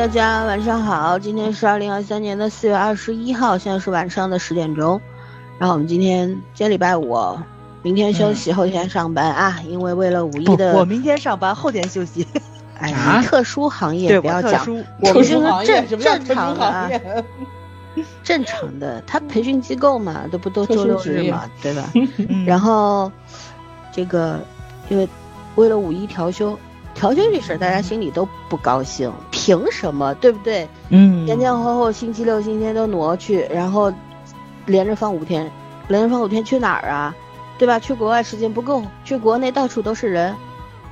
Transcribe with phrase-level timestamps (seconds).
[0.00, 4.98] 大家晚上好，今天是二零二三年的四月二十一号，现在是晚上的十点钟。
[5.58, 7.38] 然后我们今天今天礼拜五，
[7.82, 12.26] 明天休息，后天上班啊，因为为了五一的，我明天上班，后天休息。
[12.78, 14.66] 哎，特殊行业不要讲，
[15.02, 16.90] 我们就是正正常的啊，
[18.24, 21.84] 正常的，他培训机构嘛，都不都周六日嘛，对吧？
[22.46, 23.12] 然后
[23.92, 24.40] 这个
[24.88, 25.06] 因为
[25.56, 26.58] 为了五一调休。
[26.92, 29.10] 调休这事儿，大家心里都不高兴，
[29.50, 30.68] 凭什么，对不对？
[30.90, 33.92] 嗯，前前后后星期六、星期天都挪去，然后
[34.66, 35.50] 连着放五天，
[35.88, 37.12] 连着放五天去哪儿啊？
[37.58, 37.76] 对吧？
[37.76, 40.32] 去国外时间不够，去国内到处都是人，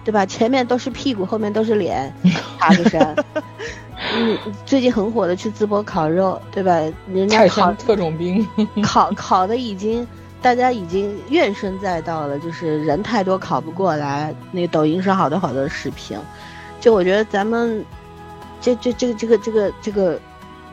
[0.04, 0.26] 对吧？
[0.26, 2.12] 前面都是屁股，后面都是脸，
[2.58, 3.14] 爬个山。
[4.16, 4.36] 嗯，
[4.66, 6.80] 最近很火的去淄博烤肉，对吧？
[7.12, 8.44] 人家烤特种兵，
[8.82, 10.04] 烤烤的已经。
[10.40, 14.32] 大家已经怨声载道了，就是人太多考不过来。
[14.52, 16.16] 那个抖音上好多好多的视频，
[16.80, 17.84] 就我觉得咱们
[18.60, 20.20] 这这这个这个这个这个，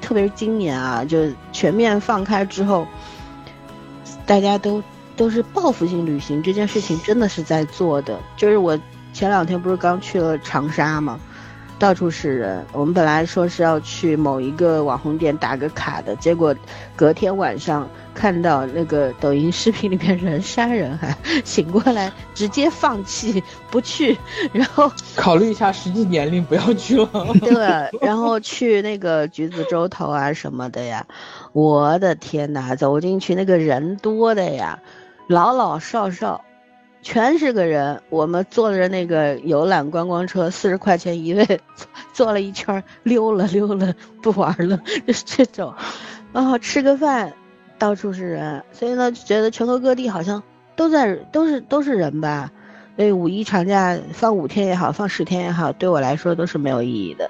[0.01, 1.17] 特别是今年啊，就
[1.51, 2.87] 全面放开之后，
[4.25, 4.83] 大家都
[5.15, 8.19] 都是报复性旅行，这件事情真的是在做的。
[8.35, 8.79] 就是我
[9.13, 11.19] 前两天不是刚去了长沙吗？
[11.77, 12.65] 到处是人。
[12.71, 16.55] 我们本来说是要去某一个网红店打个卡的，结果
[16.95, 24.17] 隔天晚上看到那个抖音视频里面人山人海，醒过来直接放弃不去，
[24.53, 27.09] 然后考虑一下实际年龄，不要去了。
[27.41, 31.05] 对，然后去那个橘子洲头啊什么的呀，
[31.51, 34.79] 我的天哪，走进去那个人多的呀，
[35.27, 36.43] 老老少少。
[37.05, 41.61] 全是个人，我们坐着那个游览观光车，四十块钱一位，
[42.13, 43.93] 坐了一圈溜了溜了，
[44.23, 45.71] 不玩了，就是这种。
[46.33, 47.31] 然后吃个饭，
[47.77, 50.41] 到处是人，所以呢，觉得全国各地好像
[50.75, 52.51] 都在都是都是人吧。
[52.95, 57.29] 所以五一长假放五天也好，放十天也好，对我来说都是没有意义的。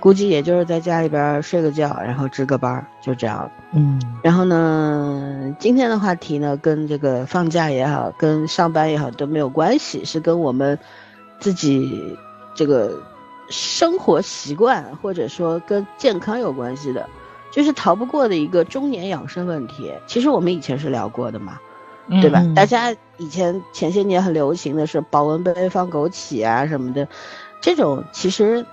[0.00, 3.48] 估计也就是在家里边睡个觉，然后值个班，就这样。
[3.72, 10.78] 嗯，然后呢，今天的话题呢，跟这个放假也好，跟上班也好都没有关系，是跟我们
[11.38, 12.16] 自己
[12.54, 13.00] 这个
[13.50, 17.06] 生活习惯或者说跟健康有关系的，
[17.52, 19.92] 就是逃不过的一个中年养生问题。
[20.06, 21.58] 其实我们以前是聊过的嘛，
[22.08, 22.42] 对吧？
[22.56, 27.06] 大家以前前些年很流行的是保温杯放枸杞啊什么的，
[27.60, 28.64] 这种其实。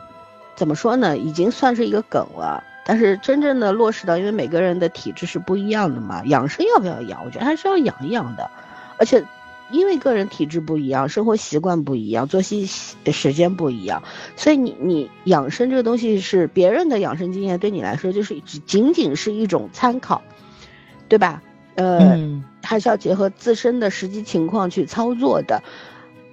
[0.58, 1.18] 怎么说呢？
[1.18, 7.24] 已经算是一个梗了，但是真正的落实到，因为每个人的体质是不一样的嘛，养生要不要养？
[7.24, 8.50] 我觉得还是要养一养的，
[8.98, 9.24] 而且
[9.70, 14.02] 因为个人体质不一样，生活习惯不一样，作息时间不一样，
[14.36, 20.24] 所以你你养生这个东西是别人的养生经验，对你来说就是只仅仅是一种参考，
[21.08, 21.44] 对吧？
[21.76, 25.62] 呃，还是要结合自身的实际情况去操作的，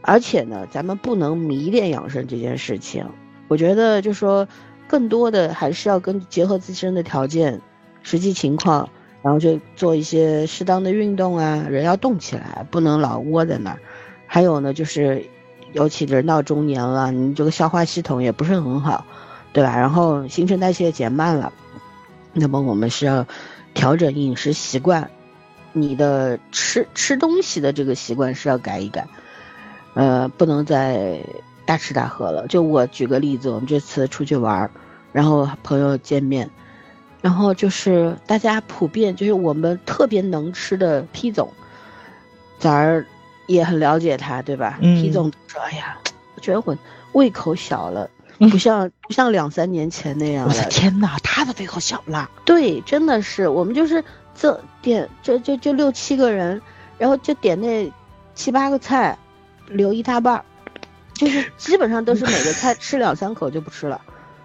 [0.01, 3.07] 而且呢，咱们不能迷恋养生这件事情。
[3.49, 4.47] 我觉得，就说，
[4.89, 7.61] 更多的还是要跟结合自身的条件、
[8.03, 8.89] 实际情况，
[9.23, 13.79] 然后就做一些适当的运动啊，人要动起来，不能老窝在那儿。
[14.27, 15.25] 还有呢，就是，
[15.73, 19.05] 尤其人到中年了，你这个消化系统也不是很好，
[19.53, 19.77] 对吧？
[19.77, 21.53] 然后新陈代谢减慢了，
[22.33, 23.27] 那么我们是要
[23.75, 25.11] 调整饮食习惯，
[25.73, 29.07] 你的吃吃东西的这个习惯是要改一改，
[29.95, 31.21] 呃，不能再。
[31.67, 34.71] 大吃大喝了，就我举个例子，我们这次出去玩，
[35.13, 36.51] 然后朋友见面，
[37.23, 41.53] 然后就是大家普遍就是我们特别能吃的 P 总，
[42.59, 43.07] 咱儿
[43.47, 45.99] 也很了解他，对吧嗯？P 总说：“哎呀，
[46.35, 46.77] 我觉得我
[47.13, 52.31] 胃口小了，不像 不像两三年前那样了。”我的天哪，他的胃口小了。
[52.45, 56.61] 对，真的是，我们就是这点，这就就六七个人，
[56.99, 57.91] 然后就点那
[58.35, 59.17] 七八个菜，
[59.69, 60.45] 留一大半儿。
[61.15, 64.01] 就是 基本上都是每个菜吃两三口就不吃了，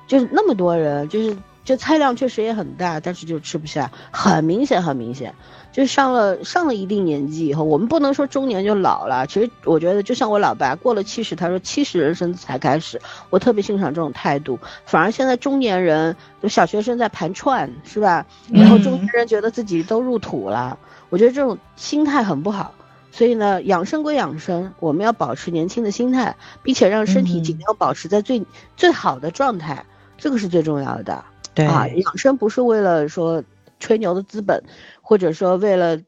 [0.08, 1.36] 就是那么多人，就是
[1.66, 5.36] 这菜量确实也很大，但是就吃不下，很明显很明显，
[5.72, 13.00] 就上了上了一定年纪以后，我们不能说中年就老了，其实我觉得就像我老爸过了七十，他说七十人生才开始，
[13.30, 16.16] 我特别欣赏这种态度，反而现在中年人，
[16.48, 18.26] 小学生在盘串是吧？
[18.52, 20.78] 然后中年人觉得自己都入土了，
[21.10, 22.74] 我觉得这种心态很不好。
[23.12, 28.46] 所以呢，养生归养生，我们要保持年轻的心态，并且让身体尽量保持在最
[28.78, 29.86] 最好的状态，
[30.18, 31.24] 这个是最重要的。
[31.56, 33.44] 对啊，养生不是为了说
[33.80, 34.64] 吹牛的资本，
[35.02, 36.00] 或者说为了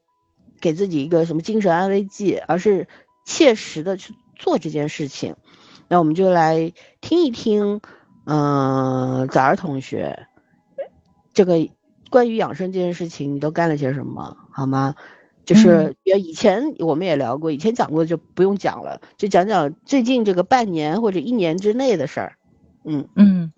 [0.61, 2.87] 给自己一个什么精神安慰剂，而是
[3.25, 5.35] 切实的去做这件事情。
[5.87, 6.71] 那我们就来
[7.01, 7.81] 听一听，
[8.25, 10.27] 嗯，早儿同学，
[11.33, 11.67] 这个
[12.09, 14.95] 关于养生这件事情，你都干了些什么，好吗？
[15.45, 22.35] 就是以前我们也聊过，以前讲过就不用讲了，就讲讲最近这个半年或者一年之内的事儿。
[22.83, 23.53] 嗯嗯，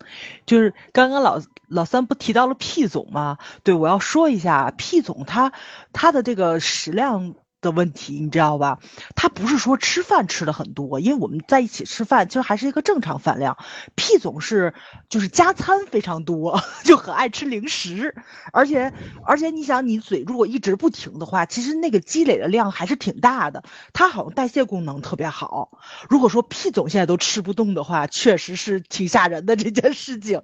[0.45, 3.37] 就是刚刚老老三不提到了 P 总吗？
[3.63, 5.53] 对，我要说一下 P 总他
[5.93, 7.35] 他的这个食量。
[7.63, 8.77] 的问题，你知道吧？
[9.15, 13.57] 他不是说吃饭吃的很多，因为我们在一起吃饭，其实还是一个正常饭量。
[13.95, 14.75] P 总是
[15.09, 18.13] 就是加餐非常多， 就很爱吃零食，
[18.51, 18.93] 而且
[19.25, 23.63] 而且你想，你嘴如果一直不停的话，其实那个积累的量还是挺大的。
[23.93, 25.79] 他好像代谢功能特别好。
[26.09, 30.41] 如果说 P 总现在都吃不动的话，确实是挺吓人的这件事情。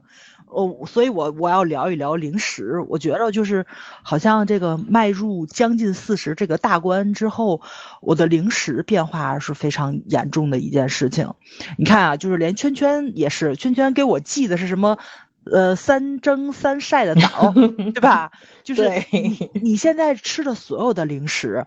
[0.50, 2.80] 哦，所以我我要聊一聊零食。
[2.90, 3.66] 我觉得就是
[4.04, 7.62] 好像这个迈入将近四十这个大关之后，
[8.02, 11.34] 我的零食变化是非常严重的一件事情。
[11.78, 14.98] 你看啊，就是连圈圈也是，圈圈给我寄的是什么？
[15.46, 18.32] 呃，三蒸三晒的枣，对吧？
[18.64, 21.66] 就是你你现在吃的所有的零食，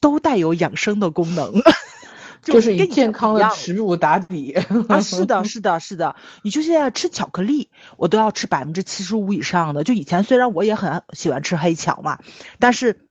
[0.00, 1.54] 都带有养生的功能。
[2.46, 4.52] 就是以健康的食物打底
[4.88, 6.14] 啊，是的，是的，是的。
[6.42, 9.82] 你就现在吃巧克力，我都要吃百分之七十五以上的。
[9.82, 12.20] 就以前虽然我也很喜欢吃黑巧嘛，
[12.60, 13.08] 但是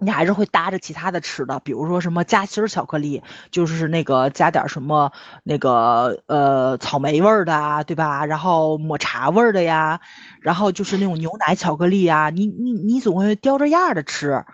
[0.00, 5.12] 你还是会搭着其他的吃的，比如说什么夹心巧克力，就是那个加点什么
[5.44, 8.24] 那个呃草莓味儿的啊，对吧？
[8.24, 10.00] 然后抹茶味儿的呀，
[10.40, 14.44] 然后就是那种牛奶巧克力呀，你你你总会叼着样的吃。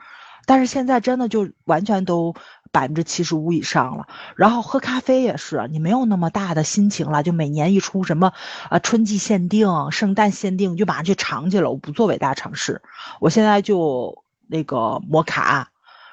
[0.44, 2.35] 但是现在真的就完全都。
[2.70, 4.06] 百分之七十五以上了，
[4.37, 8.32] 然后喝咖啡也是，你没有那么大的心情了，就每年一出什么
[8.69, 11.70] 啊春季限定、圣诞限定，就马上去尝去了。
[11.70, 12.82] 我不做伟大尝试，
[13.20, 15.70] 我现在就那个摩卡，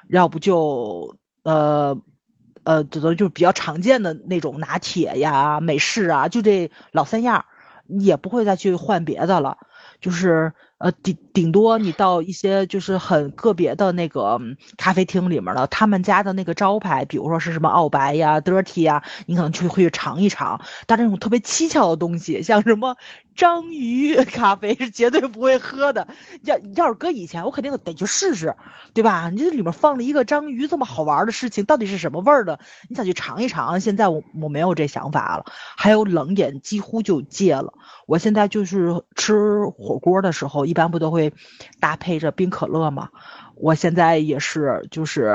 [0.08, 2.00] 要不就呃
[2.64, 7.44] 呃，这都就是比较常见的那种拿铁呀、美式啊，就这老三样，
[7.86, 9.58] 也不会再去换别的了，
[10.00, 10.52] 就是。
[10.78, 14.38] 呃，顶顶多你到一些就是很个别的那个
[14.76, 20.60] 咖啡厅里面了，他们家的那个招牌，比如说是什么澳白呀、dirty 呀，你可能去会去尝一尝。
[20.86, 22.94] 但这种特别蹊跷的东西，像什么
[23.36, 26.08] 章鱼咖啡是绝对不会喝的。
[26.42, 28.56] 要要是搁以前，我肯定得去试试，
[28.94, 29.30] 对吧？
[29.30, 32.58] 你这里面放了一个章鱼，这么好玩的事情，到底是什么味儿的？
[32.88, 33.78] 你想去尝一尝？
[33.80, 35.44] 现在我我没有这想法了。
[35.76, 37.74] 还有冷饮几乎就戒了。
[38.06, 40.66] 我现在就是吃火锅的时候。
[40.66, 41.32] 一般不都会
[41.78, 43.10] 搭配着冰可乐吗？
[43.54, 45.32] 我现在也是，就是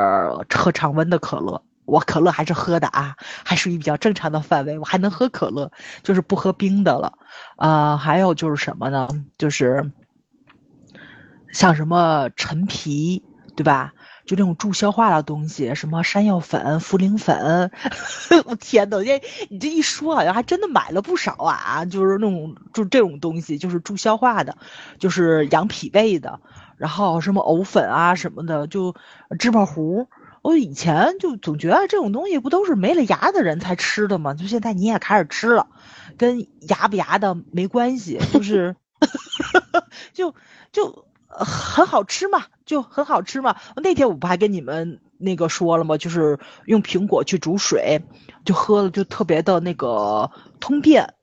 [0.50, 1.63] 喝常温的可乐。
[1.92, 4.80] 我可乐还是喝的啊，还属于比较正常的范围。
[4.80, 5.72] 我还能喝可乐，
[6.04, 7.18] 就是不喝冰的了。
[7.58, 9.10] 啊，还有就是什么呢？
[9.38, 9.92] 就是
[11.52, 13.24] 像什么陈皮，
[13.56, 13.94] 对吧？
[14.24, 17.72] 就这种助消化的东西，什么山药粉、茯苓粉，
[18.46, 21.84] 我天呐，这你这一说，好像还真的买了不少啊！
[21.84, 24.56] 就是那种就这种东西，就是助消化的，
[25.00, 26.40] 就是养脾胃的，
[26.78, 28.96] 然后什么藕粉啊什么的，就
[29.38, 30.08] 芝麻糊。
[30.42, 34.34] 我以前就总觉得这种东西不都是没了牙的人才吃的吗？
[34.34, 35.68] 就现在你也开始吃了，
[36.18, 38.75] 跟牙不牙的没关系，就是
[40.13, 40.34] 就
[40.72, 41.06] 就。
[41.34, 43.56] 很好吃嘛，就很好吃嘛。
[43.77, 45.98] 那天我不还跟你们那个说了吗？
[45.98, 48.01] 就是用苹果去煮水，
[48.44, 51.13] 就喝了，就特别的那个通便。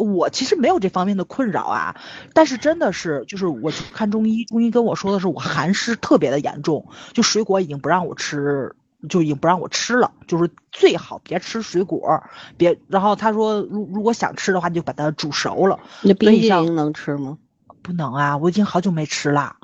[0.00, 1.96] 我其实没有这方面的困扰啊，
[2.34, 8.74] 但是真的是，就是我去看中医，中医跟我说的是我寒湿特别的严重，就水果已经不让我吃，
[9.08, 12.22] 就已经不让我吃了，就是最好别吃水果，
[12.56, 12.78] 别。
[12.88, 15.78] 然后他说，如如果想吃的话，你就把它煮熟了。
[16.02, 17.38] 那冰激凌能吃吗？
[17.82, 18.36] 不能啊！
[18.36, 19.56] 我已经好久没吃了。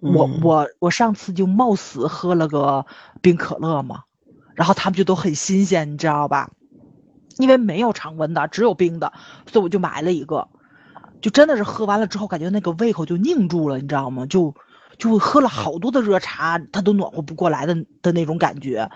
[0.00, 2.84] 我我我上次就冒死喝了个
[3.22, 4.04] 冰可乐嘛，
[4.54, 6.50] 然后他们就都很新鲜，你知道吧？
[7.38, 9.12] 因为没有常温的，只有冰的，
[9.50, 10.48] 所以我就买了一个。
[11.20, 14.26] 就真的是喝完了之后，感觉那个胃口就凝住了，你知道吗？
[14.26, 14.54] 就
[14.98, 18.90] 就喝了好多的热茶，它都暖和不过来的的那种感觉。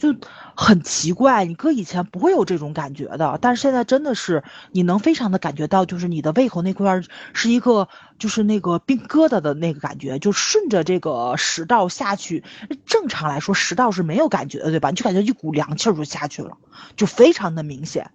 [0.00, 0.16] 就
[0.56, 4.42] 很奇怪，你哥以前不会有这种感觉的，但是现在真的是
[4.72, 7.02] 你能非常的感觉到，就是你的胃口那块
[7.34, 7.86] 是一个
[8.18, 12.42] 就是那个冰疙瘩的那个感觉，就顺着这个食道下去。
[12.86, 14.88] 正常来说，食道是没有感觉的，对吧？
[14.88, 16.56] 你就感觉一股凉气就下去了，
[16.96, 18.10] 就非常的明显。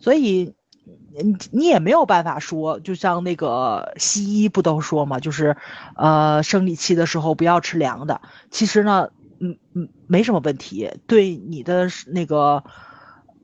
[0.00, 0.54] 所以
[1.14, 5.58] 你你也没有办法说，就像那个西医不都说嘛，就是
[5.96, 8.22] 呃生理期的时候不要吃凉的。
[8.50, 9.10] 其实呢。
[9.40, 12.62] 嗯嗯，没什么问题，对你的那个，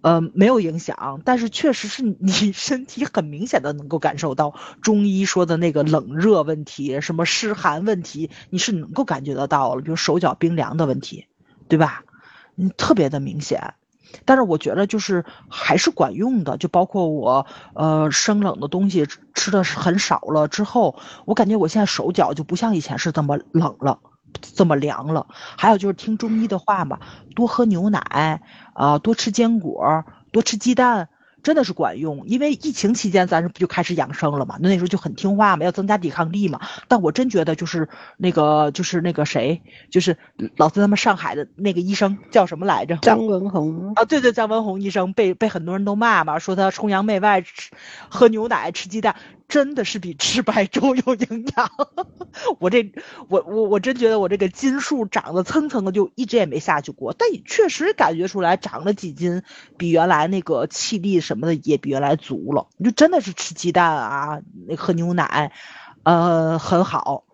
[0.02, 1.20] 呃，没有影响。
[1.24, 11.26] 但是确实是你 身体很明显的能够感受到中医说的那个冷热问题，什么湿寒问题，你是能够感觉得到了，比如手脚冰凉的问题，
[11.68, 12.04] 对吧？
[12.56, 13.74] 嗯，特别的明显。
[14.24, 23.98] 但是我觉得就是还是管用的，就包括我呃生冷的东西吃的是很少了之后，我感觉我现在手脚就不像以前是这么冷了。
[24.40, 26.98] 这么凉了，还有就是听中医的话嘛，
[27.34, 28.40] 多喝牛奶
[28.74, 31.08] 啊，多吃坚果，多吃鸡蛋，
[31.42, 32.26] 真的是管用。
[32.26, 36.60] 因为疫情期间咱是不就开始养生了嘛，那那时候就很听话嘛，要增加抵抗力嘛。
[36.88, 40.16] 但我真觉得就是那个就是那个谁，就是
[40.56, 42.96] 老在他们上海的那个医生叫什么来着？
[42.96, 47.70] 张文宏啊，对对，张文宏医生被被很多人都骂嘛，说他崇洋媚外，吃
[48.08, 49.16] 喝牛奶吃鸡蛋。
[49.56, 51.70] 真的是比吃白粥有营养。
[52.60, 52.92] 我这，
[53.30, 57.14] 我我我真觉得我这个斤数长得蹭蹭的，就一直也没下去过。
[57.16, 59.42] 但也确实感觉出来长了几斤，
[59.78, 62.66] 比原来那个气力什么的也比原来足了。
[62.84, 65.52] 就真的是吃鸡蛋啊，那喝牛奶，
[66.02, 67.24] 呃，很好。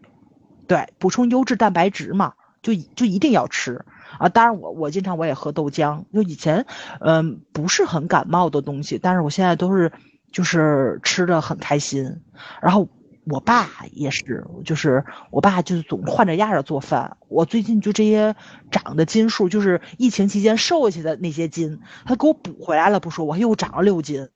[0.68, 3.84] 对，补充优质蛋白质嘛，就就一定要吃
[4.20, 4.28] 啊。
[4.28, 6.04] 当然我我经常我也喝豆浆。
[6.14, 6.66] 就以前
[7.00, 9.90] 嗯不是很感冒的东西，但是我现在都是。
[10.32, 12.20] 就是吃的很开心，
[12.60, 12.88] 然后
[13.24, 17.16] 我爸也是，就是我爸就是总换着样儿做饭。
[17.28, 18.34] 我最近就这些
[18.70, 24.28] 长的斤数，就是疫情期间瘦下去的那些斤，他给我补回来了，不说我又长了六斤。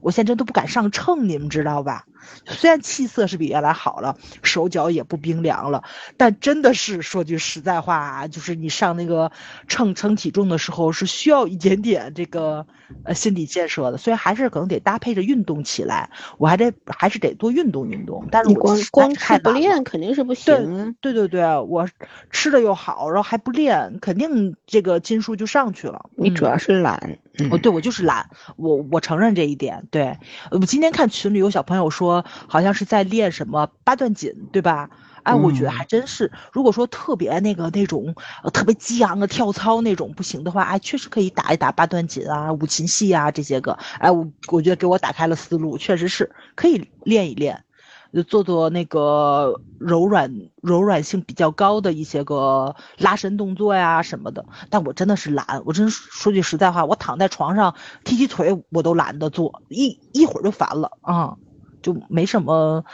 [0.00, 2.06] 我现在都不敢上秤，你们知道吧？
[2.46, 5.84] 虽然气色是比原来好了，手脚也不冰凉了，
[6.16, 9.30] 但真的是说句实在话，就是你上那个
[9.68, 12.66] 秤称体重的时候，是需要一点点这个
[13.04, 13.98] 呃心理建设的。
[13.98, 18.26] 所以还是可能得搭配着运动起来，我还得还是得多运动运动。
[18.30, 20.94] 但是我光光吃不练肯定是不行。
[21.00, 21.88] 对对对，我
[22.30, 26.10] 吃的又好，然后还不练，肯定这个斤数就上去了。
[26.16, 27.18] 你主要是懒。
[27.50, 29.86] 哦，对，我就是懒，我我承认这一点。
[29.90, 30.18] 对，
[30.50, 32.11] 我今天看群里有小朋友说，
[32.48, 34.90] 好像是在练什么八段锦，对吧？
[35.22, 36.32] 哎，我觉得还真是。
[36.52, 38.12] 如果说特别那个那种
[38.52, 43.78] 特别激昂的跳操那种不行的话，哎，确实可以打一打八段锦啊、五禽戏啊这些个。
[44.00, 47.64] 哎，我我觉得给我打开了思路，确实是可以练一练。
[48.12, 55.62] 就做做那个柔软、柔软性比较高的一些个拉伸动作呀什么的，但我真的是懒。
[55.64, 61.36] 我真说句实在话，我躺在床上踢踢腿我都懒得做，一一会儿就烦了啊，
[61.82, 62.84] 就没什么。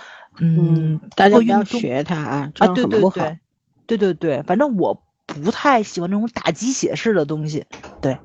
[0.41, 3.39] 嗯，大家不要学他啊，啊对对对，
[3.87, 7.67] 对对对，反正我不太喜欢那种打鸡血式的东西。
[8.01, 8.19] 对，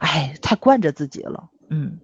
[0.00, 1.50] 哎，太惯着自己了。
[1.68, 2.00] 嗯，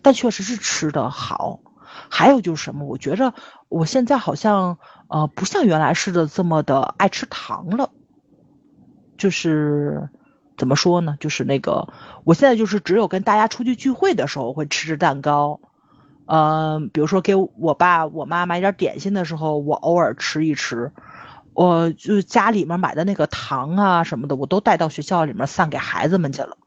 [0.00, 1.60] 但确实是吃的好。
[2.08, 2.86] 还有就是什么？
[2.86, 3.34] 我觉着
[3.68, 7.90] 我现在好像呃不像原来似的这么的爱吃糖了。
[9.18, 10.08] 就是
[10.56, 11.16] 怎么说呢？
[11.20, 11.92] 就是那个
[12.24, 15.60] 我现在就是只有跟大家出去聚会的时候会吃吃蛋糕。
[16.26, 20.92] 嗯，比如说给我爸我妈买点点心的时候，我偶尔吃一吃。
[21.54, 26.58] 我就家里面买的那个糖啊什么的，我都带到学校里面散给孩子们去了。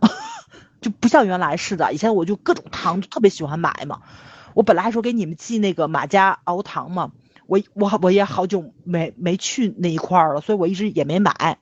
[0.80, 4.00] 就不像原来似的，以前我就各种糖特别喜欢买嘛。
[4.54, 7.12] 我本来还说给你们寄那个马家熬糖嘛，
[7.46, 11.58] 我我我也好久没没去那一块儿了，所以我一直也没买。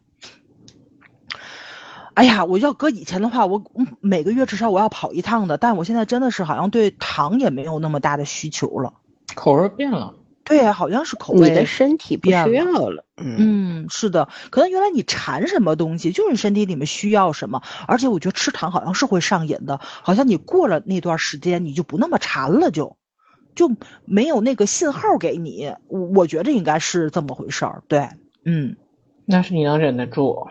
[2.19, 3.63] 哎呀，我要搁以前的话，我
[4.01, 8.95] 每个月至少我要跑一趟的，但我现在真的是好像对糖也没有那么大的需求了，
[9.37, 10.17] 口味变了。
[10.43, 11.49] 对，好像是口味。
[11.49, 13.05] 你的身体不需要了。
[13.19, 17.63] 嗯，是的，可能原来你馋什么东西，就是你身体里面需要什么。
[17.87, 22.97] 而且我觉得吃糖好像是会上瘾的，好像你过了那段时间，你就不那么馋了，就
[23.55, 23.71] 就
[24.07, 25.73] 没有那个信号给你。
[25.87, 27.85] 我我觉得应该是这么回事儿。
[27.87, 28.09] 对，
[28.45, 28.75] 嗯，
[29.25, 30.49] 那是你能忍得住。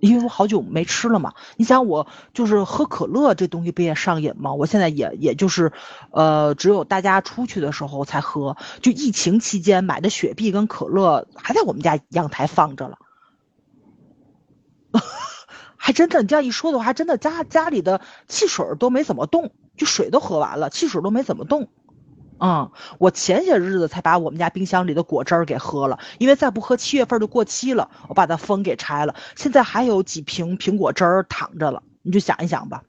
[0.00, 4.54] 因为我好久没吃了嘛，你想我就是喝可乐这东西不也上瘾吗？
[4.54, 5.72] 我现在也也就是，
[6.10, 8.56] 呃，只有大家出去的时候才喝。
[8.80, 12.98] 就疫情期间买的雪碧跟可乐还在我们家阳台放着了，
[15.76, 21.68] 还真的，你这样一说的话，还真的家家里的汽水都没怎么动，就水都喝完了，汽水都没怎么动。
[22.40, 29.14] 嗯，我前些日子才把我们家冰箱里的果汁儿给喝了，因为再不喝七月份就过期了，我把它封给拆了。
[29.36, 32.82] 现在还有几瓶苹果汁儿躺着了，你就想一想吧，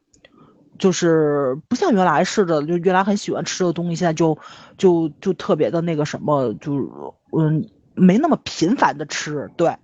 [0.77, 4.37] 就是不像原来似的，就原来很喜欢吃的东西，现在就
[4.77, 9.75] 就就特别的那个什么，就嗯没那么频繁的吃，对，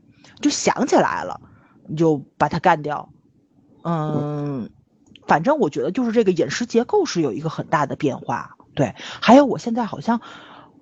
[0.41, 1.41] 就想起来了，
[1.87, 3.09] 你就把它干掉。
[3.83, 4.69] 嗯，
[5.27, 8.54] 反正我觉得就是这个饮食结构是有一个很大的变化。
[8.75, 10.21] 对，还有我现在好像，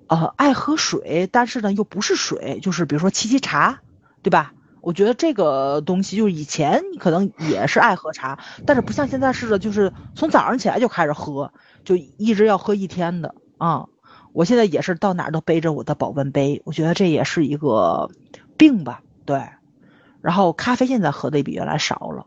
[0.07, 3.79] 呃，爱喝水，但是呢又不是水，就是比如说沏沏茶，
[4.21, 4.53] 对吧？
[4.81, 11.53] 我觉得这个东西就是以前你可能也是爱喝茶，但是不像现在似的，就是从早上起来就开始喝，
[11.85, 13.85] 就一直要喝一天的啊。
[14.33, 18.09] 我现在也是到哪都背着我的保温杯，我觉得这也是一个
[18.57, 19.03] 病吧。
[19.23, 19.41] 对，
[20.21, 22.25] 然后咖啡现在喝的也比原来少了，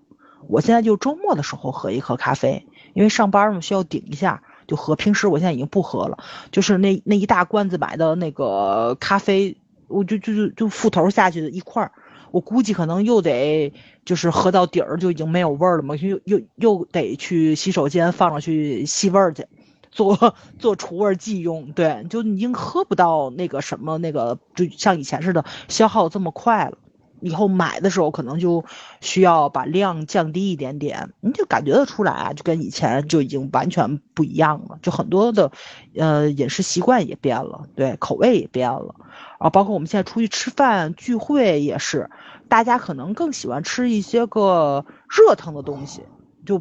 [0.49, 4.43] 我现在就周末的时候喝一喝咖啡，因为上班嘛需要顶一下。
[4.67, 6.19] 就喝，平时我现在已经不喝了。
[6.51, 9.57] 就是那那一大罐子买的那个咖啡，
[9.89, 11.93] 我就就就就覆头下去的一块儿，
[12.31, 13.73] 我估计可能又得
[14.05, 19.47] 就是喝到底儿就已经没有味儿了嘛，又又又得去洗手间放上去吸味儿去，
[19.91, 21.73] 做做除味剂用。
[21.73, 26.79] 对，就已经喝不到那个什么那个，就像以前似的消耗这么快了。
[27.21, 28.65] 以后买的时候可能就
[29.01, 35.51] 需要把量降低一点点，你就感觉得出来啊，就跟以前就已经完全不一样了，就很多的，
[35.95, 38.95] 呃，饮食习惯也变了，对，口味也变了，
[39.39, 42.11] 啊，包括我们现在出去吃饭聚会也是，
[42.49, 46.03] 大家可能更喜欢吃一些个热腾的东西，
[46.45, 46.61] 就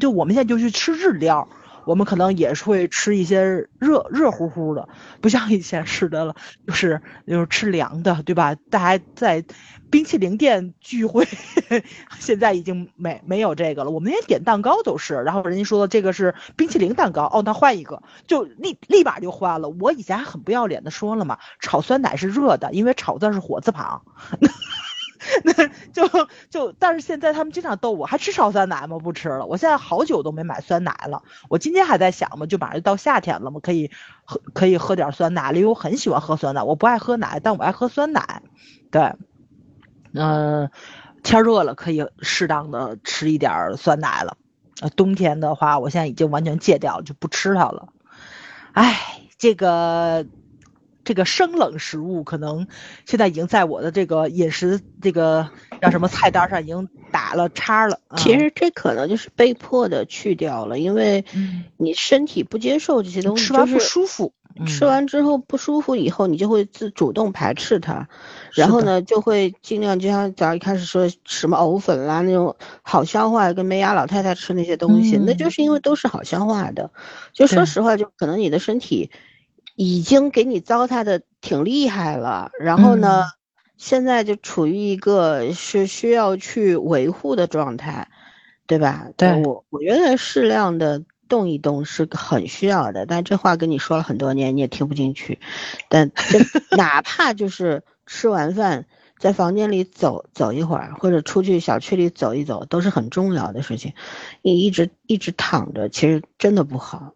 [0.00, 1.48] 就我们现在就去吃日料。
[1.86, 4.88] 我们可能也是会吃一些热热乎乎的，
[5.20, 6.34] 不像以前似的了，
[6.66, 8.54] 就是就是吃凉的，对吧？
[8.70, 9.44] 大家在
[9.90, 11.26] 冰淇淋店聚会，
[12.18, 13.90] 现在已经没没有这个了。
[13.90, 19.68] 我们连点蛋糕都是，然后人家说的这个是冰淇淋蛋糕，哦，那换一个，就立立马就换了。
[19.68, 24.02] 我以前还很不要脸的说了嘛，炒酸奶是热的，因为炒字是火字旁。
[25.44, 25.52] 那
[25.92, 26.08] 就
[26.50, 28.98] 就，但是现在他们经常逗我，还吃炒酸奶吗？
[28.98, 29.46] 不吃了。
[29.46, 31.22] 我现在好久都没买酸奶了。
[31.48, 33.90] 我今天还在想嘛，就马上到夏天了嘛，可以
[34.24, 35.58] 喝可以喝点酸奶了。
[35.58, 38.42] 因为我很喜欢喝酸奶，我不爱喝奶，但我爱喝酸奶。
[38.90, 39.14] 对，
[40.12, 40.70] 嗯，
[41.22, 44.36] 天热了可以适当的吃一点酸奶了。
[44.80, 47.88] 呃，冬天的话，我现在已经完全戒掉了，就不吃它了。
[48.72, 50.26] 哎，这个。
[51.04, 52.66] 这个生冷食物可能
[53.04, 55.48] 现在已经在我的这个饮食这个
[55.80, 58.00] 叫什么菜单上已经打了叉了。
[58.16, 61.24] 其实这可能就是被迫的去掉了，因为
[61.76, 64.32] 你身体不接受这些东西，吃完不舒服，
[64.66, 68.08] 吃完之后不舒服以后，你就会自主动排斥它，
[68.52, 76.90] 然后呢就会尽量就像早一开始说什么藕粉啦那种好消化，跟梅雅老太太吃那些东西，那就是因为都是好消化的。
[77.32, 79.10] 就说实话，就可能你的身体。
[79.76, 83.24] 已经给你糟蹋的挺厉害了，然后呢，
[83.76, 88.08] 现在就处于一个是需要去维护的状态，
[88.66, 89.08] 对吧？
[89.16, 95.40] 对我我觉得适量的动一动是很需要的，但这话跟你说了很多年，你也听不进去。
[95.88, 96.12] 但
[96.76, 98.86] 哪怕就是吃完饭
[99.18, 103.92] 在房间里走走一会儿，或者出去小区里走一走，都是很重要的事情。
[104.42, 107.14] 你一直一直躺着，其实真的不好。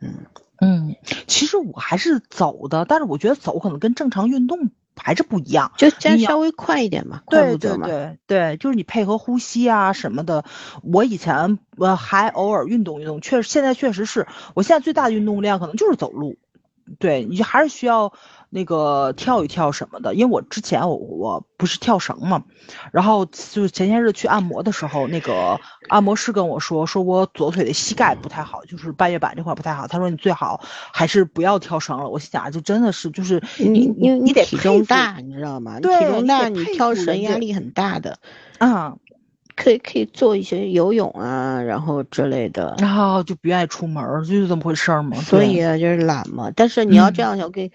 [0.00, 0.29] 嗯。
[0.60, 0.94] 嗯，
[1.26, 10.44] 其实我还是走的，但是我觉得走可能跟正常运动还是不一样，就加稍微快一点嘛，对对对对，就是你配合呼吸啊什么的。
[10.82, 16.36] 我以前呃还偶尔运动运动，确实现在确实是我现在最大的运动量可能就是走路，
[16.98, 18.12] 对你还是需要。
[18.52, 22.42] 那个跳一跳什么的，因为我之前我我不是跳绳嘛，
[22.90, 29.86] 然后就前些日去按摩的时候，那个按摩师跟我说，说我左腿的膝盖不太好，就是半月板这块不太好。
[29.86, 30.60] 他说你最好
[30.92, 32.08] 还是不要跳绳了。
[32.08, 35.78] 我心想，就真的是就是你你你得体重大，你知道吗？
[35.78, 38.18] 对，体重大你跳绳压力很大的。
[38.58, 38.96] 啊，
[39.62, 42.74] 可以可以做一些游泳啊，然后之类的。
[42.78, 45.18] 然后就不愿意出门，就是这么回事儿嘛。
[45.18, 46.50] 所以啊，就是懒嘛。
[46.56, 47.70] 但是你要这样想，给。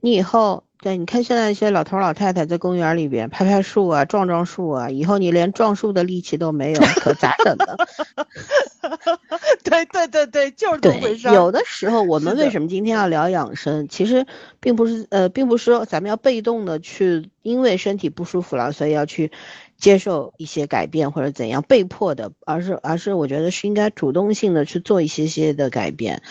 [0.00, 7.76] 你以后对，你看现在一些老头老太太在公园里边拍拍树啊，撞撞树啊，以后你连撞树的力气都没有，可咋整呢？
[9.64, 11.28] 对对对对，就是这么回事。
[11.28, 13.88] 有的时候我们为什么今天要聊养生？
[13.88, 14.26] 其实
[14.60, 19.32] 并不是呃，并不是说咱们要被动的去，因为身体不舒服了，所以要去
[19.78, 26.22] 接受一些改变或者怎样被迫的，而是而是我觉得是应该主动性的去做一些些的改变，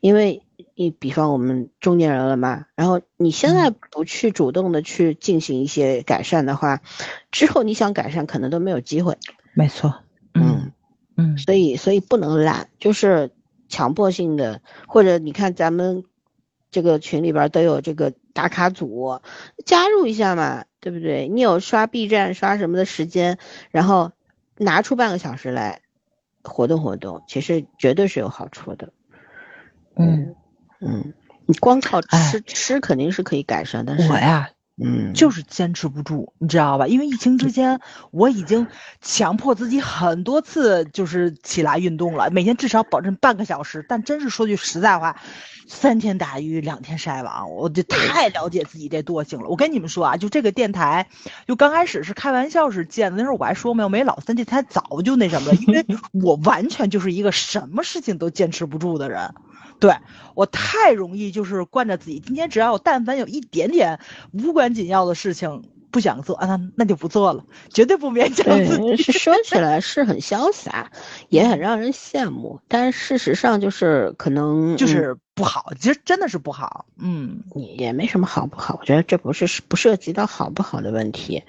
[0.00, 0.42] 因为。
[0.76, 6.80] 你比方我们中年人了嘛，然后你现在不去主动的去进行一些改善的话，
[7.30, 9.16] 之后你想改善可能都没有机会。
[9.52, 9.94] 没错，
[10.32, 10.72] 嗯
[11.16, 13.30] 嗯，所以所以不能懒，就是
[13.68, 16.04] 强迫性的，或者你看咱们
[16.72, 19.20] 这个群里边都有这个打卡组，
[19.64, 21.28] 加入一下嘛，对不对？
[21.28, 23.38] 你有刷 B 站刷什么的时间，
[23.70, 24.12] 然后
[24.58, 25.80] 拿出半个小时来
[26.42, 28.92] 活动活动，其实绝对是有好处的。
[29.96, 30.34] 嗯。
[30.80, 31.14] 嗯，
[31.46, 36.88] 你光靠吃吃肯定是可以改善，但是我呀，嗯，就是坚持不住，你知道吧？
[36.88, 38.66] 因为疫情之间，我已经
[39.00, 43.86] 强迫自己很多次就是起来运动了，每天至少保证半个小时。
[43.88, 45.20] 但真是说句实在话，
[45.68, 49.48] 三天打鱼两天晒网，我就太了解自己这惰性了。
[49.48, 51.06] 我跟你们说啊，就这个电台，
[51.46, 55.86] 就刚开始是开玩笑是建的，那时候我还说没有没老三这台早就那什么了，因为
[56.20, 59.34] 我完全就是一个什么事情都坚持不住的人。
[59.84, 59.96] 对
[60.34, 64.00] 我太容易就是惯着自己，今天只要有但凡有一点点
[64.32, 69.12] 无关紧要的事情不想做啊，那那就不做了，绝对不勉强自己。
[69.12, 70.90] 说起来是很潇洒，
[71.28, 76.86] 也很让人羡慕，但是事实上就是可能就是不好，其实真的是不好。
[76.98, 81.44] 嗯，也也没什么好不好，我觉得这不是不涉及到好不好的问题，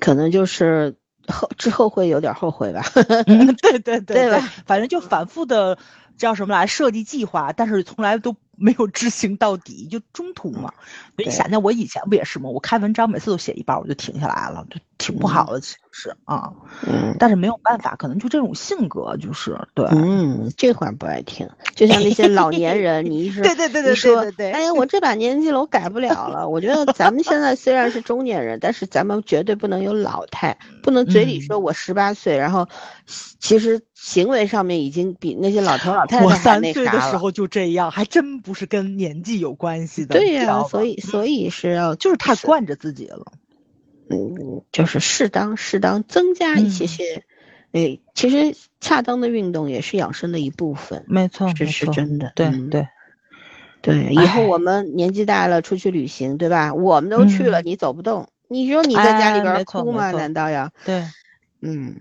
[0.00, 2.84] 可能就是后之后会有点后悔吧。
[3.28, 4.52] 嗯，对对对对吧？
[4.66, 5.78] 反正就反复的
[6.20, 8.36] 叫什么来设计计划，但是从来都。
[8.62, 10.70] 没有执行到底，就中途嘛。
[11.16, 12.50] 你想想，我以前不也是吗？
[12.50, 16.52] 我开文章每次都写一半，我就停下来了，就挺不好的，其实是啊。
[16.86, 17.16] 嗯。
[17.18, 19.86] 但是没有办法，可能就这种性格，就是对。
[19.92, 24.50] 嗯，这块不爱听，就像那些老年人，你一说， 对对对对对对。
[24.50, 26.46] 哎呀，我这把年纪了，我改不了了。
[26.46, 32.68] 我觉得咱们现在虽然是中年人，但是咱们绝对不能有老态，不能嘴里说我十八岁，然后
[33.38, 33.80] 其实。
[34.02, 40.18] 行为上面已经比那些老头老太太三岁的时候就这样，还真不是跟年纪有关系的。
[40.18, 43.32] 对呀，所以所以是要就是太惯着自己了。
[44.10, 47.24] 嗯，就是适当适当增加一些些，
[47.70, 51.04] 哎，其实恰当的运动也是养生的一部分。
[51.06, 52.32] 没错，这是真的。
[52.34, 52.88] 对对
[53.80, 56.74] 对，以后我们年纪大了出去旅行，对吧？
[56.74, 60.10] 我们都去了，你走不动，你说你在家里边哭吗？
[60.10, 60.70] 难道要？
[60.84, 61.06] 对，
[61.60, 62.00] 嗯。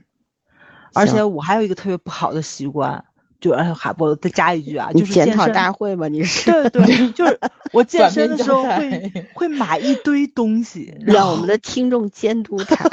[0.96, 3.06] 而且我还有一个特别不好的习惯，
[3.40, 7.40] 就还我再加一句啊，就是检讨大会嘛，你是对对，就是
[7.72, 12.90] 我健身的时候会会买一堆东西，让我们的听众监督他，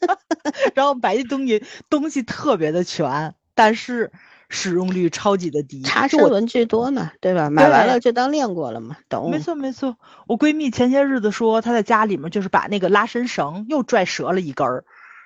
[0.74, 4.12] 然后买一东西东西特别的全，但是
[4.48, 5.82] 使用率超级的低。
[5.82, 7.50] 查身文具多嘛，对吧？
[7.50, 9.30] 买完了就当练过了嘛，懂？
[9.30, 9.96] 没错没错。
[10.26, 14.84] 我闺蜜前些日子说她在家里面就是把那个拉伸绳又拽折了一根儿，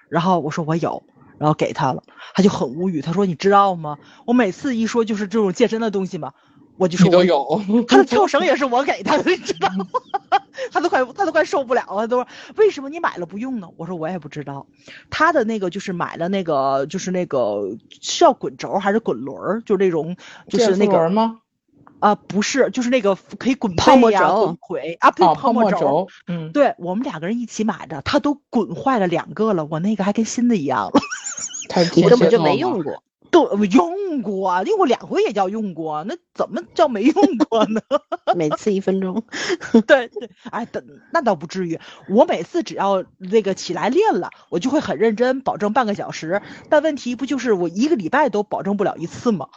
[0.09, 1.05] 然后我说我有。
[1.38, 2.03] 然后给他了，
[2.35, 3.01] 他就很无语。
[3.01, 3.99] 他说：“你知道吗？
[4.27, 6.33] 我每次一说就是这种健身的东西嘛，
[6.77, 7.61] 我就说都有。
[7.88, 9.87] 他的跳绳也是我给他的，你知道吗？
[10.72, 13.68] 他都快他都快受不了了，都说为什么你买了不用呢？
[13.77, 14.66] 我说我也不知道。
[15.11, 19.62] 他的那个就是买了那个就是那个是要滚轴还是滚轮儿？
[19.64, 20.16] 就那种
[20.49, 21.40] 就是那个吗？
[22.07, 26.07] 啊，不是，就是那个可以滚泡沫轴、滚腿啊，不是泡沫轴。
[26.29, 30.92] 嗯，对我们两个人一起买的，他都滚坏了两个了，我那个还跟新的一样了。
[31.97, 37.81] 你根本就没用过，都，用过，用过两回也叫用过，那怎么叫没用过呢？
[38.37, 39.25] 每次一分钟，
[39.85, 46.40] 对对，哎，等那倒不至于，我每次只要那个起来练了，我就会很认真，保证半个小时。
[46.71, 49.49] 但问题不就是我一个礼拜都保证不了一次吗？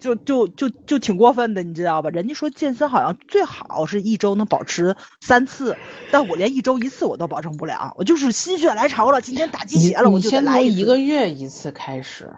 [0.00, 2.10] 就就就就挺过分的，你知道吧？
[2.10, 5.76] 人家说健身好像最好是一周能保持三次，
[6.10, 7.94] 但我连一周一次我都保证不了。
[7.96, 12.32] 我就是心血来潮了，今天打鸡血了，我就来一个月一次开始。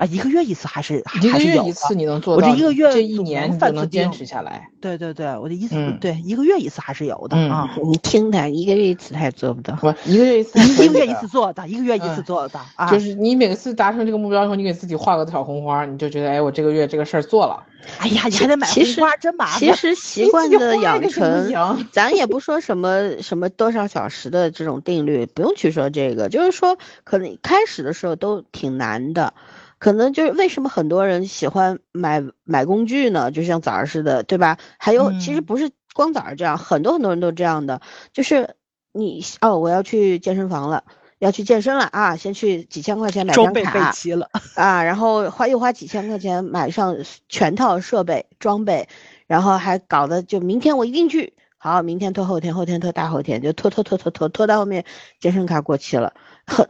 [0.00, 2.48] 啊，一个月一次还是一个月一次你能做到？
[2.48, 4.66] 我这一个月这一年你就能坚持下来。
[4.80, 7.68] 对对对，我的意思对一个月一次还是有的啊。
[7.84, 12.90] 你听他一个月一次他也做不到，不一个月一次，一个月一次做到，一个月一次做到啊。
[12.90, 17.62] 就是你每次达成这个目标以后，你给自己画个小红花，你就觉得哎，我这个月这个事儿做了。
[17.98, 19.58] 哎呀，你还得买红花，真麻烦。
[19.58, 29.34] 其实习惯的养成，咱也不说什么什么多少小时的这种定律，不用去说这个，就是说可能开始的时候都挺难的。
[29.80, 33.30] 可能就是为什么很多人喜欢买买工具呢？
[33.32, 34.58] 就像崽儿似的，对吧？
[34.78, 37.80] 还有，其实不是光崽儿这样，很多很多人都这样的。
[38.12, 38.56] 就是
[38.92, 40.84] 你哦，我要去健身房了，
[41.18, 42.14] 要去健身了啊！
[42.16, 46.96] 先去几千块钱买张卡，齐了啊，然后花又花几千块钱买上
[47.30, 48.86] 全套设备装备，
[49.26, 54.84] 然后还搞得就明天我一定去，好，明天拖后天，后天拖大后天，就拖拖拖拖拖拖到后面
[55.20, 56.12] 健身卡过期了。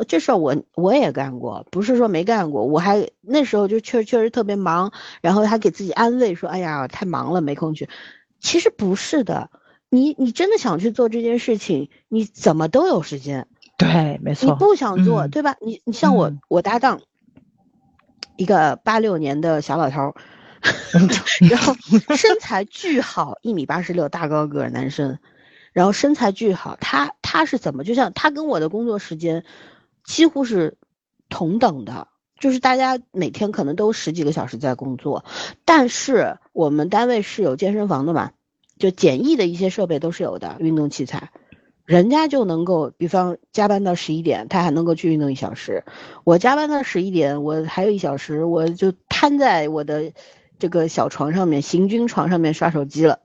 [0.08, 7.88] 这事儿我我也干过，不是说没干过，我还那时候就确确实特别忙，然后还给自己安慰说，哎呀，太忙了没空去。
[8.40, 9.50] 其实不是的，
[9.88, 13.46] 你你真的想去做这件事情，你怎么都有时间。
[13.76, 14.46] 对，没错。
[14.50, 15.56] 你不想做，对吧？
[15.60, 17.00] 你你像我我搭档，
[18.36, 20.14] 一个八六年的小老头，
[21.50, 21.74] 然后
[22.16, 25.18] 身材巨好，一米八十六，大高个男生。
[25.72, 27.85] 然后身材巨好，他他是怎么？
[27.85, 29.44] 就像他跟我的工作时间
[30.04, 30.76] 几乎是
[31.28, 35.24] 同等的，就是大家每天可能都十几个小时在工作，
[35.64, 38.33] 但是我们单位是有健身房的嘛，
[38.78, 41.30] 就简易的一些设备都是有的，运动器材，
[41.85, 45.85] 人家就能够，比方加班到十一点，他还能够去运动一小时，
[46.24, 50.12] 我加班到十一点，我还有一小时，我就瘫在我的
[50.59, 53.20] 这个小床上面，行军床上面刷手机了，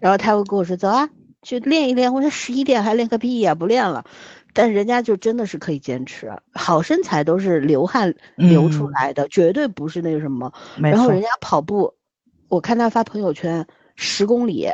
[0.00, 1.08] 然后他会跟我说走啊。
[1.44, 4.04] 去练一练，我说十一点还练个屁呀，不练了。
[4.56, 10.52] 但人家就真的是可以坚持，好身材都是流汗流出来的，绝对不是那个什么。
[10.76, 11.94] 然后人家跑步，
[12.48, 14.68] 我看他发朋友圈，十公里，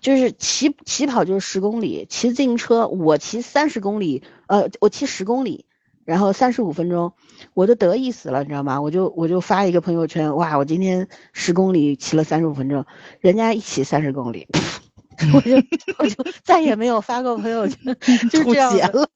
[0.00, 5.66] 就是起起跑就是十公里，骑自行车我骑三十公里，呃，我骑十公里，
[6.04, 7.12] 然后三十五分钟，
[7.54, 8.80] 我都得意死了，你知道吗？
[8.80, 12.84] 我就我就发一个朋友圈，哇，我今天十公里骑了三十五分钟，
[13.20, 14.48] 人家一骑三十公里，
[15.34, 15.56] 我就
[15.98, 17.96] 我就再也没有发过朋友圈，
[18.30, 19.08] 就这样了，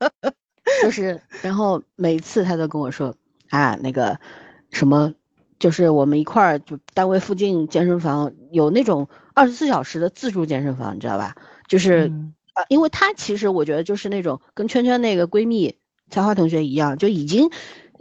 [0.83, 3.15] 就是，然后每次他都跟我说
[3.51, 4.19] 啊，那个
[4.71, 5.15] 什么，
[5.59, 11.35] 就是我们一块儿就单位附近健身房有那种二十四小时的自助健身房，你知道吧？
[11.69, 12.13] 就是
[12.55, 15.77] 啊，因为他其实我觉得就是那种跟圈圈那个闺蜜。
[16.09, 17.51] 才华同学一样，就已经，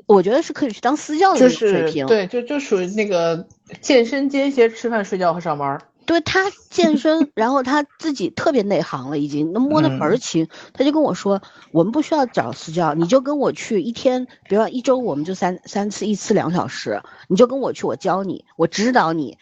[0.06, 2.06] 我觉得是可以去当私教的水平。
[2.06, 3.48] 对，就就属于那个
[3.82, 5.82] 健身间歇吃饭睡觉和上班。
[6.06, 10.48] 对他健 身，然后他自己特别内行了，已经能摸得门儿清。
[10.74, 11.42] 他就跟我说，
[11.72, 19.38] 我们不需要找私教，你就跟我去一天，比如说一周，我们就三三次，一次两小时，你就跟我去，我教你，我指导你。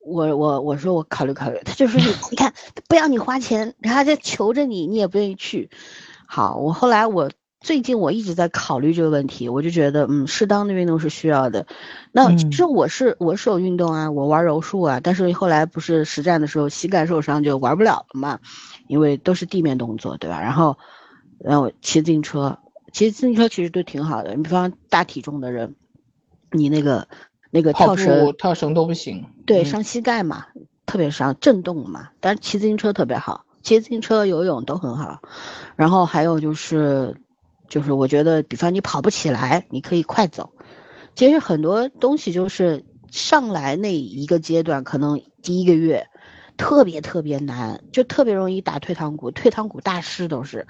[0.00, 1.60] 我我我说我考虑考虑。
[1.64, 2.54] 他就说你你看
[2.88, 5.70] 不要你花钱，然后就求着你，你也不愿意去。
[6.26, 7.30] 好，我后来我。
[7.60, 11.66] 最近我一直在考虑这个问题，我就觉得，嗯，适当的运动是需要的。
[12.10, 18.40] 那其实我是我是有运动啊，我玩柔术啊，但是后来不是实战的时候膝盖受伤就玩不了了嘛，
[18.88, 20.40] 因为都是地面动作，对吧？
[20.40, 20.78] 然后，
[21.38, 22.58] 然后骑自行车，
[22.92, 24.34] 骑自行车其实都挺好的。
[24.34, 25.74] 你比方大体重的人，
[26.50, 27.06] 你那个
[27.50, 30.46] 那个跳绳、跳绳都不行，对，伤膝盖嘛，
[30.86, 32.08] 特别伤震动嘛。
[32.20, 35.20] 但是骑自行车特别好，骑自行车、游泳都很好。
[35.76, 37.14] 然后还有就是。
[37.70, 40.52] 就是我觉得，比方你跑不起来，你可以快走。
[41.14, 46.06] 其实很多东西就是上来那一个阶段，可能第一个月
[46.56, 50.66] 特别特别难，就特别容易打退堂鼓，退堂鼓大师都是。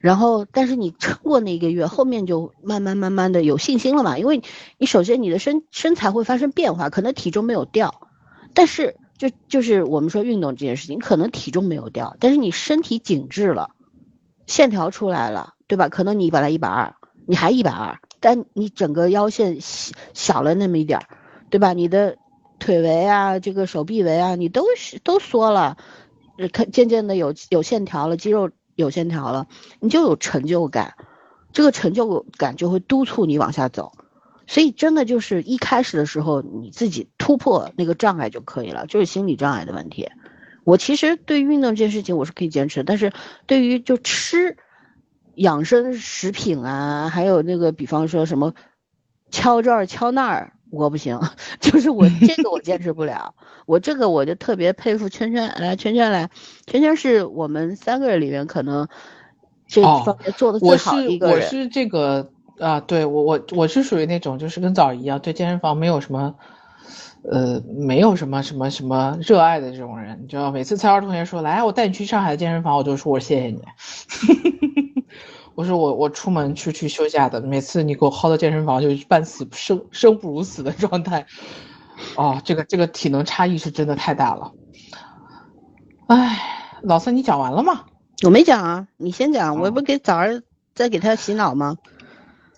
[0.00, 4.18] 然后，但是你撑过那一个月，后面就慢慢慢慢的有信心了嘛。
[4.18, 4.42] 因为
[4.78, 8.08] 你首先你的身身材会发生变化，可能体重没有掉，
[8.54, 13.70] 但是就就是我们说运动这件事情，可能体重没有掉，但是你身体紧致了，
[14.46, 15.54] 线条出来了。
[15.70, 15.88] 对吧？
[15.88, 21.06] 可能你本来一百二，你还一百二，但你整个腰线小小了那么一点儿，
[21.48, 21.74] 对吧？
[21.74, 22.16] 你的
[22.58, 25.76] 腿围啊，这个手臂围啊，你都是都缩了，
[26.52, 29.46] 看渐渐的有有线条了，肌肉有线条了，
[29.78, 30.94] 你就有成就感，
[31.52, 33.92] 这个成就感就会督促你往下走。
[34.48, 40.08] 所以真的就是一开始的时候，你自己突破那个障碍就可以了，就是心理障碍的问题。
[40.64, 43.12] 我其实对运动这件事情我是可以坚持，但是
[43.46, 44.56] 对于就吃。
[45.40, 48.52] 养生食品啊，还有那个，比方说什么，
[49.30, 51.18] 敲这儿敲那儿，我不行，
[51.60, 53.34] 就是我 这个我坚持不了。
[53.64, 56.28] 我这个我就特别佩服圈圈，来圈圈来，
[56.66, 58.86] 圈圈是我们三个人里面可能
[59.66, 61.36] 这方面做的最好的一个人。
[61.36, 66.34] 我是我是这个啊，对我我我是属于那种就是跟枣一样，对健身房没有什么，
[67.22, 70.18] 呃，没有什么什么什么热爱的这种人。
[70.22, 73.62] 你知道，每次蔡花同学说来，我带你去上海的健身房，我就说我谢谢你。
[75.54, 81.26] 我说我我出门出去休假的，每次你给我薅到健身房，就半死生生不如死的状态。
[82.16, 84.52] 哦，这个这个体能差异是真的太大了。
[86.06, 86.40] 哎，
[86.82, 87.84] 老三你讲完了吗？
[88.24, 90.42] 我没讲啊，你先讲，我不给早儿
[90.74, 91.76] 再给他洗脑吗？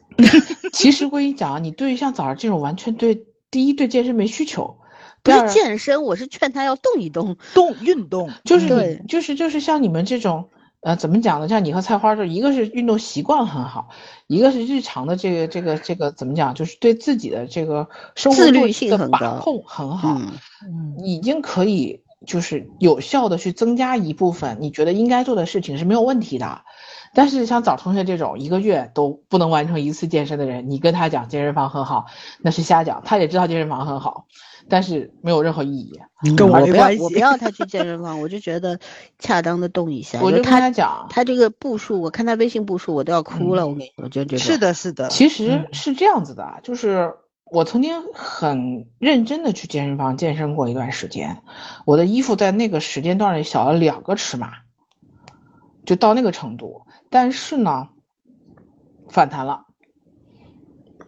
[0.73, 4.77] 其实我跟你讲，你对于像早儿这种完全对第一对健身没需求，
[5.23, 10.51] 不是健身，我是劝他要动一动，动运动，就是你就是就是像你们这种。
[10.83, 11.49] 呃，怎么讲呢？
[11.49, 13.91] 像你和菜花这，一个是运动习惯很好，
[14.27, 20.09] 一个是日常的这个这个这个怎么讲，就是对自己的这个生活的把控很好，
[20.67, 26.63] 嗯，已经可以就是有效的去增加一部分你觉得应该做的事情是没有问题的。
[27.15, 32.07] 但是像早同学这种一个月都不能完成一次健身的人，你跟他讲健身房很好，
[32.41, 33.03] 那是瞎讲。
[33.05, 34.27] 他也知道健身房很好，
[34.69, 36.01] 但是没有任何意义。
[36.37, 38.81] 跟我不要，我不要他去健身房，我就觉得
[39.19, 40.21] 恰当的动一下。
[40.23, 43.67] 我就跟他讲，他这个步数，我看他微信步数，我都要哭了。
[43.67, 45.09] 我跟你说，就这是的，是的。
[45.09, 47.13] 其实是这样子的，就是
[47.45, 51.43] 我曾经很认真的去健身房健身过一段时间，
[51.85, 54.53] 我的衣服在那个时间段里小了两个尺码，
[55.85, 56.87] 就到那个程度。
[57.13, 57.91] 但是呢，
[59.11, 59.67] 反弹了，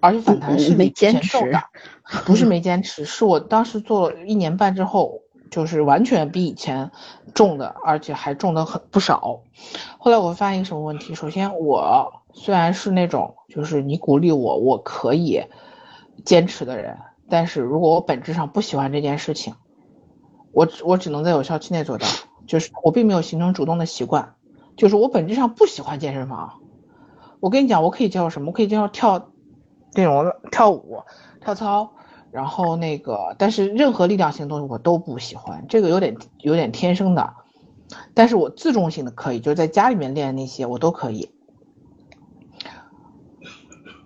[0.00, 1.62] 而且反弹是没坚持的，
[2.26, 6.90] 不是没坚持，是我当时做了一年半之后，就是完全比以前
[7.34, 9.40] 重的，而且还重的很不少。
[9.98, 11.14] 后来我发现一个什么问题？
[11.14, 15.42] 首先，我虽然是那种就是你鼓励我，我可以
[16.22, 16.98] 坚持的人，
[17.30, 19.54] 但是如果我本质上不喜欢这件事情，
[20.52, 22.06] 我我只能在有效期内做到，
[22.46, 24.34] 就是我并没有形成主动的习惯。
[24.76, 26.60] 就是我本质上不喜欢健身房，
[27.40, 28.48] 我跟你讲，我可以教什么？
[28.48, 29.30] 我可以教跳
[29.94, 31.02] 那种跳舞、
[31.40, 31.92] 跳操，
[32.30, 37.34] 然后那个，但是任何力量型的东西我都不喜欢，这个有点有点天生的。
[38.14, 41.30] 但是我自重性的可以，就是在家里面练那些我都可以。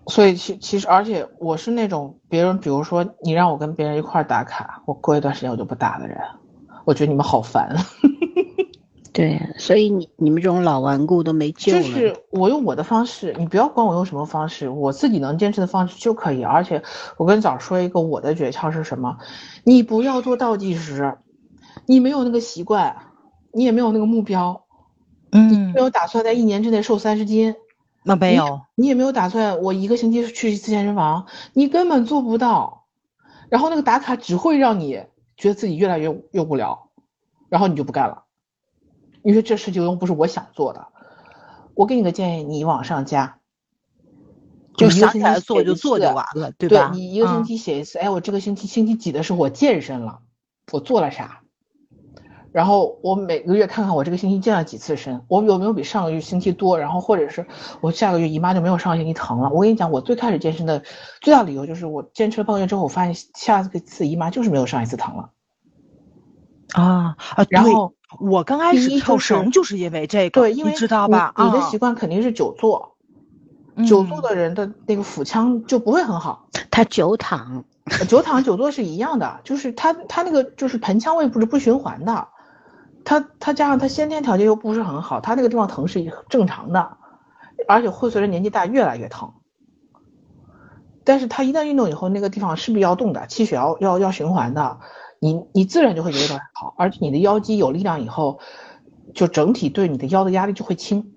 [0.09, 6.19] 所以其其实，而且我是那种别人，比如说你让我跟别人一块打卡，我过一段时间我就不打的人。
[6.85, 7.77] 我觉得你们好烦。
[9.13, 11.83] 对，所以你你们这种老顽固都没救了。
[11.83, 16.45] 就是我用我的方式，你不要管我用什么方式，我自己能坚持的方式就可以。
[16.45, 16.83] 而且
[17.17, 19.19] 我跟早说一个我的诀窍是什么？
[19.65, 21.19] 你不要做倒计时，
[21.87, 22.97] 你没有那个习惯，
[23.53, 24.65] 你也没有那个目标，
[25.33, 27.57] 嗯，没有打算在一年之内瘦三十斤。
[28.05, 32.85] 那没有，你也没有打算我一个星期去一次健身房，你根本做不到。
[33.49, 35.03] 然后那个打卡只会让你
[35.37, 36.91] 觉得自己越来越越无聊，
[37.49, 38.25] 然后你就不干了。
[39.29, 40.87] 因为这事情又不是我想做的。
[41.75, 43.41] 我给你个建议，你往上加，
[44.75, 46.93] 就想起来做就做就完了，对吧？
[46.95, 50.21] 你一个星期写一次，哎，我这个星期星期几的时候我健身了，
[50.73, 51.43] 我做了啥？
[52.53, 56.79] 然后我每个月看看我这个星期健了几次身，我有没有比上个月星期多？
[56.79, 57.47] 然后或者是
[57.83, 59.51] 我下个月姨妈就没有上个星期疼了。
[59.51, 60.83] 我跟你讲，我最开始健身的
[61.21, 65.33] 最大理由就是我坚持了半个月之后，我发现下个次姨妈就是没有上一次疼了。
[66.73, 67.47] 啊啊！
[67.51, 71.35] 然后我刚开始跳绳就是因为这个，对，因为你知道吧？
[71.37, 72.97] 你的习惯肯定是久坐，
[73.87, 76.49] 久坐的人的那个腹腔就不会很好。
[76.71, 77.65] 他久躺，
[78.09, 82.29] 久躺久坐是一样的，就是他他那个就是盆腔位不是不循环的。
[83.05, 86.97] 他他加上他先天条件又不是很好，他那个地方疼是正常的，
[87.67, 89.33] 而且会随着年纪大越来越疼。
[91.05, 94.79] 但是他一旦运动以后，那个地方势必要动的，气血要要要循环的，
[95.19, 98.41] 你你自然就会觉得好，而且你的腰肌有力量以后，
[99.15, 101.13] 就整体对你的腰的压力就会轻。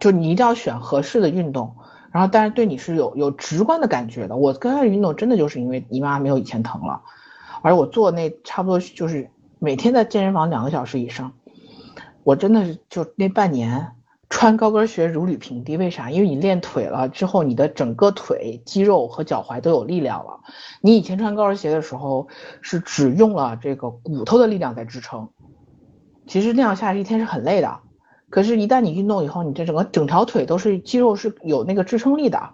[0.00, 1.74] 就你一定要选合适的运动，
[2.12, 4.36] 然后但是对你是有有直观的感觉的。
[4.36, 7.02] 我刚开始运动真的就是因为姨妈没有以前疼了，
[7.62, 9.30] 而我做那差不多就是。
[9.60, 11.32] 每天在健身房两个小时以上，
[12.22, 13.96] 我真的是就那半年
[14.30, 15.76] 穿高跟鞋如履平地。
[15.76, 16.10] 为啥？
[16.10, 20.40] 因为你练腿了之后，你的整个腿肌肉和脚踝都有力量了。
[20.80, 22.28] 你以前穿高跟鞋的时候
[22.60, 25.28] 是只用了这个骨头的力量在支撑，
[26.26, 27.80] 其实那样下来一天是很累的。
[28.30, 32.50] 可是，一旦你运动以后，你这整个整条腿都是肌肉是有那个支撑力的，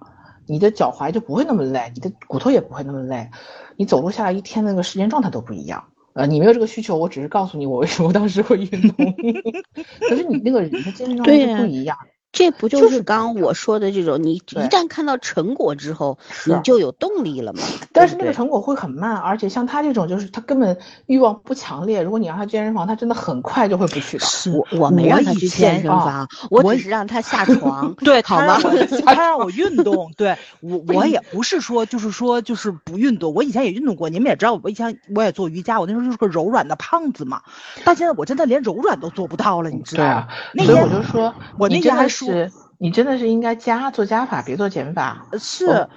[0.47, 3.29] 你的脚踝就不会那么累，你的骨头也不会那么累，
[3.77, 5.85] 你走路下来一天那个时间状态都不一样。
[6.15, 9.15] 呃，你没有这个需求，我只是告诉你我为什么当时会运动。
[10.09, 11.97] 可是你那个人的精神 状态不一样。
[12.35, 14.23] 这不就是刚刚我说的这种？
[14.23, 17.61] 你一旦看到成果之后，你就有动力了嘛。
[17.93, 22.03] 但是那个成果会很慢，而且像他这种，就是他根本欲望不强烈。
[22.03, 24.27] 如果你让他健身房，他真的很快就会不去的。
[24.53, 27.95] 我我没让他去健身房，我只是让他下 床。
[27.95, 28.59] 对， 好吗？
[29.07, 30.13] 他让我运动。
[30.17, 34.09] 对我我也不是说就是说就是不运动，我以前也运动过。
[34.09, 37.43] 你们也知道，我以前我也做瑜伽，我那时候就是个柔软的胖子嘛。
[37.85, 40.27] 但现在我真的连柔软都做不到了，你知道吗？
[40.65, 42.24] 所以我就说，我那天还说。
[42.25, 45.27] 是你真的是应该加做加法，别做减法。
[45.39, 45.89] 是。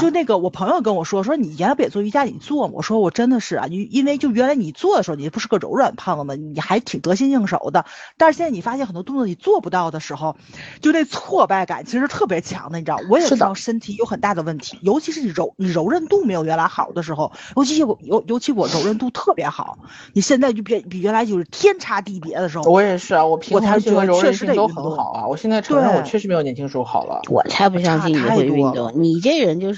[0.00, 2.74] 就那个，我朋友跟我说，说你原来不也做瑜伽，你做吗？
[2.76, 7.84] 我说我真的是啊，因因为就原来你做的时候，你不是个柔软胖子吗，你还挺得心应手的。
[8.16, 10.36] 但是现在你发现很多动作你做不到的时候，
[10.80, 12.98] 就那挫败感其实特别强的，你知道？
[13.08, 19.78] 我也知道身体有很大的问题，尤其是你柔你柔韧度没有原来好的时候，尤其我尤尤其我柔韧度特别好，
[20.12, 22.64] 你现在就比比原来就是天差地别的时候。
[22.64, 25.26] 我也是啊，我平衡性和柔韧性都很好啊。
[25.26, 27.20] 我现在承认我确实没有年轻时候好了。
[27.30, 29.75] 我才不相信你会运动，你这人就是。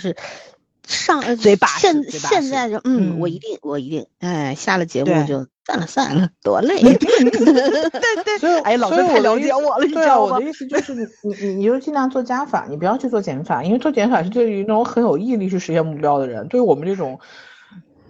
[0.86, 6.80] 上呃，嘴巴现现在就嗯，我一定我一定哎，下了节目就算了算了，多累。
[6.80, 10.36] 对对，所以哎，老师太了解我了， 你知道吗？
[10.36, 17.20] 我的意思就是你你你就尽量做加法，你不要去做减法，因为做减法是对于那种很有毅力去实现目标的人，对于我们这种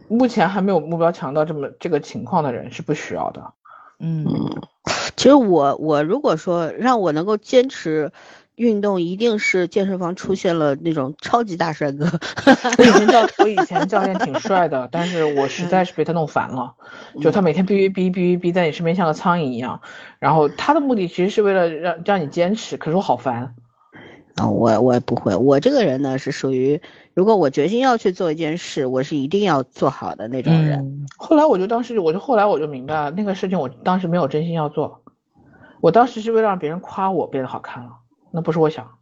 [0.07, 3.43] 目前还没有目标强到这么这个情况的人是不需要的。
[3.99, 4.25] 嗯，
[5.17, 8.13] 其实我我如果说让我能够坚持。
[8.59, 12.07] 运动一定是健身房出现了那种超级大帅哥。
[12.77, 16.75] 我以前教我以前教练挺帅的，但是我实在是被他弄烦了。
[17.21, 19.81] 就他每天哔哔哔哔哔哔在你身边像个苍蝇一样，
[20.19, 23.55] 然后他的目的其实是为了让让你坚持，可是我好烦。
[24.35, 26.81] 啊，我我也不会，我这个人呢是属于，
[27.13, 31.07] 如果我决心要去做一件事，我是一定要做好的那种人。
[31.17, 35.03] 后来我就当时我就后来我就明白了，那个事情我当时没有真心要做，
[35.81, 37.91] 我当时是为了让别人夸我变得好看了。
[38.31, 38.99] 那不是我想，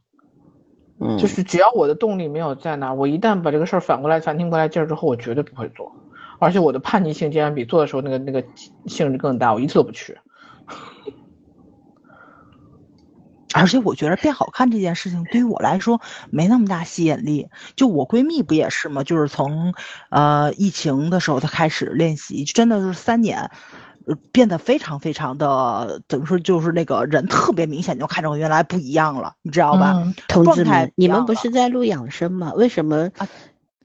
[1.00, 5.92] 嗯，就是只要我的动力没有在那，我一旦把这个事儿反过来反应过来劲儿之后，我绝对不会做，
[6.38, 8.44] 而且我的叛逆性竟然比做的时候那个那个
[8.86, 10.18] 性质更大，我一次都不去。
[13.54, 15.98] 而且我觉得变好看这件事情对于我来说
[16.30, 17.48] 没那么大吸引力。
[17.74, 19.02] 就我闺蜜不也是吗？
[19.02, 19.72] 就是从
[20.10, 23.50] 呃疫情的时候她开始练习，真的就是三年。
[24.30, 29.94] 变得非常非常的怎么说，就是那个人特别明显就看着我原来不一样了，你知道吧？
[29.96, 32.52] 嗯同志状态们，你们不是在录养生吗？
[32.54, 33.28] 为什么啊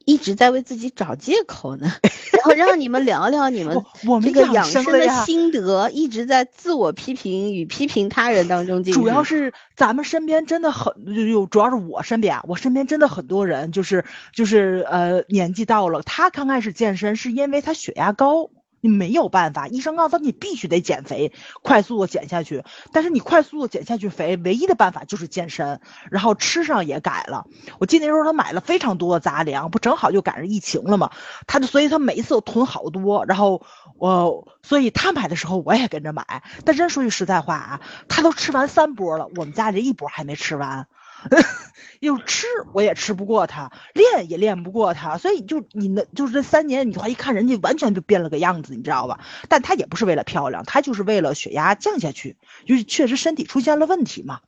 [0.03, 1.91] 一直在为自己找借口呢？
[2.33, 9.01] 然后让你们聊聊你们 我我们这个养养生的心得，一直在自我批评与批评他人当中进行。
[9.01, 14.03] 主要是咱们身边真的很就就主要是我身边啊，我身边真的很多人就是
[14.33, 18.49] 就是呃年纪到了，他刚开始健身是因为他血压高。
[18.81, 22.63] 你没有办法，医生告诉你必须得减肥，快速的减下去。
[22.91, 25.79] 但是你快速的减下去肥，唯一的办法就是健身，
[26.09, 27.45] 然后吃上也改了。
[27.79, 31.11] 我记得那时候他买了非常多的杂粮，不正好就赶上疫情了嘛，
[31.47, 33.61] 他就所以他每一次都囤好多，然后
[33.97, 36.43] 我所以他买的时候我也跟着买。
[36.65, 40.87] 但真说句实在话啊，他都吃完三波了，我们家这一波还没吃完。
[41.99, 49.19] 又吃我也吃不过他，练也练不过他，所以就你那就是这三年，你话一看人家完全就变了个样子，你知道吧？
[49.49, 54.39] 但他也不是为了漂亮，他就是为了血压降下去，就是确实身体出现了问题嘛。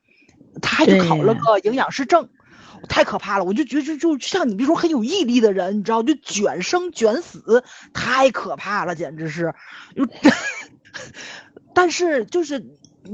[0.61, 2.29] 他还去考了个营养师证，
[2.87, 3.43] 太可怕了！
[3.43, 7.63] 我就觉得就就像你比如说很有毅力的人，你知道，就卷生卷死，
[7.93, 9.53] 太可怕了，简直是。
[9.95, 10.07] 就
[11.73, 12.63] 但是就是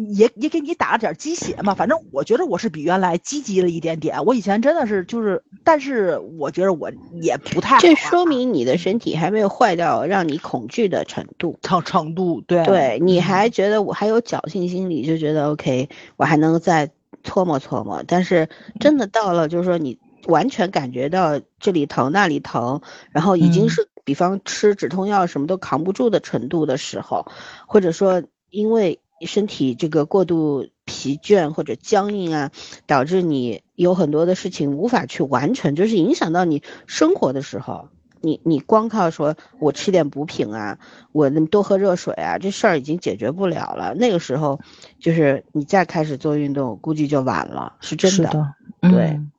[0.10, 4.24] 也也给你打了点鸡血嘛，反正我觉得我是比原来积极了一点点。
[4.26, 11.58] 我以前真的是就是，但是我觉得我也不太好这啊说明你的身体还没有坏到让你恐惧的程度。
[11.62, 16.92] 程程度，对对，你嗯还觉得我还有侥幸心理，就觉得 OK，我还能再
[17.24, 18.04] 搓磨搓磨。
[18.06, 18.48] 但是
[18.80, 22.82] 真的到了，就是说你完全感觉到这里疼那里疼，
[23.12, 27.26] 然后已经嗯是比方吃止痛药什么都扛不住的程度的时候，
[27.66, 32.52] 或者说因为身体这个过度疲倦或者僵硬啊，
[32.88, 37.90] 导致你有很多的事情无法去完成，就是影响到你生活的时候。
[38.22, 40.78] 你你光靠说我吃点补品啊，
[41.14, 43.94] 我多喝热水啊，这事儿已经解决不了了。
[43.96, 44.60] 那个时候，
[45.00, 48.18] 就是你再开始做运动，估计就晚了，是真的。
[48.18, 49.32] 是的，对嗯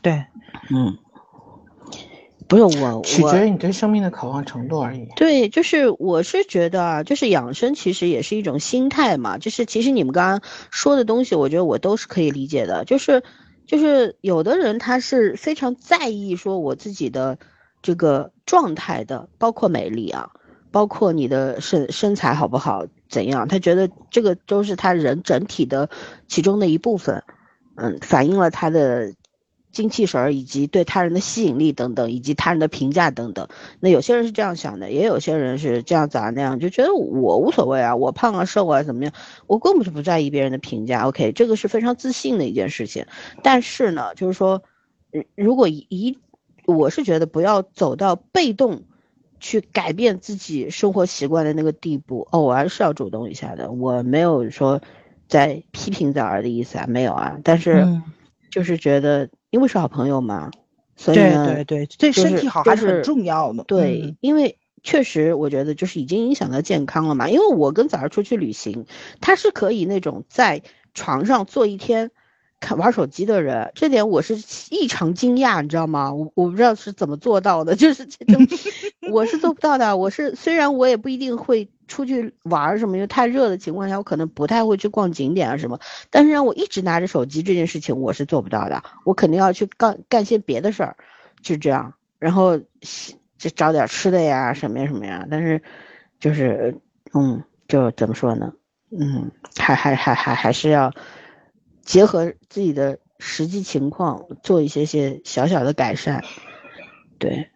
[0.00, 0.24] 对，
[0.70, 0.96] 嗯，
[2.50, 5.06] 不是我，我取决于你对生命的渴望程度而已。
[5.14, 9.38] 对，就是我是觉得啊，就是养生其实也是一种心态嘛。
[9.38, 10.42] 就是其实你们刚刚
[10.72, 12.84] 说的东西，我觉得我都是可以理解的。
[12.84, 13.22] 就是
[13.66, 17.38] 就是有的人他是非常在意说我自己的
[17.82, 20.30] 这个状态的，包括美丽啊，
[20.72, 25.88] 包括你的身身材好不好，怎样，他觉得这个都是他人整体的
[26.26, 27.22] 其中的一部分，
[27.76, 29.14] 嗯，反映了他的
[29.72, 33.46] 精气神儿以及对他人的吸引力等等，以及他人的评价等等。
[33.78, 39.12] 那有些人是这样想的，也有些人是这样咋那样，就觉得我无所谓啊，我胖啊瘦啊怎么样，
[39.46, 41.06] 我根本就不在意别人的评价。
[41.06, 43.06] OK，这个是非常自信的一件事情。
[43.42, 44.62] 但是呢，就是说，
[45.10, 46.18] 如如果一，
[46.66, 48.82] 我是觉得不要走到被动
[49.40, 53.70] 去改变自己生活习惯的那个地步，偶尔是要主动一下的。
[53.70, 54.80] 我没有说
[55.28, 58.02] 在批评崽儿的意思啊，没有啊，但是嗯
[58.50, 60.50] 就是觉得因为是好朋友嘛，
[60.96, 63.64] 所以对呢，对对，对就是身体好还是很重要的。
[63.64, 67.28] 对，嗯因为确实我觉得就是已经影响到健康了嘛。
[67.28, 68.86] 因为我跟早上出去旅行，
[69.20, 70.62] 他是可以那种在
[70.94, 72.10] 床上坐一天。
[72.60, 74.36] 看玩手机的人，这点我是
[74.70, 76.12] 异常惊讶，你知道吗？
[76.12, 78.46] 我我不知道是怎么做到的， 就是这种，
[79.10, 79.96] 我是做不到的。
[79.96, 85.80] 我是虽然我也不一定会出去玩什么，因为太热的情况下，我可能不太会去逛景点啊什么。
[86.10, 88.82] 但是让我一直拿着手机这件事情，我是做不到的。
[89.04, 90.96] 我肯定要去干干些别的事儿，
[91.42, 91.94] 就这样。
[92.18, 92.58] 然后
[93.38, 95.26] 就找点吃的呀，什么呀什么呀。
[95.30, 95.62] 但是
[96.18, 96.76] 就是
[97.14, 98.52] 嗯，就怎么说呢？
[98.90, 100.92] 嗯，还还还还还是要
[101.90, 106.22] 结合自己的实际情况做一些些小小的改善。
[107.18, 107.50] 对，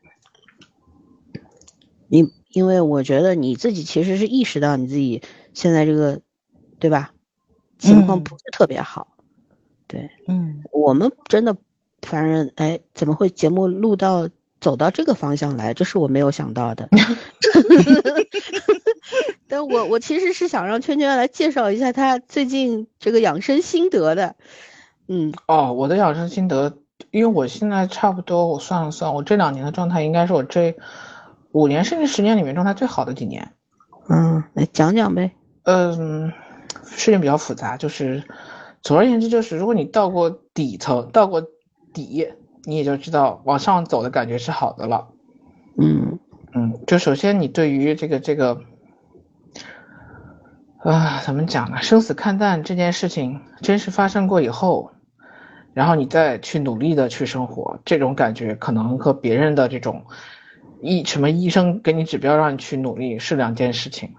[2.09, 5.22] 你因为我觉得你自己其实是意识到你自己
[5.53, 6.20] 现在这个，
[6.80, 7.14] 对吧？
[7.78, 9.16] 情况嗯不是特别好。
[9.87, 11.57] 对嗯，我们真的，
[12.03, 14.28] 反正哎，怎么会节目录到
[14.64, 15.74] 走到这个方向来？
[15.74, 16.88] 这是我没有想到的。
[19.46, 24.36] 但我我其实是想让圈圈来介绍一下他最近这个养生心得的。
[25.06, 26.78] 嗯哦，我的养生心得，
[27.10, 30.74] 因为我现在差不多，我算了算，我这两年的状态应该是我这
[31.52, 33.52] 五年甚至十年里面状态最好的几年。
[34.08, 35.32] 嗯，来讲讲呗。
[35.64, 36.32] 嗯，
[36.86, 38.24] 事情比较复杂，就是
[38.80, 41.42] 总而言之，就是如果你到过底层，到过
[41.92, 42.28] 底，
[42.64, 45.08] 你也就知道往上走的感觉是好的了。
[45.76, 46.18] 嗯
[46.52, 48.60] 嗯，就首先你对于这个这个，
[50.78, 51.82] 啊，怎么讲呢？
[51.82, 54.92] 生死看淡这件事情真实发生过以后，
[55.72, 60.04] 然后你再去努力的去生活，这种感觉可能和别人的这种
[60.80, 64.14] 医什么医生给你指标让你去努力是两件事情。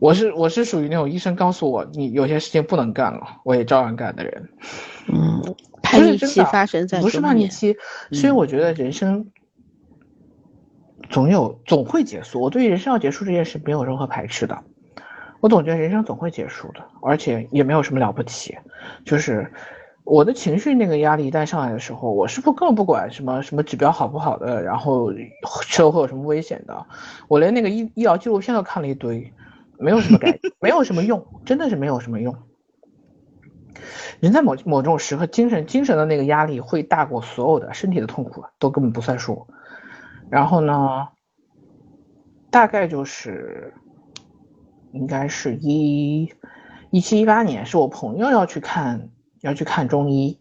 [0.00, 4.48] 我是我是属于那种医生告诉我你有些事情不能干了，我也照样干的人。
[5.08, 5.42] 嗯，
[5.82, 7.76] 叛逆期发生在不是叛逆期，
[8.12, 9.26] 所以我觉得人生
[11.10, 12.40] 总有总会结束。
[12.40, 14.56] 我对于人生要结束这件事没有任何排斥的，
[15.40, 18.56] 我总觉得人生总会结束的，而且也没有什么了不起。
[19.04, 19.50] 就是
[20.04, 25.12] 我的情绪那个压力一旦上来的时候，我是不根本不管什么什么指标好不好的，然后
[25.66, 26.86] 车会有什么危险的，
[27.26, 29.32] 我连那个医医疗纪录片都看了一堆。
[29.78, 32.36] 没有什么改，没有什么用，真的是没有什么用。
[34.20, 39.46] 人在某某种时刻，精神精神的那个压力会大过所有的身体的痛苦，都根本不算数。
[40.28, 41.08] 然后呢，
[42.50, 43.72] 大概就是
[44.90, 46.34] 应该是一
[46.90, 49.10] 一七一八年，是我朋友要去看
[49.40, 50.40] 要去看中医，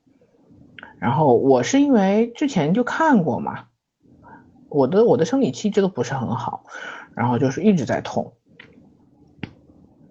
[0.97, 3.65] 然后我是因为之前就看过嘛，
[4.69, 6.63] 我的我的生理期一直都不是很好，
[7.13, 8.33] 然后就是一直在痛。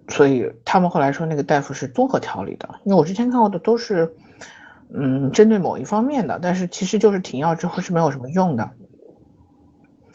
[0.09, 4.15] 所以他们后来说那个大夫是综合调理的，因为我之前看过的都是，
[4.93, 8.69] 嗯，针对某一方面的，但是其实就是停药之后是没有什么用的。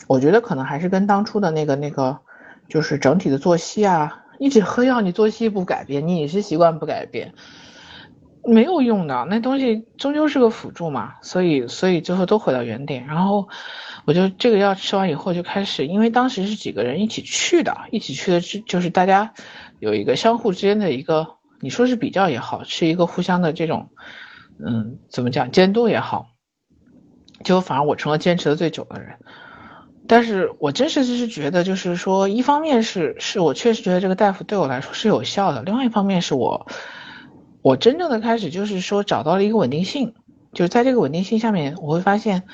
[0.07, 2.20] 我觉得可能还是跟当初的那个那个，
[2.68, 7.34] 就是整体的作息啊，一直喝药，你作息不改变，你饮食习惯不改变，
[8.45, 11.14] 没有用的，那东西终究是个辅助嘛。
[11.20, 13.49] 所以所以最后都回到原点，然后。
[14.05, 19.32] 我就这个药吃完以后就开始，因为当时是几个人一起去的，一起去的，是就是大家
[19.83, 23.91] 有一个相互之间的一个，你说是比较也好，是一个互相的这种，
[24.64, 26.28] 嗯，怎么讲监督也好，
[27.43, 29.16] 就反而我成了坚持的最久的人。
[30.07, 36.68] 但是我真实就是觉得，就是说，一方面是是我确实觉得这个大夫对我来说是有效的，另外一方面是我
[37.61, 40.14] 我真正的开始就是说找到了一个稳定性，
[40.53, 42.45] 就是在这个稳定性下面，我会发现。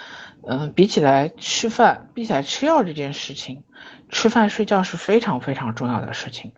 [0.50, 3.64] 嗯，比起来吃饭，比起来吃药这件事情，
[4.08, 6.52] 吃饭睡觉是非常非常重要的事情。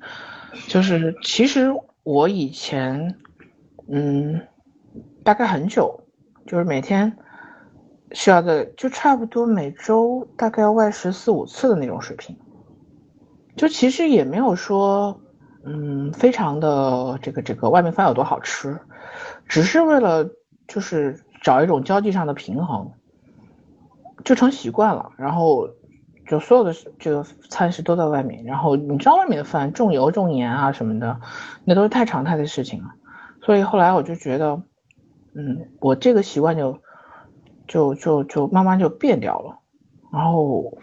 [0.69, 1.69] 就是其实
[2.03, 3.17] 我以前，
[3.89, 4.41] 嗯，
[5.25, 6.01] 大概很久，
[6.47, 7.17] 就是每天
[8.13, 12.37] 需要的，就差不多每周大概要外食四五次的那种水平。
[13.57, 15.21] 就其实也没有说，
[15.65, 18.79] 嗯，非常的这个这个外面饭有多好吃，
[19.47, 20.29] 只是为了
[20.67, 22.91] 就是找一种交际上的平衡。
[24.23, 25.67] 就成习惯了，然后
[26.31, 31.21] 就所有的这个餐食都在外面，然后你知道外面的饭重油重盐啊什么的，
[31.65, 32.91] 那都是太常态的事情了。
[33.43, 34.63] 所以后来我就觉得，
[35.35, 36.79] 嗯，我这个习惯就
[37.67, 39.59] 就就就慢慢就变掉了，
[40.13, 40.79] 然后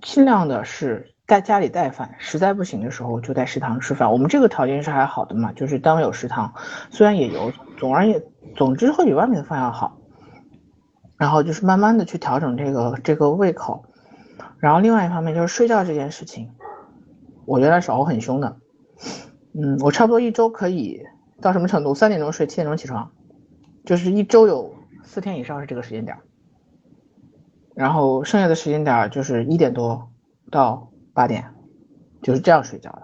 [0.00, 4.12] 尽量的是在家里带饭，实在不行的时候就在食堂吃饭。
[4.12, 6.54] 我们这个条件是还好的嘛，就是单位有食堂，
[6.90, 8.22] 虽然也油，总而言
[8.54, 9.98] 总之会比外面的饭要好。
[11.16, 13.84] 然后就是慢慢的去调整这个这个胃口，
[14.64, 16.50] 然后另外一方面就是睡觉这件事情，
[17.44, 18.56] 我原来是熬很凶的，
[19.52, 21.02] 嗯，我差不多一周可以
[21.42, 21.94] 到什么程度？
[21.94, 23.10] 三点钟睡，七点钟起床，
[23.84, 26.16] 就是一周有四天以上是这个时间点，
[27.74, 30.08] 然后剩下的时间点就是一点多
[30.50, 31.44] 到八点，
[32.22, 33.02] 就是这样睡觉的。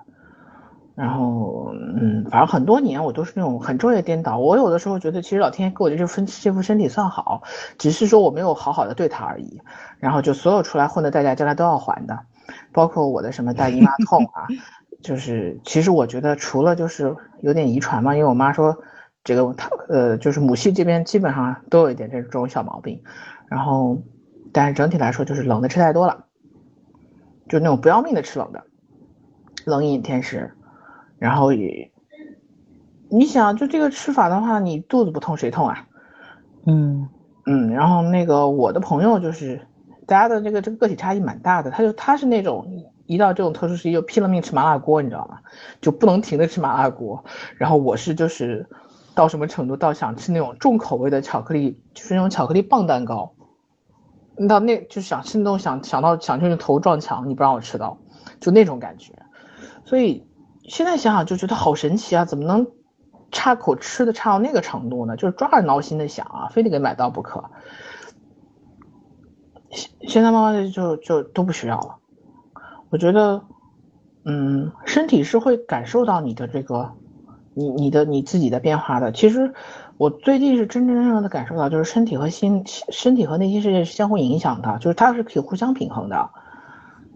[0.97, 4.38] 然后，嗯，反正很多年我都是那种很昼夜颠倒。
[4.38, 7.43] 我有的时候觉得，其实老天爷给我的这份这副身体算好，
[7.78, 9.62] 只是说我没有好好的对他而已。
[9.99, 12.18] 然后就所有出来混的代价，将来都要还的，
[12.72, 14.47] 包括我的什么大姨妈痛啊，
[15.01, 18.76] 就是其实我觉得除了就是有点遗传嘛，因为我妈说
[19.24, 23.03] 这个她呃就是母系这边基本上都有一点这种小毛病。
[23.49, 24.03] 然后，
[24.53, 26.26] 但是整体来说就是冷的吃太多了，
[27.49, 28.64] 就那种不要命的吃冷的，
[29.64, 30.53] 冷饮甜食。
[31.21, 31.93] 然后也，
[33.11, 35.87] 你想就这个吃法的话，你肚子不痛谁痛啊？
[36.64, 37.07] 嗯
[37.45, 39.61] 嗯，然后那个我的朋友就是，
[40.07, 42.66] 大家的这个这个个体差异蛮大的，他就他是那种
[43.05, 45.39] 一到这种特殊时期就拼了命吃麻辣锅，你知道吗？
[45.83, 47.23] 就不能停的吃麻辣锅。
[47.59, 48.66] 然后我是就是
[49.14, 53.35] 到什么程度，到想吃那种重口味的巧克力，就是那种巧克力棒蛋糕，
[54.49, 57.99] 到那就想吃那种想想到想就是头撞墙，你不让我吃到，
[58.41, 59.12] 就那种感觉，
[59.85, 60.25] 所以。
[60.71, 62.25] 现在想想就觉得好神奇啊！
[62.25, 62.68] 怎么能
[63.33, 65.16] 差口吃的差到那个程度呢？
[65.16, 67.51] 就是抓耳挠心的想啊，非得给买到不可。
[69.71, 71.97] 现现在慢慢的就就都不需要了。
[72.89, 73.43] 我觉得，
[74.25, 76.93] 嗯，身体是会感受到你的这个，
[77.55, 79.11] 你你的你自己的变化的。
[79.11, 79.53] 其实
[79.97, 86.31] 我最近是真真正正的感受到，就是身体和心，身体和内心世界是相互影响的，就是它是可以互相平衡的。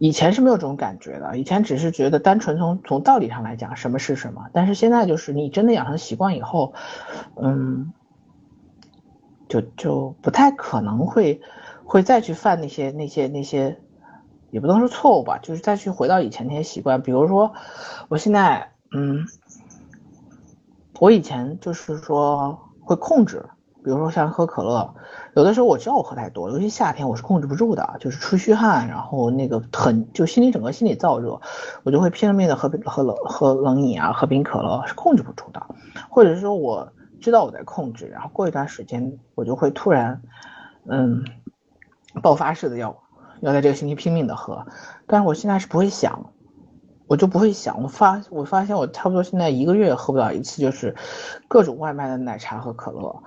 [0.05, 6.75] 以前是没有这种感觉的，以前只是觉得单纯从从道理上来讲什么是什么，但是现在就是你真的养成习惯以后，
[7.37, 7.91] 嗯，
[9.49, 11.41] 就就不太可能会
[11.87, 13.81] 会再去犯那些那些那些
[14.51, 17.55] 也不能说错误吧，就是再去回到以前那些习惯，比如说
[18.09, 19.25] 我现在，嗯，
[21.01, 23.47] 我以前就是说会控制，
[23.85, 24.95] 比如说像喝可乐，
[25.35, 31.39] 有的时候我知道我喝太多，尤其夏天我是控制不住的，就是出虚汗，然后那个很就心里整个心里燥热，
[31.83, 35.63] 我就会拼了命的喝喝冷喝冷饮啊，喝冰可乐是控制不住的，
[36.09, 40.23] 或者是说我知道我在控制，然后过一段时间我就会突然，
[40.89, 41.23] 嗯，
[42.23, 42.97] 爆发式的要
[43.41, 44.67] 要在这个星期拼命的喝，
[45.07, 46.31] 但是我现在是不会想。
[47.07, 50.97] 我就不会想，我发我发现我差不多现在一个月喝不了一次，就是
[51.49, 53.23] 各种外卖的奶茶和可乐，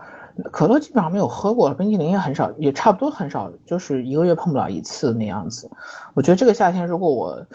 [0.52, 5.70] 可乐基本上没有喝过，冰淇淋也很少，也差不多很少，就是一个月碰不了一次那样子。
[6.14, 7.46] 我觉得这个夏天如果我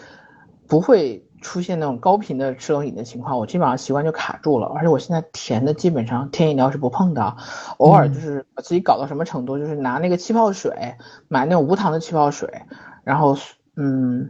[0.67, 4.67] 不会出现那种高频的吃冷饮的情况，我基本上习惯就卡住了。
[4.67, 7.35] 而且我现在甜的基本上甜饮料是不碰的，
[7.77, 10.95] 偶尔就是把自己搞到什么程度，就是拿那个气泡水
[11.27, 12.49] 买那种无糖的气泡水，
[13.03, 13.37] 然后
[13.75, 14.29] 嗯。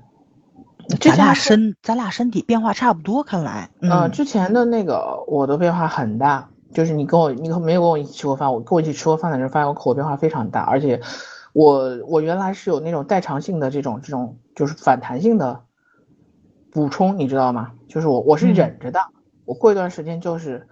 [0.99, 3.69] 咱俩身咱俩身体变化差不多，看来。
[3.79, 10.99] 嗯，之前的那个我的变化很大，就是你跟我你没有跟我一起吃过饭，我跟我一起吃过饭的人发现我口味变化非常大，而且
[11.53, 15.61] 我我原来是有那种代偿性的这种这种就是反弹性的
[16.71, 17.71] 补充，你知道吗？
[17.87, 18.99] 就是我我是忍着的，
[19.45, 20.67] 我过一段时间就是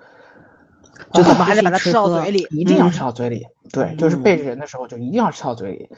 [1.14, 5.90] 就怎么还得把它吃到嘴里，一定要吃到嘴里，对，就是背着人的时候就一定要吃到嘴里。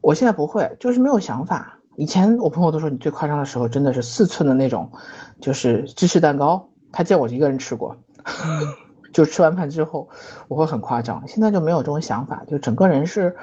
[0.00, 1.78] 我现在不会，就是没有想法。
[1.96, 4.92] 以前我朋友都说你最夸张的时候真的是四寸的那种，
[5.40, 7.96] 就是芝士蛋糕，他见我一个人吃过，
[9.12, 10.08] 就吃完饭之后
[10.48, 11.26] 我会很夸张。
[11.26, 13.36] 现在就没有这种想法，就整个人是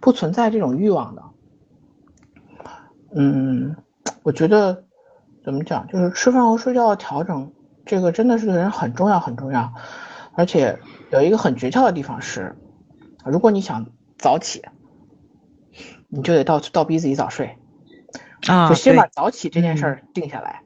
[0.00, 1.22] 不存在这种欲望的。
[3.14, 3.76] 嗯，
[4.22, 4.84] 我觉得
[5.44, 7.52] 怎么讲，就是吃饭和睡觉的调整，
[7.84, 9.72] 这个真的是对人很重要很重要。
[10.34, 10.78] 而且
[11.10, 12.54] 有一个很诀窍的地方是，
[13.24, 13.86] 如果你想
[14.18, 14.62] 早起，
[16.08, 17.56] 你就得倒倒逼自己早睡。
[18.46, 20.62] 啊，就先把早起这件事儿定下来，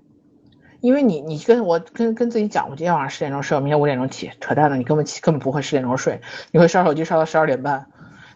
[0.80, 6.20] 因为你你跟我跟跟自己讲，我今天晚上十点钟睡，我明天五点钟起，扯淡的，你根本起根本不会十点钟睡，
[6.52, 7.86] 你会刷手机刷到十二点半。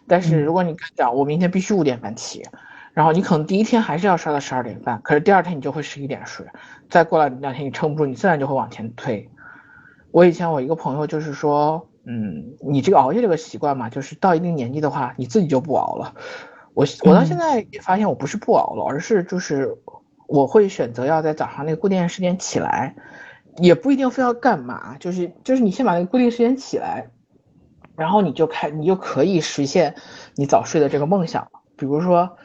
[0.07, 2.43] 但是如果你讲我明天必须五点半起，
[2.93, 6.45] 然后你可能第一天还是要刷到十二点半，可是第二天你就会十一点睡，
[6.89, 9.29] 再过了两天你撑不住，你自然就会往前推。
[10.11, 16.13] 我以前我一个朋友就是说，嗯，你这个熬夜这个习惯嘛，就是到一定年纪的话，你自己就不熬了。
[16.73, 19.75] 我我到现在也发现我不是不熬了，而是就是
[20.27, 22.95] 我会选择要在早上那个固定时间起来，
[23.57, 27.09] 也不一定非要干嘛，就是就是你先把那个固定时间起来，
[27.95, 29.95] 然后你就开你就可以实现
[30.35, 31.49] 你早睡的这个梦想了。
[31.77, 32.37] 比如说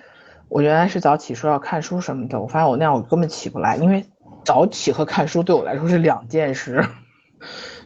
[0.49, 4.05] 我原来是早起说要看书什么的，我发现我那样我根本起不来，因为
[4.45, 6.85] 早起和看书对我来说是两件事。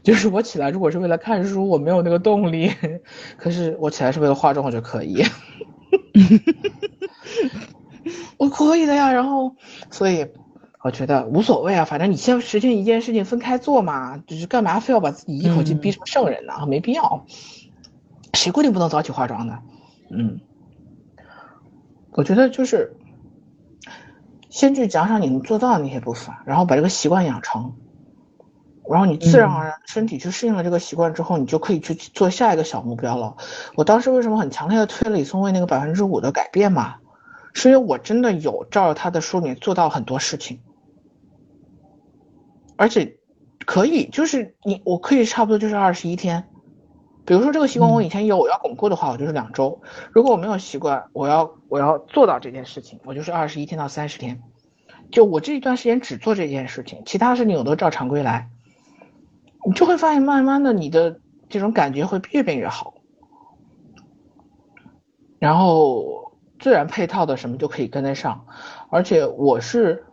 [0.03, 2.70] 就是我起来如果是为了看书，我没有那个动力，
[3.38, 5.24] 可是我起来是为了化妆，我就可以。
[8.38, 9.57] 我可以的呀，然后，
[9.90, 10.26] 所以
[10.82, 16.66] 我觉得无所谓啊，反正你先实现一件事情分开做嘛，就是干嘛非要把自己一口气逼成圣人呢？
[16.66, 17.24] 没必要。
[18.34, 19.59] 谁规定不能早起化妆的？
[20.11, 20.40] 嗯，
[22.11, 22.96] 我觉得就是
[24.50, 27.74] 先去奖赏你能做到的那些部分，然后把这个习惯养成。
[28.86, 33.36] 然后你自然而然身体去适应了这个习惯之后，你就可以去做下一个小目标了。
[33.76, 36.96] 我当时为什么很强烈的推李松蔚那个百分之五的改变嘛？
[37.55, 40.61] 是因为我真的有照着他的书里做到很多事情，
[42.76, 43.16] 而且
[43.64, 46.44] 可以就是你我可以差不多就是二十一天。
[47.26, 49.80] 比如说这个习惯我以前有，我要巩固的话，我就是两周。
[50.12, 54.42] 如果我没有习惯，我要我要做到这件事情，我就是二十一天到三十天。
[55.11, 58.50] 就我这一段时间只做这件事情，其他事情我都照常规来。
[59.64, 62.92] 你就会发现，慢慢的，你的这种感觉会越变越好，
[65.38, 66.23] 然后
[66.59, 68.46] 自然配套的什么就可以跟得上，
[68.90, 70.05] 而且我是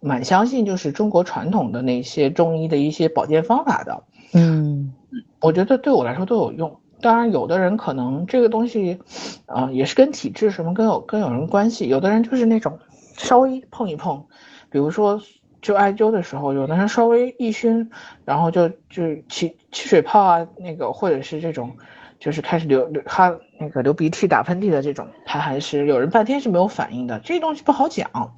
[0.00, 4.94] 蛮相信，就是中国传统的那些中医的一些保健方法的，嗯，
[5.40, 6.80] 我觉得对我来说都有用。
[7.00, 8.98] 当然，有的人可能这个东西，
[9.46, 12.78] 啊，也是跟体质什么跟有跟有人关系，有的人就是那种
[13.16, 14.26] 稍微碰一碰，
[14.70, 15.20] 比如说。
[15.60, 17.90] 就艾灸的时候，有的人稍微一熏，
[18.24, 21.76] 然后就就起起水泡啊，那个或者是这种，
[22.18, 27.18] 就是开始流流哈那个流鼻涕、打喷嚏的这种，他还是有人半天是没有反应的。
[27.20, 28.34] 这东西不好讲，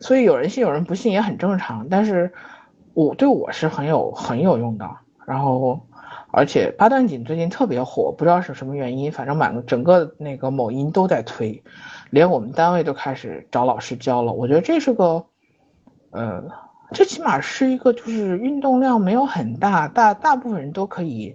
[0.00, 1.88] 所以有人信有人不信也很正常。
[1.88, 2.32] 但是
[2.94, 4.88] 我对我是很有很有用的。
[5.26, 5.80] 然后
[6.30, 11.62] 而且八段锦最近特别火，不知道是什么原因，反正满整个那个某音都在推，
[12.10, 14.32] 连我们单位都开始找老师教了。
[14.32, 15.24] 我觉得这是个。
[16.10, 16.44] 呃，
[16.92, 21.34] 这起码是一个，就是运动量没有很大，大大部分人都可以，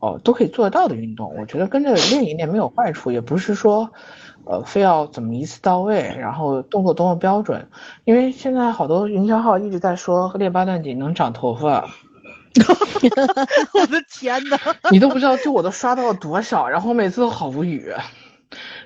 [0.00, 3.90] 哦都可以做得到的运动，我觉得跟着练一练没有坏处，也不是说，
[4.44, 7.68] 呃，非要怎么一次到位，然后动作多么标准，
[8.04, 11.88] 因为现在好多营销号一直在说练八段锦能长头发。
[13.74, 14.56] 我的天呐，
[14.90, 17.92] 你都不知道，就我都刷到了多少，然后我每次都好无语，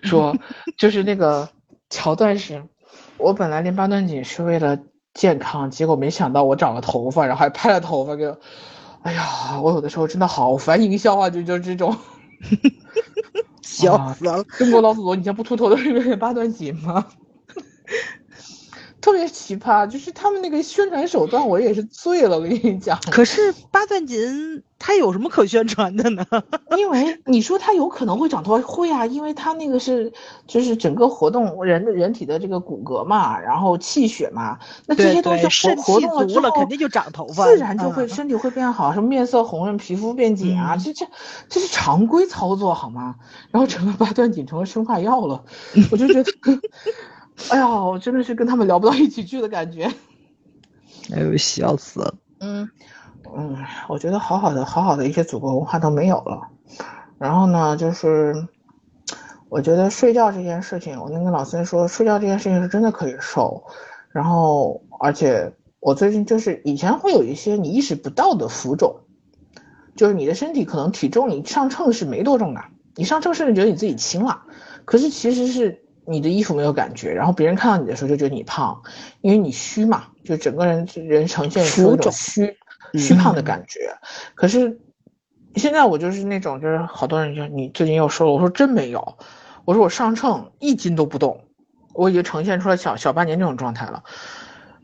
[0.03, 0.37] 说
[0.77, 1.49] 就是那个
[1.89, 2.65] 桥段是，
[3.17, 4.79] 我本来练八段锦是为了
[5.15, 8.39] 健康，结果没想到我长了头发，然后还拍了头发给我，
[9.03, 11.97] 哎呀，我有的时候真的好烦营销啊，就就这种，
[13.63, 14.45] 笑死了。
[14.45, 17.07] 中国老祖宗，你像不秃头的是八段锦吗？
[19.03, 22.37] 特别奇葩，就是他们那个宣传手段，我也是醉了。
[22.39, 26.25] 我跟你讲， 可是八段锦它有什么可宣传的呢？
[26.79, 30.13] 因为你说它有可能会长头发，会啊，因为它那个是
[30.47, 41.05] 就是整个活动人的人体的这个骨骼嘛，然后气血嘛，那这些东西活活动了之后，肯定就长头发，自然就会身体会变好，什么面色红润、皮肤变紧啊，这这
[41.49, 43.17] 这是常规操作好吗？
[43.51, 45.43] 然后整个八段锦成了生化药了，
[45.91, 46.33] 我就觉得。
[47.51, 49.85] 哎呀，我真的是跟他们聊不到一起去的感觉，
[51.13, 52.15] 哎呦，笑死了。
[52.41, 52.69] 嗯
[53.37, 53.57] 嗯，
[53.89, 56.49] 我觉得好好的好好的一些祖国文化都没有了。
[57.19, 58.49] 然后呢，就是
[59.49, 63.65] 我觉得睡觉这件事情，我能跟老孙说，睡觉这件事情是真的可以瘦。
[64.11, 69.01] 然后，而且我最近就是以前会有一些你意识不到的浮肿，
[69.95, 72.63] 就是你的身体可能体重你上秤是没多重的，
[72.97, 74.43] 你上秤甚至觉得你自己轻了，
[74.85, 75.82] 可是其实是。
[76.05, 78.83] 你的衣服没有感觉，然后别人看到你的时候就觉得你胖，
[79.21, 82.57] 因为你虚嘛，就整个人人呈现出一种虚
[82.95, 83.97] 虚胖的感觉。
[84.35, 84.81] 可是
[85.55, 89.17] 现在我就是那种，就是好多人就你最近又瘦了，我说真没有，
[89.65, 91.45] 我说我上秤一斤都不动，
[91.95, 94.03] 我已经呈现出来小小半年这种状态了。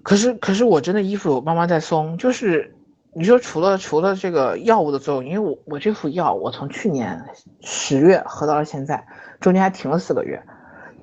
[0.05, 2.77] 可是可是我真的衣服慢慢在松，就是
[3.13, 7.25] 你说除了除了这个药物的作用，因为我我这副药我从去年
[7.61, 9.05] 十月喝到了现在，
[9.41, 10.41] 中间还停了四个月。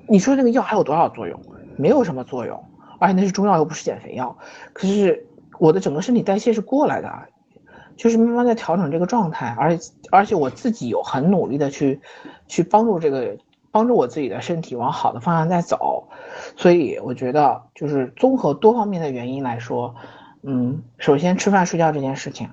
[0.08, 1.40] 你说那个药还有多少作用？
[1.76, 2.64] 没有什么作用，
[2.98, 4.34] 而且那是中药又不是减肥药。
[4.72, 5.26] 可是
[5.58, 7.12] 我的整个身体代谢是过来的，
[7.96, 12.00] 就是慢慢在调整这个状态，而且而且我自己有很努力的去
[12.48, 13.36] 去帮助这个
[13.70, 16.08] 帮助我自己的身体往好的方向在走。
[16.56, 19.94] 所以我觉得就是综合多方面的原因来说，
[20.42, 22.48] 嗯，首先吃饭睡觉这件事情，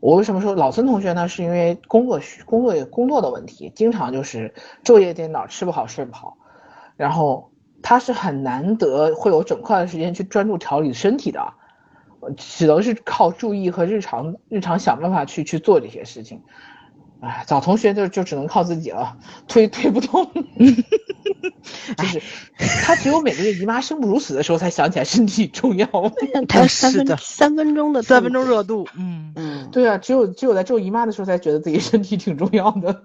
[0.00, 1.28] 我为什么说老孙同学呢？
[1.28, 4.52] 是因为工作工作工作的问题，经常就是
[4.82, 6.36] 昼夜颠倒，吃不好睡不好。
[6.96, 7.50] 然后
[7.82, 11.52] 他是很难得会有整块的时间去专注调理身体的，
[12.36, 16.42] 只能是靠注意和日常日常想办法去去做这些事情。
[17.20, 19.16] 哎，找同学就就只能靠自己了，
[19.48, 20.30] 推推不动。
[21.96, 22.20] 就是
[22.84, 25.86] 他只有每个月姨妈生不如死的时候才想起来身体重要。
[26.46, 33.04] 他三分三分钟的三分钟热度，嗯嗯，对啊，只有只有在皱姨妈的时候才觉得自己身体挺重要的。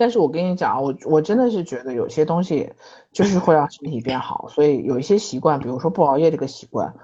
[0.00, 2.72] 但是我跟你讲，我我真的是觉得有些东西
[3.12, 6.94] 就是会让身体变好，所以有一些习惯，比如说不熬夜这个习惯，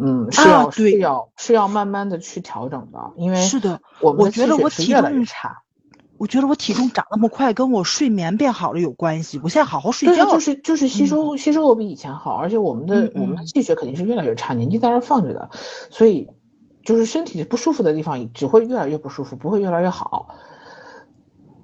[0.00, 5.58] 嗯，是要是要是要慢慢的去调整的，因为是的，我我觉得我体重差，
[6.16, 9.38] 我觉得我体重长那么快，跟我睡眠变好了有关系。
[9.44, 15.50] 我现在好好睡觉，就是就是吸收吸收比以前好，而且我们的我们的气血肯定是越来越差，年纪在那放着的，
[15.90, 16.30] 所以
[16.82, 20.34] 就是身体不舒服的地方只会越来越不舒服，不会越来越好。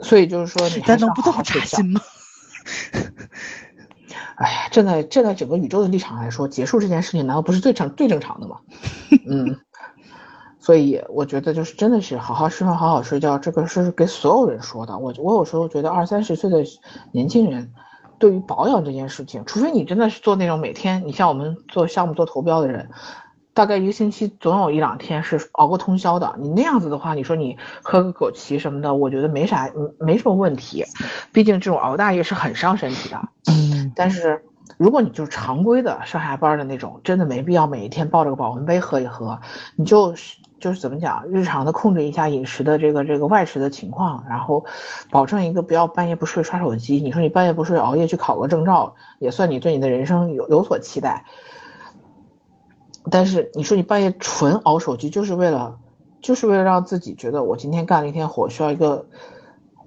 [0.03, 2.01] 所以就是说，你还能不这么扎心吗？
[4.37, 8.57] 哎呀，站在站在整个宇宙的立场来说，结束这件事情难道不是最正最正常的吗？
[9.29, 9.59] 嗯，
[10.59, 14.97] 所以我觉得就是真的是好好吃饭，好好睡觉，这个是给所有人说的。
[14.97, 16.65] 我我有时候觉得二三十岁的
[17.13, 17.71] 年轻人，
[18.19, 22.89] 对于保养这件事情，除非你真的是做那种每天，你像我们做项目做投标的人。
[23.53, 26.37] 大概一个星期总有一两天是熬过通宵的。
[26.39, 30.85] 你那样子的话，你说你喝个枸杞什么的，我觉得没啥，没什么问题。
[31.33, 33.21] 毕竟这种熬大夜是很伤身体的。
[33.47, 33.93] 嗯。
[33.97, 34.45] 但是
[34.79, 39.41] 如果你就是常规的上下班的那种，真的没必要每一天抱着个保温杯喝一喝。
[39.75, 40.15] 你就
[40.61, 44.65] 就是怎么讲，日常的控制一下饮食的这个这个外食的情况，然后
[45.11, 47.01] 保证一个不要半夜不睡刷手机。
[47.01, 51.25] 你说你半夜不睡熬夜去考个证照，也算你对你的人生有有所期待。
[53.11, 55.79] 但是你说你半夜纯熬手机，就是为了，
[56.23, 59.07] 就是为了让自己觉得我今天干了一天活，需要一个，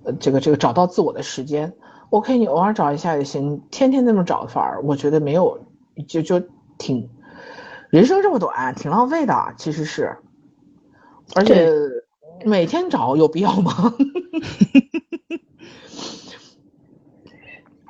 [0.04, 1.74] 呃，这个这个找到自我的时间。
[2.10, 5.60] OK，你偶尔找一下也行，天天那么找反而我觉得没有，
[6.08, 6.42] 就就
[6.78, 7.10] 挺，
[7.90, 10.18] 人生这么短，挺浪费的，其实是，
[11.34, 11.72] 而且
[12.46, 13.94] 每天找有必要吗？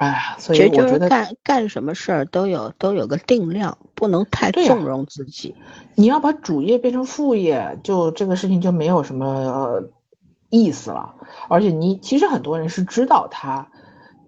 [0.03, 5.55] 哎呀，所以我觉得干干什么事儿都有都有个定量，不能太纵容自己。
[5.95, 9.83] 你要把主业变成副业，就这个事情就没有什么、呃
[10.49, 11.15] 意思了。
[11.47, 13.69] 而且你其实很多人是知道他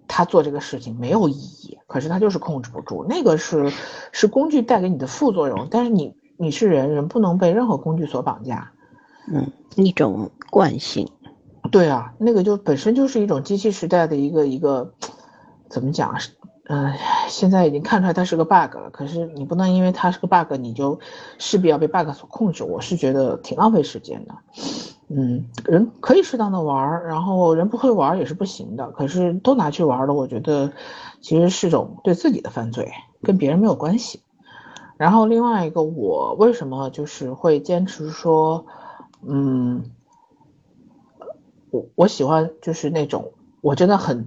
[0.08, 3.04] 他做这个事情没有意义，可是他就是控制不住。
[3.08, 3.70] 那个是
[4.12, 8.72] 是工具带给你的副作用，但是你你是人，人不能被任何工具所绑架。
[9.32, 11.08] 嗯，一种惯性。
[11.70, 14.94] 对啊，那个就本身就是一种机器时代的一个一个，
[15.68, 16.16] 怎么讲？
[16.68, 16.94] 嗯、
[17.28, 18.90] 现在已经看出来它是个 bug 了。
[18.90, 20.98] 可是你不能因为它是个 bug，你就
[21.38, 22.64] 势必要被 bug 所控制。
[22.64, 24.34] 我是觉得挺浪费时间的。
[25.08, 28.90] 嗯，人可以适当的玩儿，然后人不会玩儿也是不行的。
[28.90, 30.72] 可是都拿去玩儿了，我觉得
[31.20, 32.92] 其实是种对自己的犯罪，
[33.22, 34.20] 跟别人没有关系。
[34.96, 38.66] 然后另外一个，我为什么就是会坚持说，
[39.24, 39.84] 嗯，
[41.70, 44.26] 我我喜欢就是那种我真的很，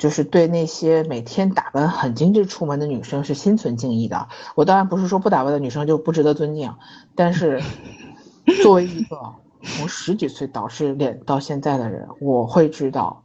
[0.00, 4.28] 就是对那些每天打扮很精致出门的女生是心存敬意的。
[4.54, 6.74] 我当然不是说不打扮的女生就不值得尊敬，
[7.14, 7.60] 但是
[8.62, 9.16] 作为一个
[9.62, 13.22] 从十几岁导师脸到现在的人，我会知道，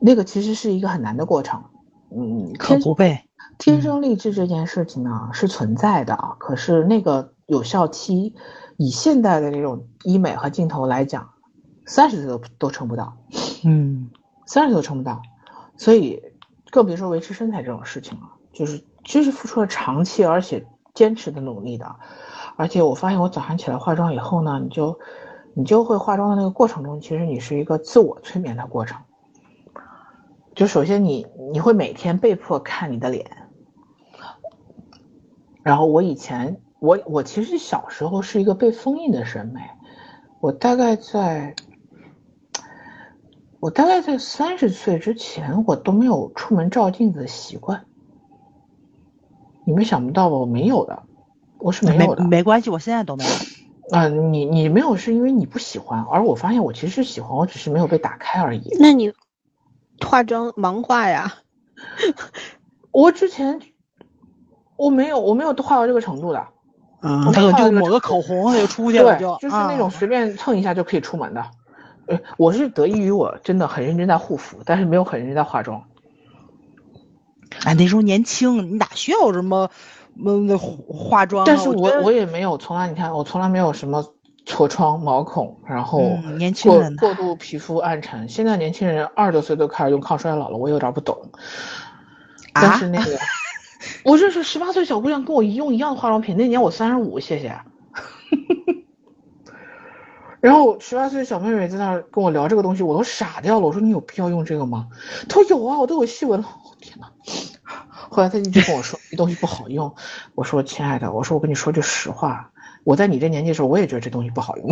[0.00, 1.62] 那个其实是一个很难的过程。
[2.10, 3.26] 嗯，可不呗。
[3.58, 8.34] 天生丽质这件事情呢是存在的，可是那个有效期，
[8.78, 11.28] 以现代的这种医美和镜头来讲，
[11.84, 13.18] 三十岁都都撑不到，
[13.64, 14.08] 嗯，
[14.46, 15.20] 三十岁都撑不到，
[15.82, 16.22] 所以
[16.70, 18.30] 更别说维持身材这种事情了。
[18.52, 20.64] 就是这是付出了长期而且
[20.94, 21.96] 坚持的努力的，
[22.54, 24.96] 而且我发现我早上起来化妆以后呢，你就
[25.54, 29.00] 你就会化妆的那个过程中，其实你是一个自我催眠的过程。
[30.54, 33.26] 就首先你你会每天被迫看你的脸，
[35.64, 39.60] 然后我以前我我其实小时候是一个被封印的审美，
[40.40, 41.56] 我大概在，
[43.62, 47.84] 我大概在三十岁之前，我都没有出门照镜子的习惯。
[49.64, 50.36] 你们想不到吧？
[50.36, 51.04] 我没有的，
[51.58, 52.24] 我是没没有的。
[52.24, 53.30] 没关系，我现在都没有。
[53.96, 58.76] 啊、你你没有是因为你不喜欢，而我发现我其实是喜欢，我只是没有被打开而已。
[58.80, 59.12] 那你
[60.04, 61.32] 化妆盲化呀？
[62.90, 63.60] 我之前
[64.74, 66.44] 我没有我没有化到这个程度的，
[67.02, 71.44] 嗯他可能就抹个口红他就出去了，对，就就是那种啊随便蹭一下就可以出门的。
[72.06, 75.82] 呃，我是得益于我真的很认真在护肤，但是没有很认真在化妆。
[77.64, 79.70] 哎，那时候年轻，你哪需要什么
[80.22, 81.46] 嗯那化妆啊？
[81.46, 84.04] 但是我我我也没有从来你看我从来没有什么
[84.46, 88.28] 痤疮、毛孔，然后嗯年轻过人过度皮肤暗沉。
[88.28, 91.16] 现在年轻人二十多岁都开始用抗衰老了，我有点不懂。
[92.54, 93.18] 但啊是那个，
[94.04, 97.56] 我认识十八岁小姑娘跟我一用一样的化妆品，那年我三十五，谢谢。
[100.42, 103.66] 然后十八岁的小妹妹在那儿跟我聊这个东西，我都傻掉了。
[103.66, 104.88] 我说你有必要用这个吗？
[105.28, 106.46] 她说有啊，我都有细纹了。
[106.46, 107.06] 哦 天呐，
[108.10, 109.94] 后来她一直跟我说这 东西不好用。
[110.34, 112.50] 我说亲爱的，我说我跟你说句实话，
[112.82, 114.68] 我在你这年纪的时候，我也觉得这东西不好用。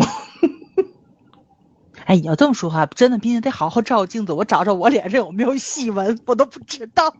[2.04, 7.14] 哎，你要这么说话，真的毕竟得好好照镜子，我找找我脸上有没有细纹，我都不知道。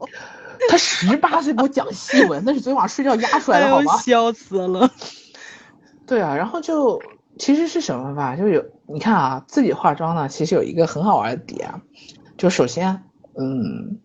[0.68, 4.90] 她十八岁给我讲细纹，那是昨天晚上睡觉压出来的好吗？，笑死了。
[6.04, 7.00] 对啊，然后就
[7.40, 11.80] 其实是什么吧，就有你看啊，自己化妆呢，其实有一个很好玩的点，
[12.36, 13.02] 就首先，
[13.34, 13.98] 嗯，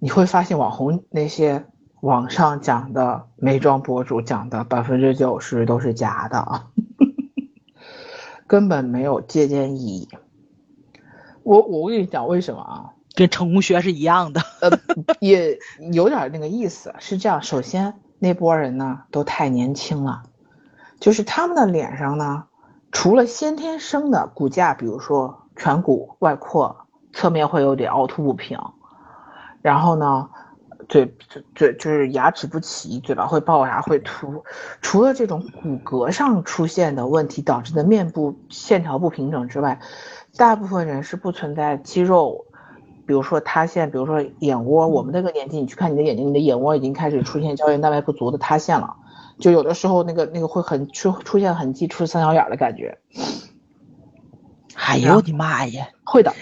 [0.00, 1.64] 你会发现网红那些
[2.00, 6.64] 网上讲的美妆博主讲的百分之九十都是假的，
[8.48, 10.08] 根本没有借鉴意义。
[11.44, 12.90] 我我跟你讲为什么啊？
[13.14, 14.40] 跟成功学是一样的。
[14.60, 14.76] 呃，
[15.20, 15.56] 也
[15.92, 16.92] 有点那个意思。
[16.98, 20.24] 是这样，首先那波人呢都太年轻了，
[21.04, 22.44] 就是他们的脸上呢，
[22.90, 26.74] 除了先天生的骨架，比如说颧骨外扩，
[27.12, 28.58] 侧面会有点凹凸不平，
[29.60, 30.30] 然后呢，
[30.88, 34.42] 嘴嘴嘴就是牙齿不齐，嘴巴会龅牙会凸，
[34.80, 39.78] 除了这种骨骼上出现的问题导致的面部线条不平整之外，
[40.38, 42.46] 大部分人是不存在肌肉。
[43.06, 48.96] 比如说塌陷，比如说眼窝，我们那个年纪，你去看你的眼睛，你的眼窝已经开始出现胶原蛋白不足的塌陷了，
[49.38, 52.98] 就有的时候那个那个会很出出现痕迹，出三角眼的感觉，
[54.74, 56.32] 哎呦我的妈呀，会的，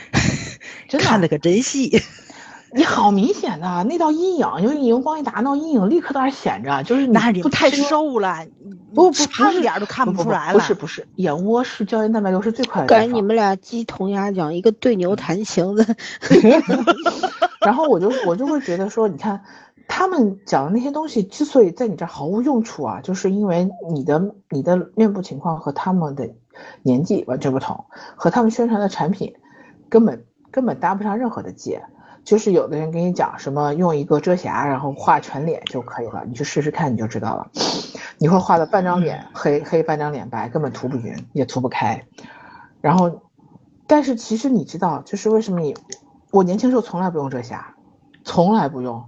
[0.89, 2.01] 真的，看的可真细。
[2.75, 8.47] 你好明显的那道阴影，因为荧光一打，那道阴影立刻在那显着，就是你那你太不遮瘦了，
[8.95, 10.59] 不不胖不是点儿都看不不出来了。
[10.59, 13.15] 不是不是，眼窝是胶原蛋白流失最快的地感觉。
[13.15, 15.85] 你们俩鸡同鸭讲，一个对牛弹琴的，
[17.61, 19.43] 然后我就我就会觉得说，你看
[19.95, 26.31] 他们讲的那些东西，之所以在你这儿毫无用处啊，就是因为你的你的面部情况和他们的
[26.81, 27.85] 年纪完全不同，
[28.17, 29.35] 和他们宣传的产品
[29.91, 31.85] 根本根本搭不上任何的界。
[32.25, 37.51] 就是有的人跟你讲什么用一个遮瑕，然后画全脸就可以了，你去试试看你就知道了。
[38.17, 42.03] 你会画的半张脸黑黑，半张脸白，根本涂不匀，也涂不开。
[42.81, 43.21] 然后，
[43.87, 45.77] 但是其实你知道，就是为什么你
[46.31, 47.75] 我年轻时候从来不用遮瑕，
[48.25, 49.05] 从来不用。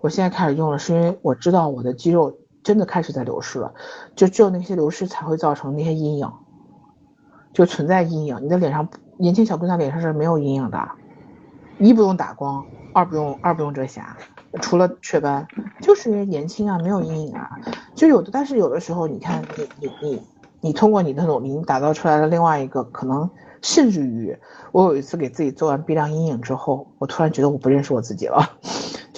[0.00, 3.72] 我现在开始用了，是因为我知道我的肌肉真的开始在流失了，
[4.14, 6.32] 就只有那些流失才会造成那些阴影，
[7.52, 8.38] 就存在阴影。
[8.42, 10.88] 你的脸上，年轻小姑娘脸上是没有阴影的，
[11.78, 14.16] 一不用打光，二不用二不用遮瑕，
[14.60, 15.46] 除了雀斑，
[15.80, 17.58] 就是因为年轻啊，没有阴影啊。
[17.94, 20.22] 就有的，但是有的时候，你看你你你
[20.60, 23.28] 你通过你的努力你打造出来了另外一个可能，
[23.62, 24.38] 甚至于
[24.70, 28.48] 我有一次给自己做完鼻梁阴影之后，我突然觉得我不认识我自己了。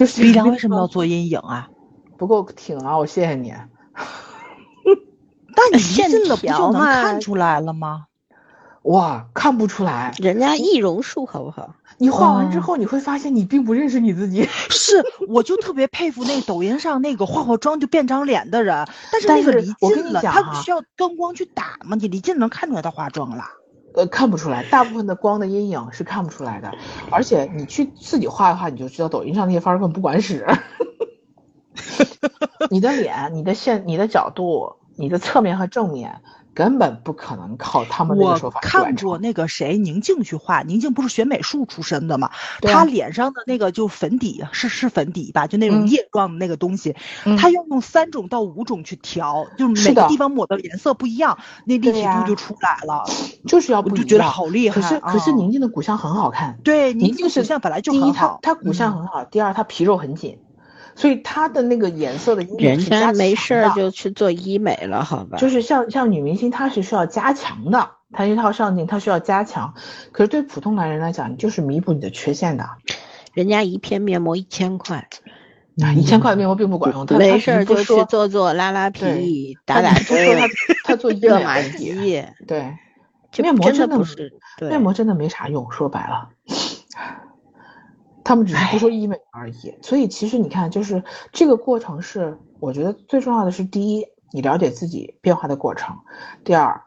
[0.00, 1.68] 就是鼻梁为什么要做阴影啊？
[2.16, 2.96] 不够挺啊！
[2.96, 3.52] 我谢谢你。
[5.54, 8.06] 但你近了不就能看出来了吗？
[8.84, 11.74] 哇，看不出来，人家易容术好不好？
[11.98, 14.48] 你画完之后，你会发现你并不认识你自己。
[14.70, 18.88] 是，我就特别佩服那抖音上那个化化妆就变张脸的人。
[19.12, 21.94] 但是那个离近了，他不需要灯光去打吗？
[22.00, 23.44] 你离近能看出来他化妆了。
[23.94, 26.72] 呃，看不出来，大部分的光的阴影是看不出来的。
[27.10, 30.46] 而且你去自己画的话，你就知道抖音上那些方儿根本不管使。
[32.70, 36.20] 你的脸、你的线、你的角度、你的侧面和正面。
[36.54, 38.60] 根本不可能靠他们那个说法。
[38.62, 42.30] 我看过那个谁宁静去画，宁静不是学美术出身的嘛？
[42.60, 45.46] 她脸上的那个就粉底是是粉底吧？
[45.46, 46.96] 就那种液状的那个东西，
[47.38, 53.04] 她要用三种到五种去调，就每个地方抹的颜色不一样，那立体度就出来了。
[53.46, 54.80] 就是要不就觉得好厉害。
[54.80, 56.58] 可是可是宁静的骨相很好看。
[56.64, 58.06] 对，宁静骨相本来就很好。
[58.06, 60.38] 第一，她她骨相很好；第二，她皮肉很紧。
[61.00, 65.38] 所以他的那个颜色的，人家没事儿就去做医美了，好吧？
[65.38, 69.72] 就是像像女明星，她是需要加强的，她一套上镜，她需要加强。
[70.12, 72.68] 可是对普通男人来讲，你就是弥补你的缺陷的。
[73.32, 75.08] 人家一片面膜一千块，
[75.82, 77.06] 啊，一千块面膜并不管用。
[77.16, 80.36] 没事儿就去做做拉拉皮，打打针。
[80.36, 80.48] 他
[80.84, 82.76] 他做热玛吉，对，
[83.38, 86.28] 面膜真的不是，面膜真的没啥用，说白了。
[88.30, 91.02] 他们只是不说医美而已，所以其实你看，就是
[91.32, 95.96] 这个过程是，我觉得最重要的是，第一，你了解自己变化的过程，
[96.44, 96.80] 第二。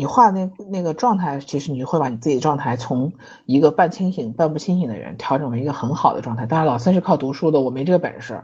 [0.00, 3.12] 你画那那个状态，其实你会把你自己的状态从
[3.44, 6.46] 一个半清醒、半不清醒的人调整为一个很好的状态。
[6.46, 8.40] 当然，老三是靠读书的，我没这个本事，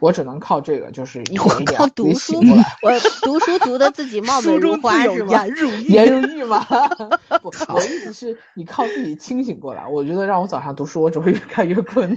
[0.00, 2.38] 我只能靠这个，就是一点一点读书。
[2.38, 5.32] 我读书读的自己貌美如花是吗？
[5.34, 6.64] 颜如玉，颜如玉吗？
[7.42, 9.84] 不，我意思是你靠自己清醒过来。
[9.88, 12.16] 我觉得让我早上读书，我只会越看越困。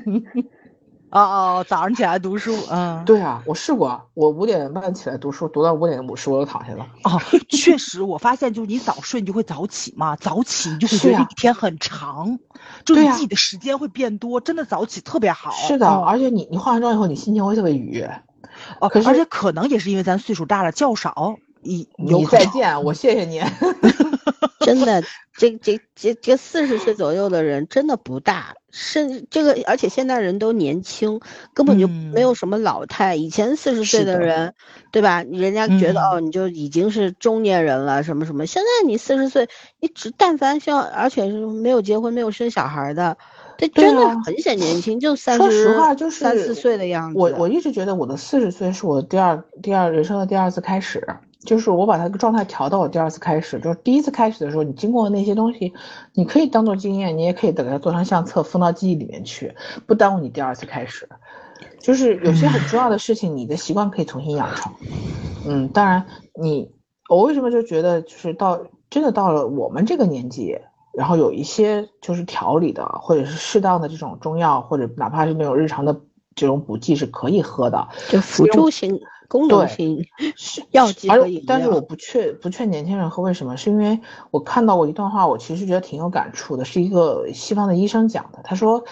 [1.14, 6.88] 哦哦，早上起来读书，嗯，对啊，我试过，我五点半起来读书，读到五点五十我就躺下了。
[7.04, 12.40] 哦，确实，我发现就是你早睡，你就会早起嘛， 早起你就会觉得一天很长，
[12.84, 15.52] 就你自己的时间会变多，真的早起特别好。
[15.52, 18.22] 是的，而且你你化完妆以后，你心情会特别愉悦。
[18.80, 21.36] 哦，可是而且可能也是因为咱岁数大了，觉少。
[21.64, 23.42] 你你再见，我谢谢你。
[24.60, 25.04] 真的，
[25.38, 31.20] 这这这这四十岁左右的人真的不大，甚这个而且现在人都年轻，
[31.54, 33.18] 根本就没有什么老态。
[33.18, 34.54] 以前四十岁的人，
[34.90, 35.22] 对吧？
[35.24, 38.46] 人家觉得哦，你就已经是中年人了，什么什么。
[38.46, 39.50] 现在你四十岁，
[39.82, 43.18] 你只但凡像，而且是没有结婚、没有生小孩的，
[43.58, 47.20] 这真的很显年轻，就三十，说实话就是三四岁的样子。
[47.20, 51.06] 我我一直觉得我的四十岁是我第二第二人生的第二次开始。
[51.46, 55.74] 就是我把它的状态调到我第二次开始，就是第一次开始的时候，你经过那些东西，
[56.14, 59.54] 你可以当做经验，你也可以等它做成相册封到记忆里面去，
[59.86, 61.08] 不耽误你第二次开始。
[61.80, 64.72] 就是有些很重要的事情，你的习惯可以重新养成。
[65.46, 66.06] 嗯，当然
[66.42, 66.72] 你，
[67.10, 70.58] 我为什么就觉得就是到真的到了我们这个年纪，
[70.94, 76.00] 然后有一些就是调理的或者是适当的这种中药，或者哪怕是那种日常的
[76.36, 78.98] 这种补剂是可以喝的，就辅助性。
[79.34, 80.06] 功能性
[80.70, 83.58] 药剂可以，但是我不劝不劝年轻人喝，为什么？
[83.58, 88.42] 是因为我看到过一段话，我其实觉得挺有感触的，是一个西方的医生讲的。
[88.44, 88.86] 他说，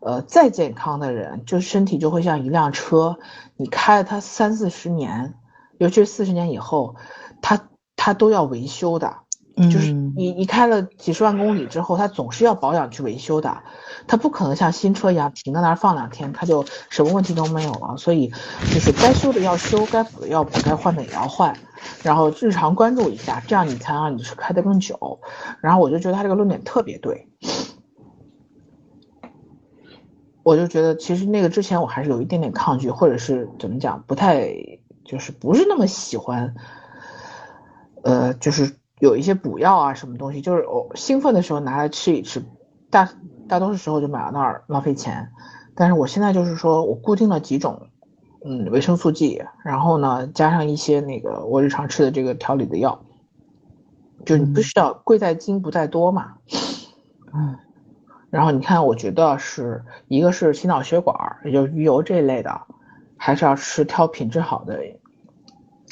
[0.00, 3.16] 呃，再健康的人，就身体就会像一辆车，
[3.56, 5.34] 你开了它三四十年，
[5.78, 6.96] 尤其是四十年以后，
[7.40, 9.18] 它它都要维修的。
[9.56, 13.62] 就是你你开了几十万公里之后，它总是要保养去维修的，
[14.06, 17.96] 它不可能像新车一样停在那儿放两天，它就什么问题都没有了。
[17.96, 18.28] 所以
[18.72, 21.56] 就是该修的要修，该补的要补，该换的也要换，
[22.02, 25.20] 然后日常关注一下，这样你才能让你是开得更久。
[25.60, 27.28] 然后我就觉得他这个论点特别对，
[30.42, 34.54] 我就觉得其实那个之前我还是有一点点抗拒，或者是怎么讲，不太
[35.04, 36.54] 就是不是那么喜欢，
[38.02, 38.76] 呃，就是。
[39.00, 42.42] 有一些补药啊，什么东西，就是我兴奋的时候拿来吃一吃，
[42.90, 43.08] 但
[43.48, 45.30] 大多数时候就买到那儿浪费钱。
[45.74, 47.88] 但是我现在就是说我固定了几种，
[48.44, 53.00] 嗯，维生素剂，然后呢加上一些那个我日常吃的这个调理的药，
[54.24, 56.34] 就你不需要贵在精不在多嘛，
[57.32, 57.58] 嗯。
[58.30, 62.62] 然后你看，我觉得是一个是心脑血管，也就鱼油这一类的，
[63.16, 64.80] 还是要吃挑品质好的。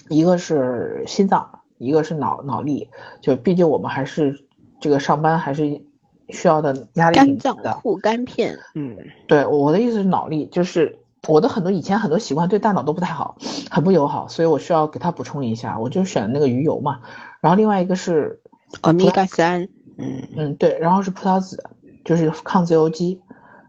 [0.08, 2.90] 一个是心脏，一个是脑脑力，
[3.20, 4.44] 就毕竟我们还是
[4.80, 5.84] 这个上班还是
[6.32, 7.72] 需要的压力挺大的。
[7.74, 8.96] 护肝片，嗯，
[9.28, 13.36] 对，我的意思是脑力，就是我的很多以前很多习惯对大脑都不太好，
[13.70, 17.00] 很不友好，所以我需要给它补充一下，我就选那个鱼油嘛。
[17.40, 18.40] 然后另外一个是
[18.80, 19.68] 欧米伽三，
[19.98, 21.62] 嗯嗯，对，然后是葡萄籽。
[22.04, 23.20] 就是抗自由基，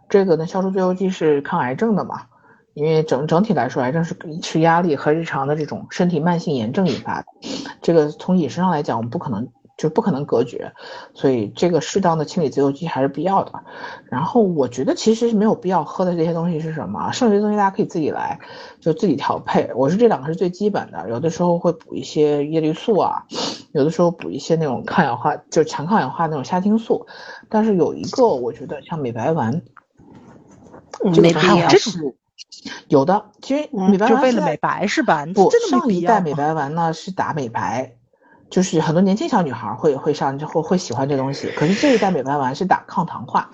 [0.09, 2.24] 这个呢，消除自由基是抗癌症的嘛？
[2.74, 7.28] 因为整整体来说，癌症是是压力和日常的这种身体慢性炎症引发的。
[7.84, 9.47] 这个从饮食上来讲，我们不可能。
[9.76, 10.74] 就不可能隔绝，
[11.13, 13.63] 所以这个适当的清理自由基还是必要的。
[14.09, 17.11] 然后我觉得其实是没有必要喝的这些东西是什么？
[17.11, 18.39] 剩下的东西大家可以自己来，
[18.80, 19.71] 就自己调配。
[19.76, 23.24] 我是这两个是最基本的，有的时候会补一些叶绿素啊，
[23.71, 27.07] 有的时候补一些那种抗氧化，就是强抗氧化那种虾青素。
[27.49, 29.63] 但是有一个我觉得像美白丸，
[31.03, 31.67] 没必要。
[32.88, 35.26] 有的，其实美白就为了美白是吧？
[35.34, 37.95] 不，上一代美白丸呢是打美白。
[38.54, 43.49] 就是很多年轻小女孩会会上之后会喜欢这东西，可是这一代美白丸是打抗糖化，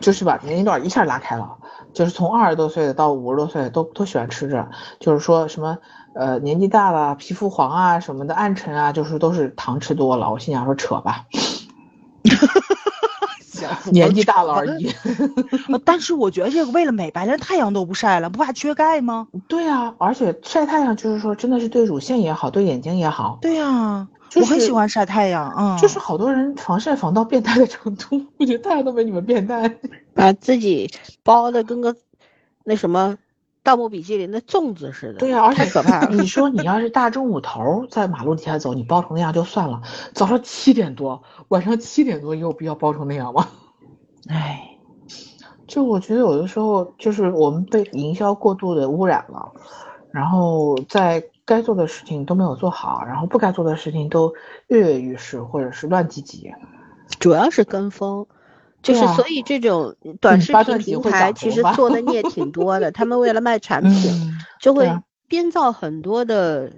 [0.00, 1.56] 就是把年龄段一下拉开了，
[1.92, 4.68] 就是从二十多岁的到五十多岁都都喜欢吃这，
[5.00, 5.78] 就是说什么
[6.14, 10.30] 呃年纪大了皮肤黄啊什么的暗沉啊，就是都是糖吃多了。
[10.30, 11.24] 我心想说扯吧。
[13.92, 14.92] 年纪大了而已，
[15.84, 19.28] 但是我觉得这个为了美白，连太阳都不晒了，不怕缺钙吗？
[19.48, 23.38] 对啊，而且晒太阳就是说真的是对乳腺也好，对眼睛也好。
[23.40, 24.06] 对呀，
[24.36, 25.78] 我很喜欢晒太阳啊。
[25.78, 29.76] 就是好多人防晒防到变态的程度，我觉得太阳都没你们变态，
[30.14, 30.90] 把自己
[31.22, 31.94] 包的跟个
[32.64, 33.16] 那什么。
[33.66, 36.06] 盗墓笔记里那粽子似的，对呀，而且可怕。
[36.06, 39.82] 你说你要是大中午头在马路底下走，你包成那样就算了，
[40.14, 43.48] 早上七点多，晚上七点多，有必要包成那样吗？
[44.30, 44.78] 唉，
[45.66, 49.50] 就我觉得有的时候就是我们被营销过度的污染了，
[50.12, 54.32] 然后在该做的事情都没有做好，然后不该做的事情都
[54.68, 56.52] 跃跃欲试或者是乱积极，
[57.18, 58.28] 主要是跟风。
[58.86, 62.92] 就是，所以这种短视频平台其实做的孽 挺多的。
[62.92, 64.88] 他们为了卖产品，就会
[65.26, 66.70] 编造很多的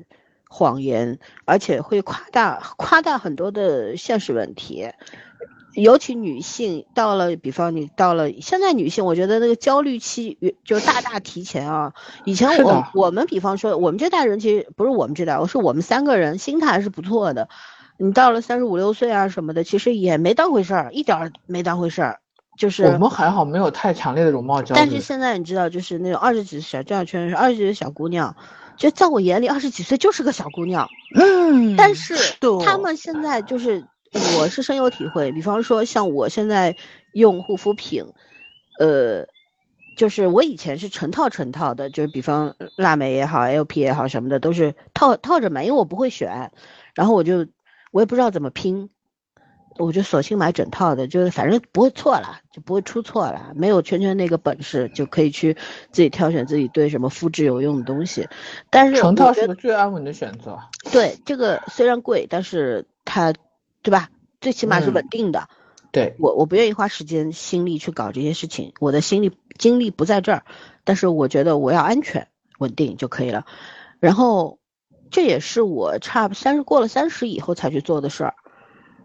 [0.48, 4.88] 谎言，而且会夸大夸大很多的现实问题。
[5.74, 11.92] 尤其女性到了，比方你到了现在女性，我觉得那个焦虑期就大大提前啊。
[12.24, 17.48] 以前我我们比方说我们这代人其实不是我们这代，我是我们三个人心态还是不错的。
[18.00, 22.20] 你到了三十五六岁啊什么的，其实也没当回事儿，一点儿没当回事儿，
[22.56, 24.80] 就是我们还好，没有太强烈的容貌焦虑。
[24.80, 28.36] 但是现在你知道，就是那种二十几岁这样圈，二十几岁小姑娘，
[28.76, 30.88] 就在我眼里，二十几岁就是个小姑娘。
[31.16, 32.16] 嗯，但是
[32.64, 33.84] 他们现在就是，
[34.38, 35.32] 我是深有体会。
[35.32, 36.76] 比方说，像我现在
[37.12, 38.04] 用护肤品，
[38.78, 39.26] 呃，
[39.96, 46.52] 就是我以前是成套成套的，就是比方腊美也好，LP 也好什么的，都是套套着买，因为我不会选，
[46.94, 47.44] 然后我就。
[47.90, 48.90] 我也不知道怎么拼，
[49.78, 53.52] 我就索性买整套的，就是反正不会错了，就不会出错了。
[53.54, 55.54] 没有圈圈那个本事，就可以去
[55.92, 58.28] 自己挑选自己对什么肤质有用的东西。
[58.70, 60.58] 但是成套是个最安稳的选择。
[60.90, 63.32] 对，这个虽然贵，但是它，
[63.82, 64.10] 对吧？
[64.40, 65.48] 最起码是稳定的。
[65.92, 70.44] 对我，我不愿意花时间心力去搞这些事情，我的心力精力不在这儿。
[70.84, 73.46] 但是我觉得我要安全稳定就可以了。
[74.00, 74.58] 然后。
[75.10, 78.34] 这也是我差不三十过了三十以后才去做的事儿，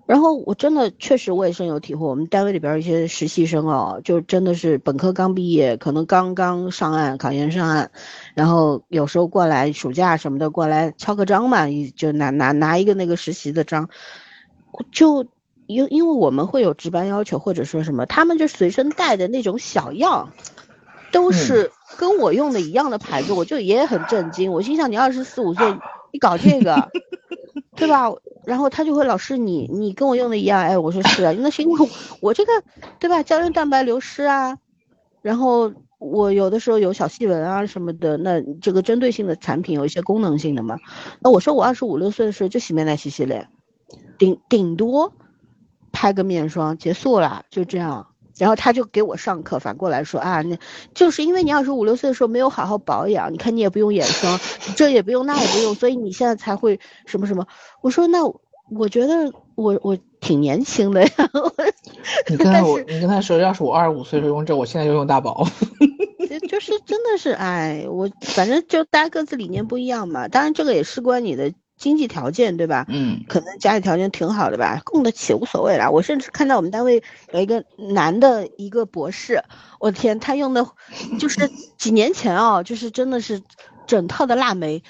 [0.06, 2.06] 然后我真的确实我也深有体会。
[2.06, 7.90] 我们单位里边一些实习生哦，就真的是本科刚毕业，可能刚刚上岸考研上岸，
[8.36, 13.90] 然后有时候过来暑假什么的过来敲个章嘛，就拿拿拿一个那个实习的章，
[14.92, 15.26] 就
[15.68, 20.34] 因因为我们会有值班要求或者说什么，他们就随身带的那种小样，
[21.14, 21.72] 都是。
[21.96, 24.52] 跟我用的一样的牌子，我就也很震惊。
[24.52, 25.78] 我心想，你二十四五岁，
[26.12, 26.90] 你搞这个，
[27.76, 28.12] 对吧？
[28.46, 30.60] 然后他就会老师，你你跟我用的一样。
[30.60, 32.52] 哎，我说是啊，那是因为我这个，
[32.98, 33.22] 对吧？
[33.22, 34.58] 胶原蛋白流失啊，
[35.22, 38.18] 然后我有的时候有小细纹啊什么的。
[38.18, 40.80] 那这个针对性的产品有一些功能性的嘛。
[41.20, 43.50] 那我说我二十五六岁的时候就洗面奶、洗洗脸，
[44.18, 45.14] 顶顶多
[45.92, 48.08] 拍个面霜结束了，就这样。
[48.38, 50.58] 然后他就给我上课，反过来说啊，那
[50.94, 54.40] 就是因为你二十五六岁的时候没有好好保养，你看你也不用眼霜，
[54.76, 57.46] 这也不用那也不用，所以你现在才会什么什么。
[57.82, 58.26] 我说那
[58.70, 61.10] 我觉得我我挺年轻的呀。
[62.28, 65.48] 你跟他我，你跟他说，要是我二十五岁时候用这，我现在就用大宝。
[66.50, 70.28] 就是真的是哎，我反正就大家各自理念不一样嘛。
[70.28, 71.54] 当然这个也事关你的
[71.84, 72.86] 经济条件，对吧？
[72.88, 75.90] 嗯，可能家里条件挺好的吧，供得起无所谓啦。
[75.90, 77.04] 我甚至看到我们单位
[77.34, 79.44] 有一个男的一个博士，
[79.82, 80.66] 我天，他用的
[81.20, 83.42] 就是几年前啊， 就是真的是
[83.86, 84.82] 整套的腊梅。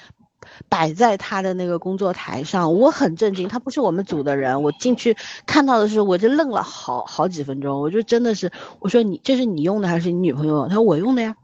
[0.68, 3.48] 摆在他的那个工作台上，我很震惊。
[3.48, 5.16] 他不是我们组的人，我进去
[5.46, 7.80] 看到的时候，我就愣了好好几分钟。
[7.80, 10.68] 我就真的是，我说你这是你用的还是你女朋友？
[10.68, 11.34] 他说我用的呀。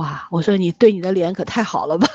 [0.00, 2.08] 哇，我说你对你的脸可太好了吧？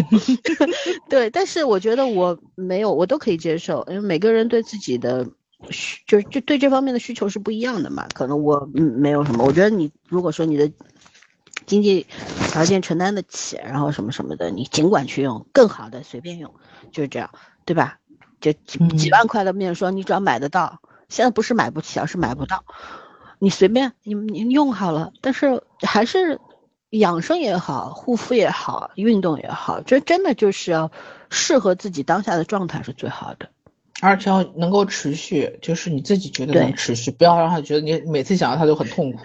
[1.08, 5.26] 对，但是我觉得我没有，我都可以接受，因为每个人对自己的
[5.70, 8.06] 需，就就对这方面的需求是不一样的嘛。
[8.14, 10.70] 可能我嗯没有什么，我觉得你如果说你的。
[11.66, 12.06] 经济
[12.50, 16.52] 条件承担得起，然后什么什么的，你尽管去用，更好的随便用，
[16.92, 17.30] 就是这样，
[17.64, 18.00] 对吧？
[18.38, 22.66] 就几几万块的面霜，你只要买得到，现在不是买不起，而是买不到，
[23.38, 25.10] 你随便你你用好了。
[25.22, 26.38] 但是还是
[26.98, 30.90] 养生也好，护肤也好，运动也好，这真的就是要
[31.30, 33.48] 适合自己当下的状态是最好的。
[34.00, 39.18] 而且要能够持续，就是你自己觉得能持续，不要让他觉得你每次想到他就很痛苦。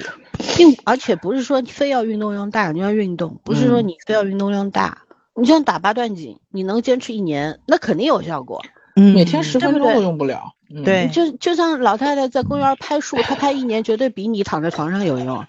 [0.56, 5.04] 并而且不是说非要运动量大你要运动，不是说你非要运动量大，
[5.36, 8.62] 你像打八段锦，你能坚持一年，那肯定有效果。
[8.96, 10.54] 嗯，每天十分钟都用不了。
[10.86, 15.44] 对，就就像老太太在公园拍树，她拍一年绝对比你躺在床上有用。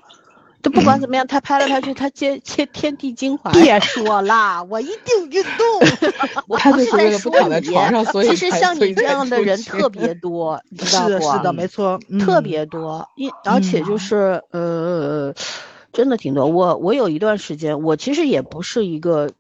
[0.63, 3.51] 就不管怎么样，他拍来拍去，他接接天地精华。
[3.53, 5.67] 别说啦，我一定运动。
[6.49, 11.33] 我不是在说你，其实像你这样的人特别多，你知道不？
[11.33, 13.09] 是的，没错，特别多。
[13.17, 15.35] 一而且就是呃，
[15.95, 16.45] 真的挺多。
[16.47, 19.31] 我我有一段时间，我其实也不是一个，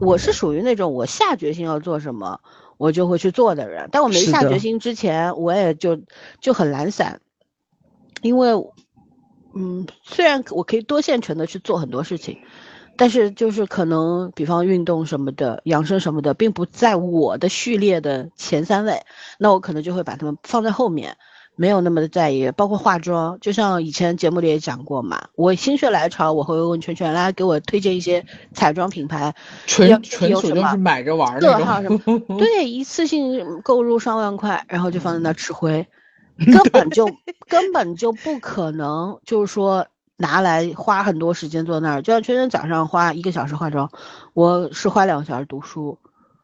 [0.00, 2.40] 我是属于那种我下决心要做什么，
[2.78, 3.88] 我就会去做的人。
[3.92, 6.00] 但我没下决心之前，我也就
[6.40, 7.20] 就很懒散，
[8.22, 8.54] 因为。
[9.54, 12.38] 嗯，虽然我可以多线程的去做很多事情，
[12.96, 19.02] 但是就是可能，比方运动什么的、养生什么的，并不在我的序列的前三位，
[19.38, 21.16] 那我可能就会把它们放在后面，
[21.56, 22.50] 没有那么的在意。
[22.50, 29.34] 包括化妆，就像以前节目里也讲过嘛，我心血来潮，我会问圈圈来给我推荐一些彩妆品牌，
[29.66, 31.98] 纯纯属就是买着玩的那种。
[32.38, 35.86] 对，一次性购入上万块，然后就放在那吃灰。
[36.52, 37.08] 根本就
[37.48, 39.86] 根本就不可能，就是说
[40.16, 42.02] 拿来花很多时间坐那儿。
[42.02, 43.90] 就像圈圈早上花一个小时化妆，
[44.32, 45.98] 我是花两个小时读书。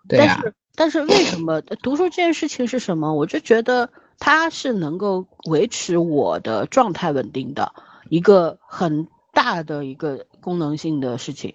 [0.09, 3.15] 对但是但是为什么读书这件事情是什么？
[3.15, 7.75] 我就觉得它是能够维持我的状态稳定的
[8.09, 11.55] 一个很大的一个功能性的事情。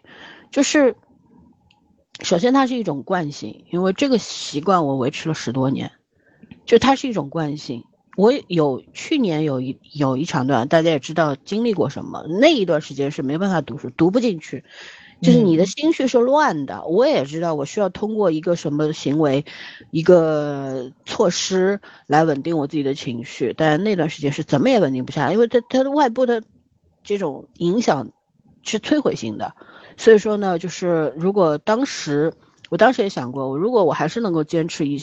[0.52, 0.95] 就是
[2.22, 5.91] 首先它是一种惯性，因为这个习惯我维持了十多年，
[6.66, 7.86] 就它是一种惯性。
[8.16, 14.64] 我有去年有一有一长段，大家也知道经历过什么，那一段时间是没办法读书，读不进去，
[15.22, 16.86] 就是你的心绪是乱的。
[16.86, 19.46] 我也知道我需要通过一个什么行为，
[19.92, 26.42] 一个措施来稳定我自己的情绪，但那段时间是怎么也稳定不下来，因为它它的外部的
[27.04, 28.12] 这种影响
[28.64, 29.54] 是摧毁性的。
[29.98, 32.34] 所以说呢，就是如果当时。
[32.70, 34.96] 我当时也想过，我如果我还是能够坚持一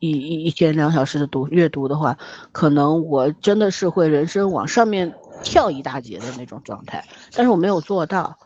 [0.00, 2.18] 一一一天两小时的读阅读的话，
[2.52, 7.04] 可能我真的是会人生往上面跳一大截的那种状态。
[7.34, 8.36] 但是我没有做到。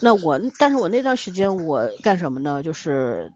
[0.00, 2.62] 那我，但是我那段时间我干什么呢？
[2.62, 3.32] 就是，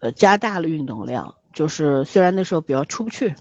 [0.00, 1.34] 呃，加大了运动量。
[1.52, 3.34] 就是虽然那时候比较出不去，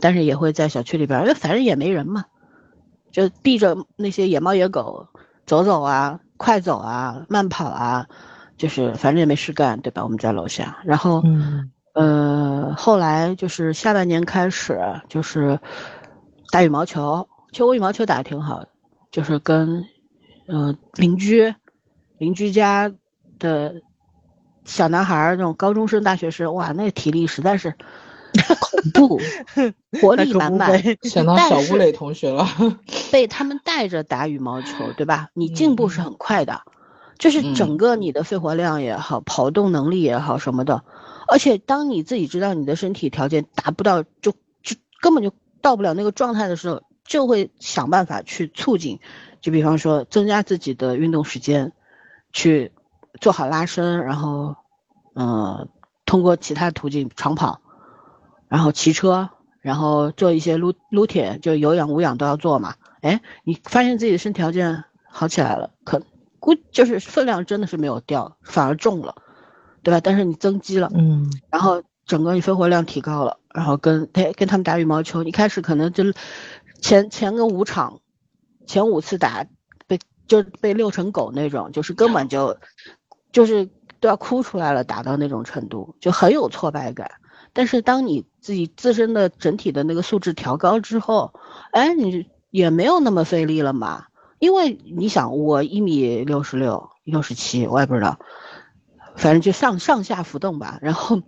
[0.00, 2.24] 但是也会在小区里边，因为反正也没人嘛，
[3.12, 5.06] 就避着那些野猫野狗
[5.46, 8.08] 走走啊，快走啊，慢跑啊。
[8.60, 10.04] 就是反正也没事干，对吧？
[10.04, 11.22] 我们在楼下，然后，
[11.94, 14.78] 呃，后来就是下半年开始
[15.08, 15.58] 就是
[16.50, 18.68] 打羽毛球，其实我羽毛球打的挺好的，
[19.10, 19.86] 就是跟
[20.46, 21.54] 嗯邻居
[22.18, 22.92] 邻居家
[23.38, 23.80] 的
[24.66, 27.74] 小男孩那种高中生、大学生，哇，那体力实在是
[28.60, 29.20] 恐怖，
[30.02, 30.70] 活力满满，
[31.08, 32.46] 想到小吴磊同学了，
[33.10, 35.30] 被他们带着打羽毛球，对吧？
[35.32, 36.60] 你进步是很快的。
[37.20, 40.82] 就是整个你的肺活量也好，跑动能力也好什么的，
[41.28, 44.32] 而且当你自己知道你的身体条件达不到，就
[44.62, 45.30] 就根本就
[45.60, 49.00] 到不了那个状态的时候，就会想办法去促进，
[49.42, 51.72] 就比方说增加自己的运动时间，
[52.32, 52.72] 去
[53.20, 54.56] 做好拉伸，然后，
[55.14, 55.68] 嗯，
[56.06, 57.60] 通过其他途径长跑，
[58.48, 59.28] 然后骑车，
[59.60, 62.76] 然后做一些撸撸铁，就有氧无氧都要做嘛。
[63.02, 66.00] 哎，你发现自己的身条件好起来了，可。
[66.54, 69.14] 估就是分量真的是没有掉，反而重了，
[69.82, 70.00] 对吧？
[70.02, 76.04] 但是你增肌了，嗯，然后整个你肺活量提高了，然后跟哎跟他们打羽毛球，一开始可能就
[76.80, 78.00] 前前个五场，
[78.66, 79.46] 前五次打
[79.86, 82.56] 被就被遛成狗那种，就是根本就
[83.32, 83.68] 就是
[84.00, 87.10] 都要哭出来了，打到那种程度，就很有挫败感。
[87.52, 91.32] 但是当你自己自身的整体的那个素质调高之后，
[91.72, 94.06] 哎，你也没有那么费力了嘛。
[94.40, 98.18] 因为你想，我一米六十六、六十七，我也不知道，
[99.14, 100.78] 反正就上上下浮动吧。
[100.80, 101.22] 然后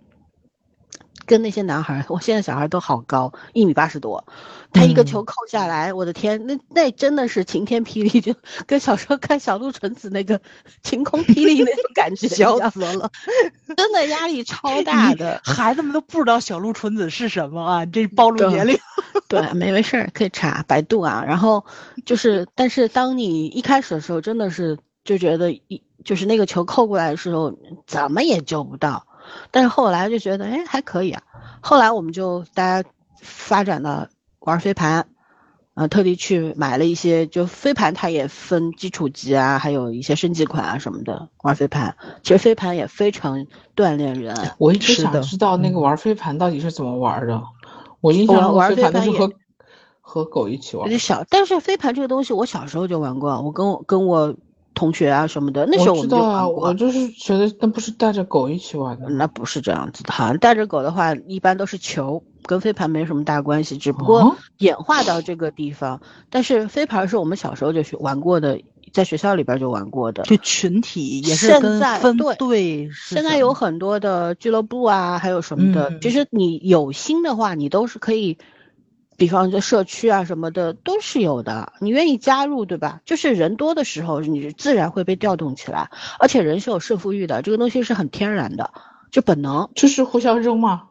[1.25, 4.25] 跟那些男孩，我现在小孩都好高，一米八十多，
[4.71, 8.35] 他一个球扣下来，我的天，那那真的是晴天霹雳，就
[8.65, 10.39] 跟小时候看小鹿纯子那个
[10.81, 13.11] 晴空霹雳那种感觉，笑死了，
[13.75, 15.41] 真的压力超 大的。
[15.43, 18.77] 孩子们都不知道小鹿纯子是什么啊，这暴露年龄。
[19.27, 21.23] 对，没没事儿，可以查百度啊。
[21.25, 21.65] 然后
[22.05, 29.07] 就是，但是当你一开始的时候，真的是就觉得一就是那个球扣过来的时候，怎么也救不到。
[29.51, 31.21] 但是后来就觉得，哎，还可以啊。
[31.61, 32.89] 后来我们就大家
[33.21, 34.09] 发展的
[34.39, 35.07] 玩飞盘，
[35.75, 41.29] 呃，特地去买了一些，就飞盘它也分基础级啊，还有一些升级款啊什么的。
[41.41, 43.45] 玩飞盘，其实飞盘也非常
[43.75, 44.35] 锻炼人。
[44.57, 47.41] 我一直想知道那个玩飞盘到底是怎么玩的。
[48.01, 49.31] 我印象中飞盘都是和
[50.01, 50.99] 和狗一起玩。
[50.99, 53.41] 小，但是飞盘这个东西，我小时候就玩过。
[53.41, 54.35] 我跟我跟我
[54.73, 56.67] 同学啊什么的，那时候我们就玩过。
[56.67, 59.07] 我就是觉得那不是带着狗一起玩的。
[59.09, 66.01] 那不是这样子的，好像带着狗的话，一般都是球，跟飞盘没什么大关系，只不过演化到这个地方。
[66.29, 68.59] 但是飞盘是我们小时候就学玩过的。
[68.91, 75.97] 在学校里边就玩过的，就群体也是现在分对，现在有很多的俱乐部啊，还有什么的。
[75.99, 78.37] 其实你有心的话，你都是可以，
[79.17, 81.73] 比方说社区啊什么的都是有的。
[81.79, 83.01] 你愿意加入，对吧？
[83.05, 85.89] 就是人多的时候，你自然会被调动起来。
[86.19, 88.71] 而且人是有胜负欲的，这个东西是很天然的，
[89.11, 89.69] 就本能。
[89.75, 90.83] 就是互相扔吗？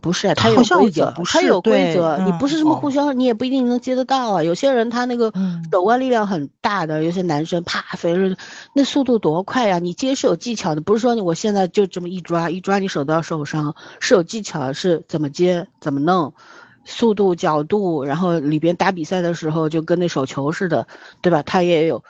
[0.00, 4.42] 不是，他有规则，他有规则，你不是什么互相，你也不一定能接得到啊。
[4.42, 5.32] 有些人他那个
[5.70, 8.36] 手腕力量很大的，有些男生啪飞了，
[8.74, 9.78] 那速度多快呀！
[9.78, 16.34] 你接是有技巧的，不是说你我现在就这么一抓一抓，你手都要受伤，是有技巧，是怎么接怎么弄，
[16.84, 20.86] 速度角度，然后里边打比赛的时候就跟那手球似的，
[21.20, 21.42] 对吧？
[21.42, 22.04] 他也有。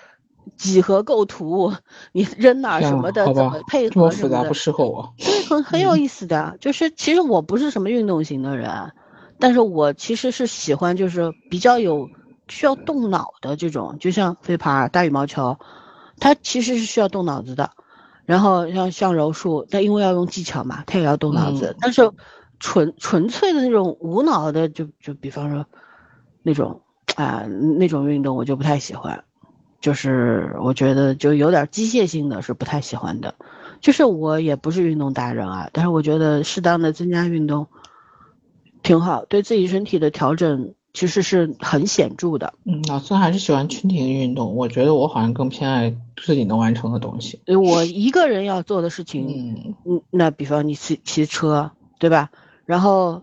[0.57, 1.73] 几何构图，
[2.11, 5.15] 你扔哪什么的，怎么配合什么的，不适合我。
[5.17, 8.91] 对，很很有意思的，就是其实我不是什么运动型的人，
[9.39, 12.11] 但是我其实是喜欢就是比较有
[12.49, 15.59] 需要动脑的这种，就像飞盘、打羽毛球，
[16.19, 17.71] 它其实是需要动脑子的。
[18.25, 21.77] 然后像像柔术，它因为要用技巧嘛，它也要动脑子。
[21.81, 22.11] 但是
[22.63, 25.67] 纯纯粹的那种无脑的，就就比方说
[26.45, 26.81] 那种
[27.17, 29.25] 啊那种运动，我就不太喜欢。
[29.81, 33.35] 就是我觉得就有点机械性的是不太喜欢的，
[33.81, 37.67] 就是我也不是运动达人啊，但是我觉得适当的增加运动
[38.85, 42.55] 挺好，对自己身体的调整其实是很显著的。
[42.65, 47.41] 嗯，老孙还是喜欢群体运动，我觉得我好像更偏爱自己能完成的东西。
[47.49, 52.31] 我一个人要做的事情，嗯，那比方你骑骑车，对吧？
[52.73, 53.23] 然后，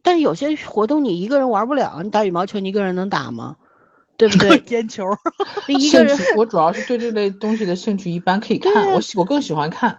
[0.00, 3.56] 但是有些活动你一个人玩不了，你打羽毛球你一个人能打吗？
[4.16, 4.58] 对不对？
[4.62, 5.04] 颠球，
[5.66, 6.16] 一个人。
[6.36, 8.92] 我主要是对这类东西的兴趣一般，可以看。
[8.92, 9.98] 我我更喜欢看。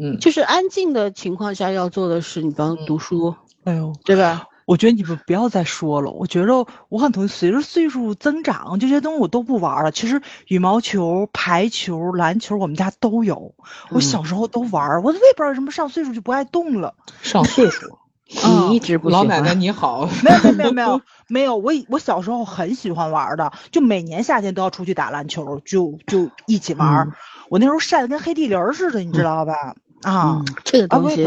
[0.00, 3.34] 嗯，就是安静的情况下要做的是，你比方读书。
[3.64, 4.48] 哎呦，对吧？
[4.64, 6.10] 我觉得你们不要再说了。
[6.10, 9.92] 我觉得我很同意，随着岁数增长，这些东西我都不玩了。
[9.92, 13.54] 其实羽毛球、排球、篮球，我们家都有。
[13.90, 16.94] 我小时候都玩，我也不知道为什么上岁数就不爱动了。
[17.20, 17.98] 上岁数。
[18.34, 27.12] 你一直不老奶奶你好，没有没有没有没有没有，我我小时候很喜欢玩的，就每年夏天都要出去打篮球，就就一起玩。
[27.50, 29.74] 我那时候晒得跟黑地灵似的，你知道吧？
[30.02, 31.22] 啊，这个东西，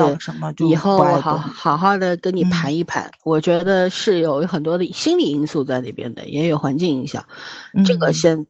[0.67, 3.11] 以后好好好的跟你盘一盘。
[3.23, 7.25] 我觉得是有很多的心理因素在里边的，也有环境影响。
[7.85, 8.47] 这个先，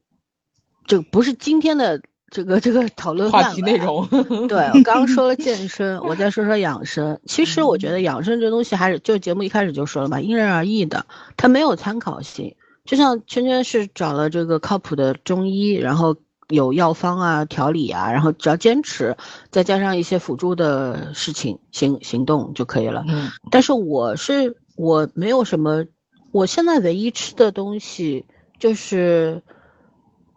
[0.87, 2.01] 这个不是今天的。
[2.31, 4.07] 这个这个 讨论话题内容，
[4.49, 7.19] 对我刚刚说了健身，我再说说养生。
[7.25, 11.05] 其实我觉得养生这东西还是就节目一开始就说了嘛，因人而异的，
[11.37, 12.55] 它没有参考性。
[12.83, 16.15] 就像圈圈是找了这个靠谱的中医，然后
[16.49, 19.15] 有药方啊、调理啊，然后只要坚持，
[19.49, 23.03] 再加上一些辅助的事情行行动就可以了。
[23.07, 25.85] 嗯，但是我是我没有什么，
[26.31, 28.25] 我现在唯一吃的东西
[28.59, 29.41] 就是。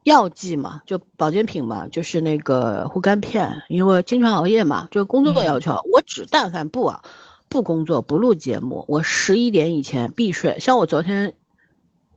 [0.09, 7.02] 药剂嘛，就保健品嘛，就是那个护肝片，因为经常熬夜嘛，就工作的要求，我只但凡不啊，
[7.48, 10.59] 不工作不录节目，我十一点以前必睡。
[10.59, 11.35] 像我昨天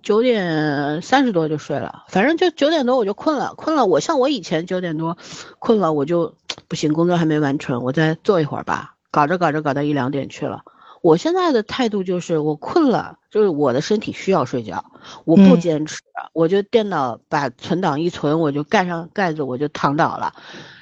[0.02, 3.86] 九点三十多就睡了，反正就九点多我就困了，困了。
[3.86, 5.18] 我像我以前九点多
[5.60, 6.34] 困了我就
[6.68, 10.64] 不行，工作还没完成，我再坐一会儿吧，搞着搞着搞到一两点去了。
[11.02, 14.86] 我现在的态度就是，我困了，就是我的身体需要睡觉，
[15.26, 16.00] 我不坚持，
[16.32, 20.34] 我就电脑把存档一存，我就盖上盖子，我就躺倒了。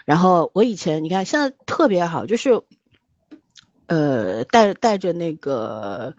[0.03, 2.61] 然后我以前你看现在特别好，就是，
[3.87, 6.13] 呃，带带着那个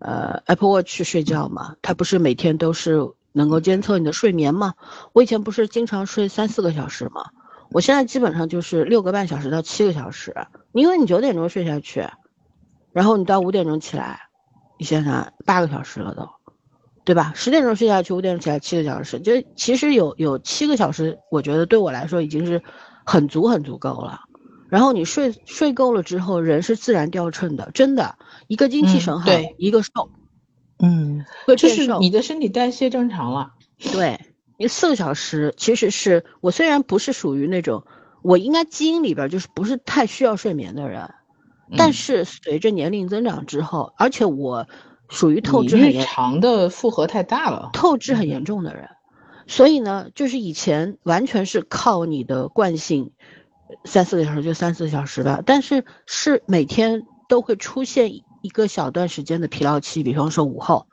[0.00, 4.74] 呃 Apple Watch 睡觉嘛，它不是每天都是能够监测你的睡眠嘛？
[5.14, 7.30] 我以前不是经常睡三四个小时嘛？
[7.70, 10.34] 我现在基本上就是六个半小时到七个小时，
[10.72, 12.06] 因为你九点钟睡下去。
[12.92, 14.20] 然后你到五点钟起来，
[14.78, 16.28] 你想想八个小时了都，
[17.04, 17.32] 对吧？
[17.34, 22.62] 十点钟睡下去，五点钟起来七个小时，就其实有有七个小时，我觉得对我来说已经是
[23.04, 24.20] 很足很足够了。
[24.68, 30.10] 然后你睡睡够了之后，人是自然掉秤的，真的，一个精气神好，一个瘦，
[30.78, 31.24] 嗯，
[31.56, 33.52] 就是你的身体代谢正常了。
[33.92, 34.20] 对，
[34.58, 37.84] 你四个小时其实是我虽然不是属于那种
[38.22, 41.12] 我应该基因里边就是不是太需要睡眠的人。
[41.76, 44.66] 但是随着年龄增长之后，而且我
[45.08, 48.88] 属于透支很严重的负荷太大了，透支很严重的人，
[49.46, 53.12] 所以呢，就是以前完全是靠你的惯性，
[53.84, 60.86] 三四个小时就三四个小时吧，但是是每天都会出现一个小段时间的疲劳期，比方说午后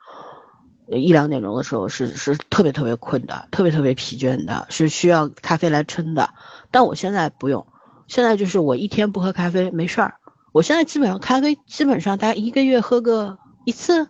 [0.90, 6.30] 一两点钟的时候是是特别特别困的，特别特别疲倦的，是需要咖啡来撑的。
[6.70, 7.66] 但我现在不用，
[8.06, 10.14] 现在就是我一天不喝咖啡没事儿。
[10.52, 14.08] 我现在基本上咖啡基本上大概一个月喝个一次，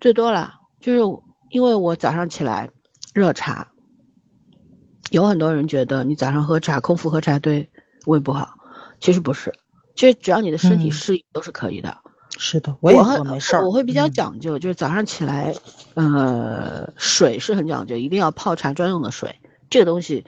[0.00, 0.54] 最多了。
[0.80, 1.00] 就是
[1.50, 2.70] 因为我早上起来
[3.12, 3.72] 热茶，
[5.10, 7.68] 有很多人觉得你早上喝茶空腹喝茶对
[8.06, 8.54] 胃不好，
[9.00, 9.52] 其实不是，
[9.96, 11.98] 其实只要你的身体适应都是可以的。
[12.40, 13.66] 是的，我也喝没事儿。
[13.66, 15.56] 我会比较讲究，就是早上起来，
[15.94, 20.24] 呃，水是很讲究，一定要泡茶专用的水，这个东西，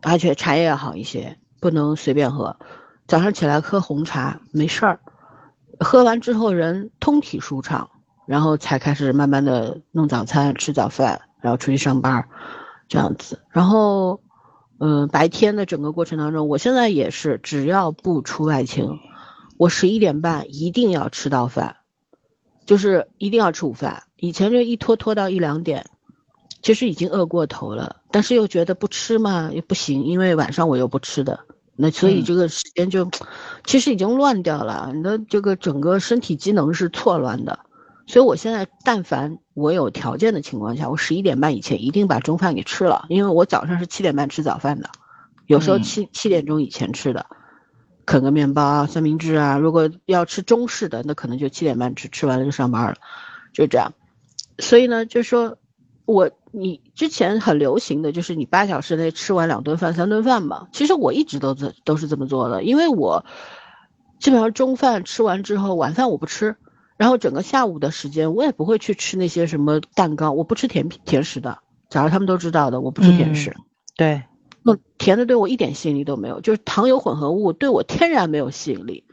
[0.00, 2.56] 而且茶叶要好一些，不能随便喝。
[3.08, 5.00] 早上起来喝红茶没事儿，
[5.80, 7.88] 喝完之后人通体舒畅，
[8.26, 12.28] 然后才开始慢慢的弄早餐、吃早饭，然后出去上班，
[12.86, 13.40] 这样子。
[13.48, 14.20] 然后，
[14.78, 18.98] 嗯，白天的整个过程当中，我现在也是，只要不出外勤，
[19.56, 21.76] 我十一点半一定要吃到饭，
[22.66, 24.02] 就是一定要吃午饭。
[24.16, 25.86] 以前就一拖拖到一两点，
[26.60, 31.40] 其实已经饿过头了，但是又觉得不吃嘛又不行，因为晚上我又不吃的。
[31.80, 33.08] 那所以这个时间就，
[33.64, 37.60] 其实已经乱掉了，你的这个整个身体机能是错乱的，
[38.08, 44.90] 所以我现在但凡我有条件的情况下，我十一点半以前一定把中饭给吃了，因为我早上是七点半吃早饭的，
[45.46, 47.26] 有时候七七点钟以前吃的，
[48.04, 52.96] 啃个面包啊、三明治啊，如果要吃中式的，那可能就七点半吃，吃完了就上班了，
[53.52, 53.92] 就这样，
[54.58, 55.56] 所以呢，就说。
[56.08, 63.26] 我你之前很流行的就是你八小时内吃完两顿饭三顿饭嘛，其实我一直都这都是这么做的，因为我
[64.18, 66.56] 基本上中饭吃完之后，晚饭我不吃，
[66.96, 71.58] 然后整个下午的时间我也不会去吃那些什么蛋糕，我不吃甜品甜食的，
[71.90, 73.54] 假如他们都知道的，我不吃甜食，
[73.94, 74.22] 对，
[74.62, 79.04] 那甜的对我一点吸引力都没有，就是糖油混合物对我天然没有吸引力，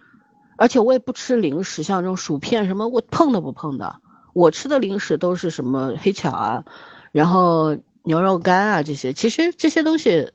[0.57, 3.97] 而且我也不吃零食，像这种薯片什么我碰都不碰的。
[4.35, 6.65] 我吃的零食都是什么黑巧啊，
[7.13, 10.33] 然后牛肉干啊这些，其实这些东西，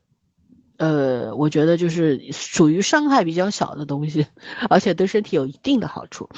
[0.79, 4.27] 呃，我觉得就是属于伤害比较小的东西，
[4.71, 6.31] 而且对身体有一定的好处。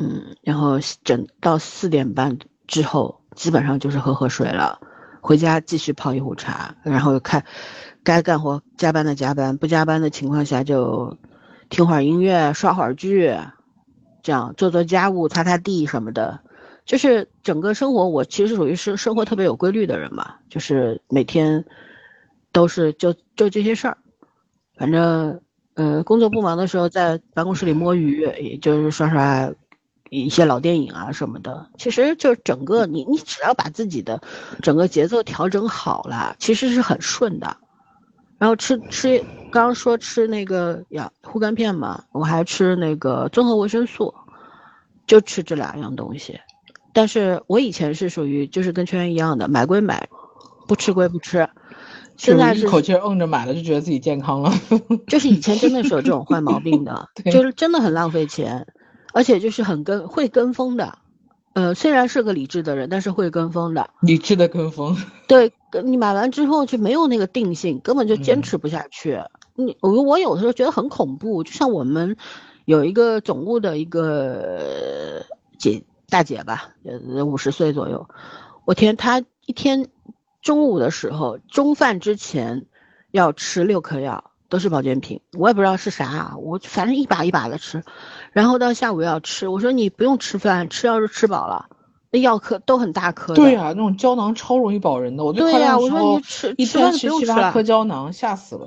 [0.00, 4.80] 嗯，然后整到四点半之后，基本上就是喝喝水了，
[5.20, 7.44] 回家继续泡一壶茶，然后看
[8.02, 11.18] 该干活加班的加班，不加班的情况下就
[11.68, 13.36] 听会儿音乐，刷会儿剧。
[14.26, 16.40] 这样做做家务、擦擦地什么的，
[16.84, 21.64] 就是整个生活，我其实属于是生活特别有规律的人嘛，就是每天
[22.50, 23.98] 都是就就这些事儿。
[24.76, 25.40] 反正，
[25.74, 29.52] 呃，工作不忙的时候，在办公室里摸鱼，也就是刷刷
[30.10, 31.70] 一些老电影啊什么的。
[31.78, 34.20] 其实就整个你，你只要把自己的
[34.60, 37.58] 整个节奏调整好了，其实是很顺的。
[38.38, 39.18] 然后吃吃，
[39.50, 44.14] 刚刚说吃那个养护肝片嘛，我还吃那个综合维生素，
[45.06, 46.38] 就吃这两样东西。
[46.92, 50.08] 但是我以前是属于就是跟圈一样的，买归买，
[50.66, 51.48] 不吃归不吃。
[52.16, 54.50] 现在是一口气摁着买了，就觉得自己健康了。
[55.06, 58.66] 就是以前真的是有这种坏毛病的， 就是真的很浪费钱，
[59.12, 60.98] 而且就是很跟会跟风的。
[61.56, 63.88] 呃，虽然是个理智的人，但是会跟风的。
[64.00, 64.94] 理智的跟风。
[65.26, 65.54] 对，
[65.84, 69.22] 你买完之后就没有那个定性，根本就坚持不下去。
[69.54, 72.18] 你我我有的时候觉得很恐怖，就像我们
[72.66, 75.24] 有一个总务的一个
[75.58, 78.06] 姐大姐吧，呃五十岁左右。
[78.66, 79.88] 我天，她一天
[80.42, 82.66] 中午的时候，中饭之前
[83.12, 87.82] 要吃六颗药，都是保健品，我也不知道是啥，我反正一把一把的吃，
[88.36, 91.64] 然后到下午要吃，我说你不用吃饭，吃药是吃饱了，
[92.10, 93.36] 那药颗都很大颗的。
[93.36, 95.24] 对呀、那种胶囊超容易饱人的。
[95.24, 98.66] 我最对呀我说你吃一吃饭顿吃不用吃了七八颗胶囊，吓死了。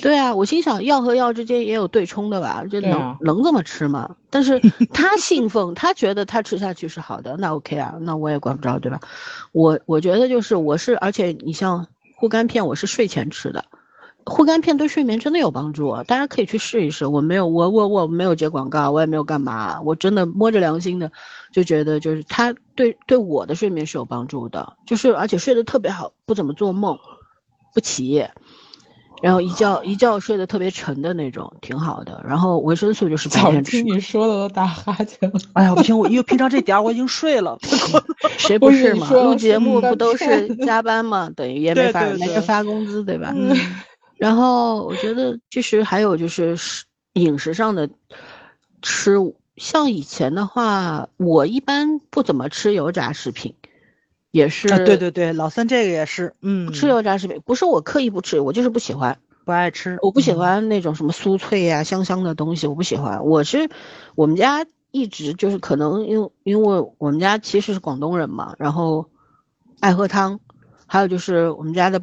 [0.00, 4.16] 对啊，我心想药和药之间也有对冲的吧，这能、啊能这么吃吗？
[4.30, 4.58] 但是
[4.90, 9.00] 他信奉，他觉得他吃下去是好的，那 OK 啊，那我也管不着，对吧？
[9.52, 11.86] 我我觉得就是我是，而且你像
[12.16, 13.66] 护肝片，我是睡前吃的，
[14.30, 17.04] 护肝片对睡眠真的有帮助啊，大家可以去试一试。
[17.04, 21.10] 我没有，我我我没有接广告，我也没有干嘛，我真的摸着良心的
[21.52, 26.96] 就觉得就是它对对我的睡眠是有帮助的，就是而且睡得特别好，不怎么做梦，
[27.74, 28.30] 不起夜。
[29.20, 32.24] 然后一觉一觉睡得特别沉的那种，挺好的。
[32.26, 35.38] 然后维生素就是白早天吃听，你说的都打哈欠了。
[35.52, 37.58] 哎呀，不行，我因为平常这点儿我已经睡了。
[38.38, 39.10] 谁不是嘛？
[39.10, 41.28] 录节目不都是 加班嘛？
[41.36, 43.34] 等于也没发没人发工资，对吧？
[43.36, 43.54] 嗯
[44.20, 46.84] 然后我觉得其实还有就是食
[47.14, 47.88] 饮食上的
[48.82, 49.16] 吃，
[49.56, 53.54] 像以前的话，我一般不怎么吃油炸食品，
[54.30, 59.18] 也是、啊，对对对，老三这个也是，嗯，吃油炸食品，不是我刻意不吃，我就是不喜欢。
[59.46, 63.24] 不爱吃，我不喜嗯欢那种什么酥脆呀、香香的东西，我不喜欢。
[63.24, 63.70] 我是
[64.16, 69.08] 我们家一直就是可能因为因为我们家其实是广东人嘛，然后
[69.80, 70.40] 爱喝汤，
[70.86, 72.02] 还有就是我们家的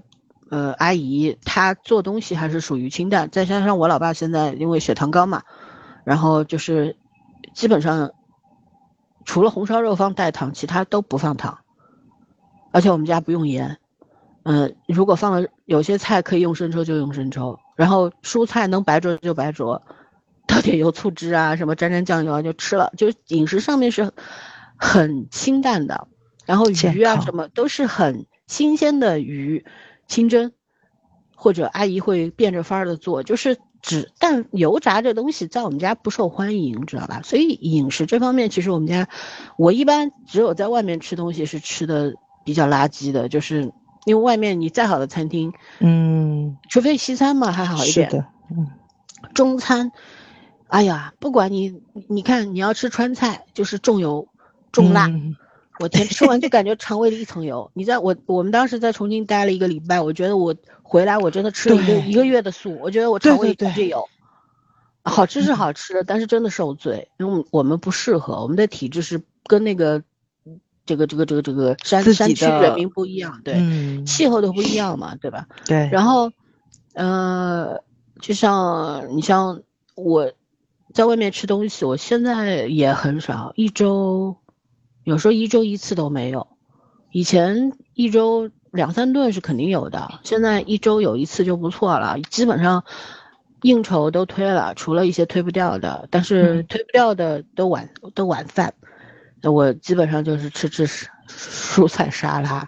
[0.50, 5.44] 呃阿姨她做东西还是属于清淡，再加上我老爸现在因为血糖高嘛，
[6.04, 6.96] 然后就是
[7.54, 8.12] 基本上
[9.26, 11.60] 除了红烧肉放代糖，其他都不放糖，
[12.72, 13.78] 而且我们家不用盐。
[14.44, 19.82] 嗯，如果放了有些菜可以用生抽就用生抽，然后蔬菜能白灼就白灼，
[20.48, 24.14] 倒点油醋汁啊，什么沾沾酱油啊就吃了，就是饮食上面是
[24.78, 26.08] 很清淡的，
[26.46, 29.66] 然后健鱼啊什么都是很新鲜的鱼，
[30.08, 30.52] 清蒸，
[31.36, 37.22] 或者阿姨会变着法儿的做，就是只但油炸这东西在我们家不受欢迎，知道吧？
[37.24, 39.08] 所以饮食这方面，其实我们家
[39.58, 43.72] 我一般只有在外面吃东西是吃的比较垃圾的，就是
[44.06, 48.68] 因为外面你再好的餐厅，嗯，除非西餐嘛还好一点，是的，嗯，
[49.34, 49.92] 中餐，
[50.68, 54.28] 哎呀，不管你你看你要吃川菜，就是重油
[54.72, 55.36] 重辣，嗯
[55.80, 57.70] 我天，吃完就感觉肠胃里一层油。
[57.74, 64.08] 你在我我们当时在重庆待了一个礼拜，我觉得我回来我真的吃了一个一个月的素，我觉得我肠胃里对对全是油。
[65.04, 70.04] 好吃是嗯好吃的，但是真的受罪，因为我们不适合，我们的体质是跟那个
[70.86, 75.48] 这个这个这个这个山山区的人民不一样，对，嗯，气候都不一样嘛，对吧？
[75.66, 76.32] 对，然后，
[76.94, 77.82] 呃，
[78.20, 79.62] 就像你像
[79.96, 80.32] 我
[80.94, 84.36] 在外面吃东西，我现在也很少，一周
[85.08, 86.48] 有时候一周一次都没有。
[87.12, 92.20] 以前一周两三顿是肯定有的，现在一周有一次就不错了。
[92.30, 92.84] 基本上
[93.62, 98.74] 应酬都推了，除了一些推不掉的，但是嗯推不掉的都晚都晚饭。
[99.42, 102.68] 那我基本上就是吃吃蔬 蔬菜沙拉，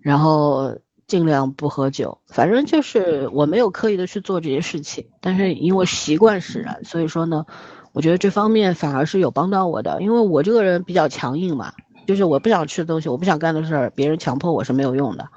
[0.00, 0.78] 然后
[1.08, 7.44] 尽量不喝酒，反正就是我没有刻意的去做这些事情，但是因为习惯使然，所以说呢，
[7.94, 11.72] 我觉得这方面反而是有帮到我的，因为我这个人比较强硬嘛，
[12.08, 15.28] 就是我不想吃的东西，我不想干的事儿，别人强迫我是没有用的。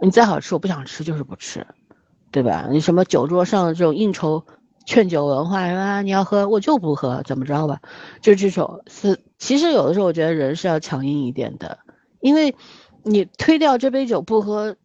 [0.00, 1.66] 你再好吃，我不想吃就是不吃，
[2.30, 2.66] 对吧？
[2.70, 4.44] 你什么酒桌上的这种应酬
[4.86, 7.80] 劝酒文化啊，你要喝我就不喝，怎么着吧？
[8.22, 11.78] 就这种是，其实有的时候我觉得人是要强硬一点的，
[12.20, 12.56] 因为
[13.02, 14.76] 你推掉这杯酒不喝，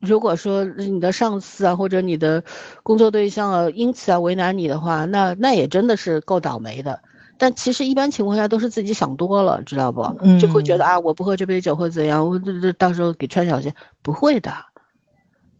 [0.00, 2.44] 如果说你的上司啊或者你的
[2.82, 7.00] 工作对象啊因此啊为难你的话，那那也真的是够倒霉的。
[7.40, 10.02] 但其实一般情况下都是自己想多了，知道不？
[10.40, 12.28] 就会觉得啊，我不喝这杯酒会怎样？
[12.28, 13.72] 我这这到时候给穿小鞋，
[14.02, 14.52] 不会的，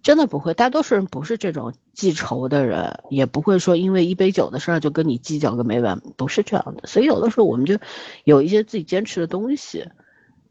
[0.02, 0.55] 真的不会。
[0.55, 6.89] 大多数人不是这种记仇的人，也不会说因为一杯酒的事儿就跟你计较个没完，不是这样的。
[6.89, 7.78] 所以有的时候我们就
[8.24, 9.89] 有一些自己坚持的东西，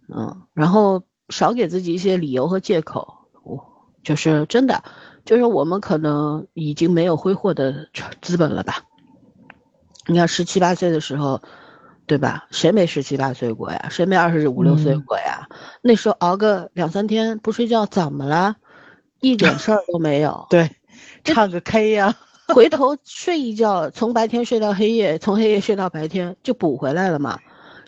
[0.07, 3.16] 嗯，然后少给自己一些理由和借口。
[4.07, 4.81] 我就是真的，
[5.25, 7.89] 就是我们可能已经没有挥霍的
[8.21, 8.85] 资本了吧。
[10.05, 11.41] 你看十七八岁的时候，
[12.05, 12.47] 对吧？
[12.49, 13.88] 谁没十七八岁过呀？
[13.91, 15.49] 谁没二十五六岁过呀？
[15.81, 18.55] 那时候熬个两三天不睡觉怎么了？
[19.19, 20.47] 一点事儿都没有。
[20.49, 20.71] 对，
[21.25, 22.15] 唱个 K 呀、
[22.47, 27.38] 回头睡一觉，从白天睡到黑夜，从黑夜睡到白天，就补回来了嘛。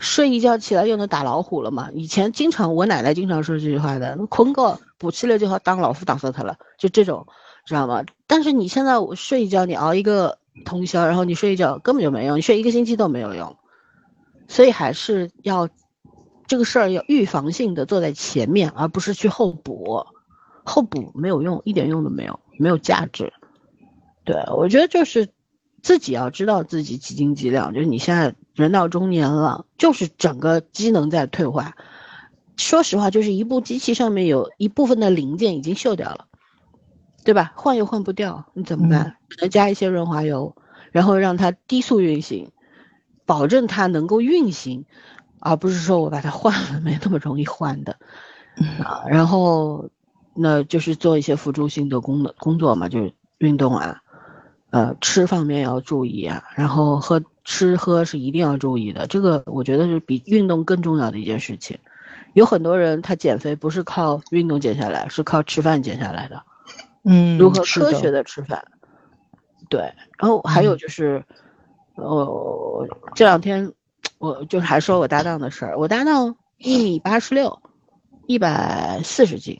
[0.02, 1.90] 睡一觉起来又能打老虎了嘛？
[1.94, 7.26] 以前经常我奶奶经常说这句话的，困觉补起来就好当老夫打死他了，就这种，
[7.66, 8.04] 知道吗？
[8.28, 13.58] 但是你现在我睡一觉，你熬一个通宵，然后你睡一觉根本就没用，你睡一个星期都没有用，
[14.48, 15.70] 所以还是要
[16.46, 20.06] 这个事儿要预防性的做在前面，而不是去后补，
[20.66, 23.32] 后补没有用，一点用都没有，没有价值。
[24.26, 25.30] 对，我觉得就是
[25.82, 31.76] 自己要知道自己几斤几两，就是你现在人到中年了，就是整个机能在退化。
[32.60, 36.28] 说实话，就是一部机器上面有一部分的零件已经锈掉了，
[37.24, 37.54] 对吧？
[37.56, 39.16] 换又换不掉，你怎么办？
[39.30, 40.56] 只能加一些润滑油，
[40.92, 42.52] 然后让它低速运行，
[43.26, 44.86] 保证它能够运行，
[45.40, 47.98] 而不是说我把它换了，没那么容易换的。
[48.84, 49.90] 啊，然后
[50.34, 54.02] 那就是做一些辅助性的工工作嘛，就是运动啊，
[54.70, 61.80] 呃，吃方面要注意啊，然后喝吃喝是一定要注意的，这个我觉得是比运动更重要的一件事情。
[62.40, 66.42] 有很多人他减肥不是靠运动减下来，是靠吃饭减下来的。
[67.04, 68.64] 嗯，如何科学的吃饭？
[69.68, 71.26] 对，然后还有就是，
[71.96, 73.74] 呃，这两天
[74.20, 77.62] 我就是还说我搭档的事儿，我搭档一米八十六，
[78.26, 79.60] 一百四十斤，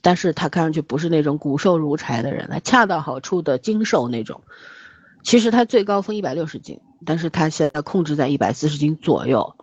[0.00, 4.40] 但是他看上去不是那种骨瘦如柴的人，他恰到好处的精瘦那种。
[5.22, 9.54] 其实他最高峰一百六十斤，但是他现在控制在一百四十斤左右。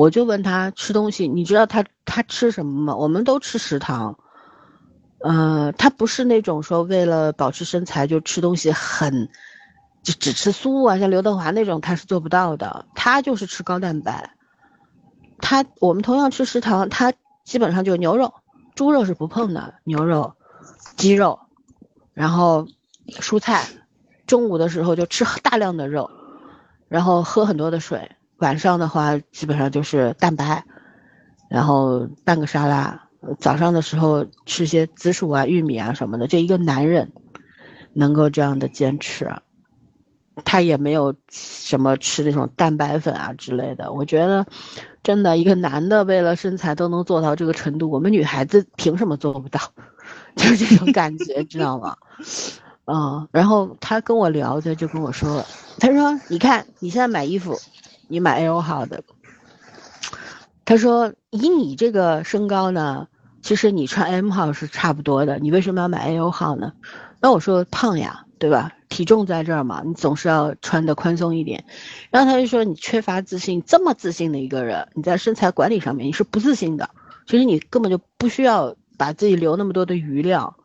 [0.00, 2.96] 我就问他吃东西，你知道他他吃什么吗？
[2.96, 4.18] 我们都吃食堂，
[5.18, 9.28] 呃，他不是那种说为了保持身材就吃东西很，
[10.02, 12.86] 就只吃素啊，像刘德华那种他是做不到的。
[12.94, 14.30] 他就是吃高蛋白，
[15.38, 17.12] 他我们同样吃食堂，他
[17.44, 18.32] 基本上就牛肉、
[18.74, 20.32] 猪肉是不碰的，牛肉、
[20.96, 21.40] 鸡肉，
[22.14, 22.66] 然后
[23.08, 23.68] 蔬菜，
[24.26, 26.10] 中午的时候就吃大量的肉，
[26.88, 28.10] 然后喝很多的水。
[28.40, 30.64] 晚上的话，基本上就是蛋白，
[31.48, 33.06] 然后半个沙拉。
[33.38, 36.26] 早上的时候吃些紫薯啊、玉米啊什么的。
[36.26, 37.12] 这一个男人
[37.92, 39.30] 能够这样的坚持，
[40.42, 43.92] 他也没有什么吃那种蛋白粉啊之类的。
[43.92, 44.46] 我觉得，
[45.02, 49.60] 真的一个男的为了身材都能做到这个程度，我们女孩子凭什么做不到？
[50.36, 51.94] 就是这种感觉，知道吗？
[52.86, 53.28] 嗯。
[53.32, 55.46] 然后他跟我聊，他就跟我说了，
[55.78, 57.54] 他说：“你看你现在买衣服。”
[58.10, 59.04] 你买 L 号的，
[60.64, 63.06] 他说以你这个身高呢，
[63.40, 66.72] 其实你穿 M 号是差不多的，你为什么要买 L 号呢？
[67.20, 68.72] 那我说胖呀，对吧？
[68.88, 71.64] 体重在这儿嘛，你总是要穿的宽松一点。
[72.10, 76.90] 然后他就说你缺乏自信，这么自信的一个人，你在身材管理上面你是不自信的。
[77.26, 80.56] 其实你根本就不需要把自己留那么多的余量，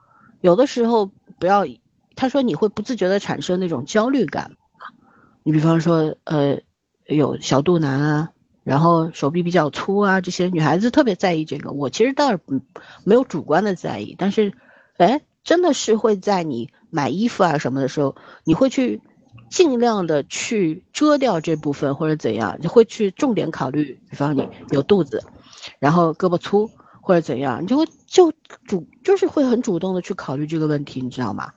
[0.42, 1.64] 有的时候不要，
[2.16, 4.54] 他说你会不自觉的产生那种焦虑感，
[5.44, 6.60] 你比方说呃。
[7.08, 8.32] 有小肚腩啊，
[8.64, 11.72] 然后手臂比较粗啊，这些女孩子特别在意这个。
[11.72, 12.40] 我其实倒是
[13.04, 14.54] 没有主观的在意，但是，
[14.98, 19.02] 哎，真的是会在你买衣服啊什么的时候，你会去
[19.50, 24.00] 尽量的去遮掉这部分或者怎样，你会去重点考虑。
[24.10, 25.24] 比方你有肚子，
[25.78, 26.72] 然后胳膊粗
[27.02, 28.32] 或者怎样，你就会就
[28.66, 31.52] 主就是会很主动的去考虑这个问题，你知道吗？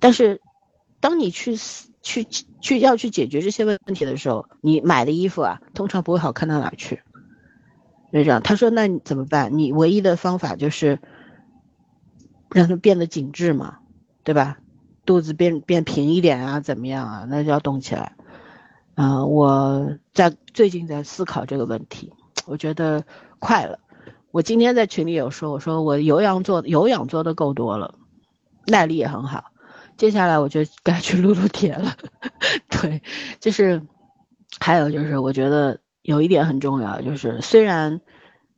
[0.00, 0.40] 但是，
[1.00, 1.87] 当你去思。
[2.02, 2.26] 去
[2.60, 7.02] 去要去解决这些问题的时候，你买的衣服啊，通常不会好看到哪去。
[8.12, 9.58] 就这样，他说：“那你怎么办？
[9.58, 10.98] 你唯一的方法就是
[12.50, 13.78] 让它变得紧致嘛，
[14.24, 14.58] 对吧？
[15.04, 17.26] 肚子变变平一点啊，怎么样啊？
[17.28, 18.14] 那就要动起来。”
[18.96, 22.12] 啊，我在最近在思考这个问题，
[22.46, 23.04] 我觉得
[23.38, 23.78] 快了。
[24.30, 27.94] 我今天在群里有说，我说我有氧做有氧做的够多了，
[28.66, 29.52] 耐力也很好。
[29.98, 31.96] 接下来我就该去撸撸铁了，
[32.70, 33.02] 对，
[33.40, 33.82] 就是，
[34.60, 38.00] 还有就是，我觉得有一点很重要，就是虽然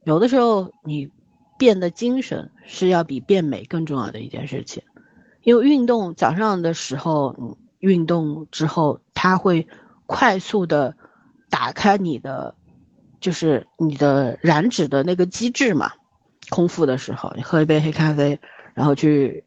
[0.05, 1.11] 有的时候你
[1.59, 4.83] 变得精神是要比变美更重要的一件事情，
[5.43, 9.67] 因为运动早上的时候，运动之后它会
[10.05, 10.95] 快速的
[11.49, 12.55] 打开你的，
[13.19, 15.93] 就是你的燃脂的那个机制嘛，
[16.51, 18.39] 空腹的时候你喝一杯黑咖啡，
[18.75, 19.47] 然后去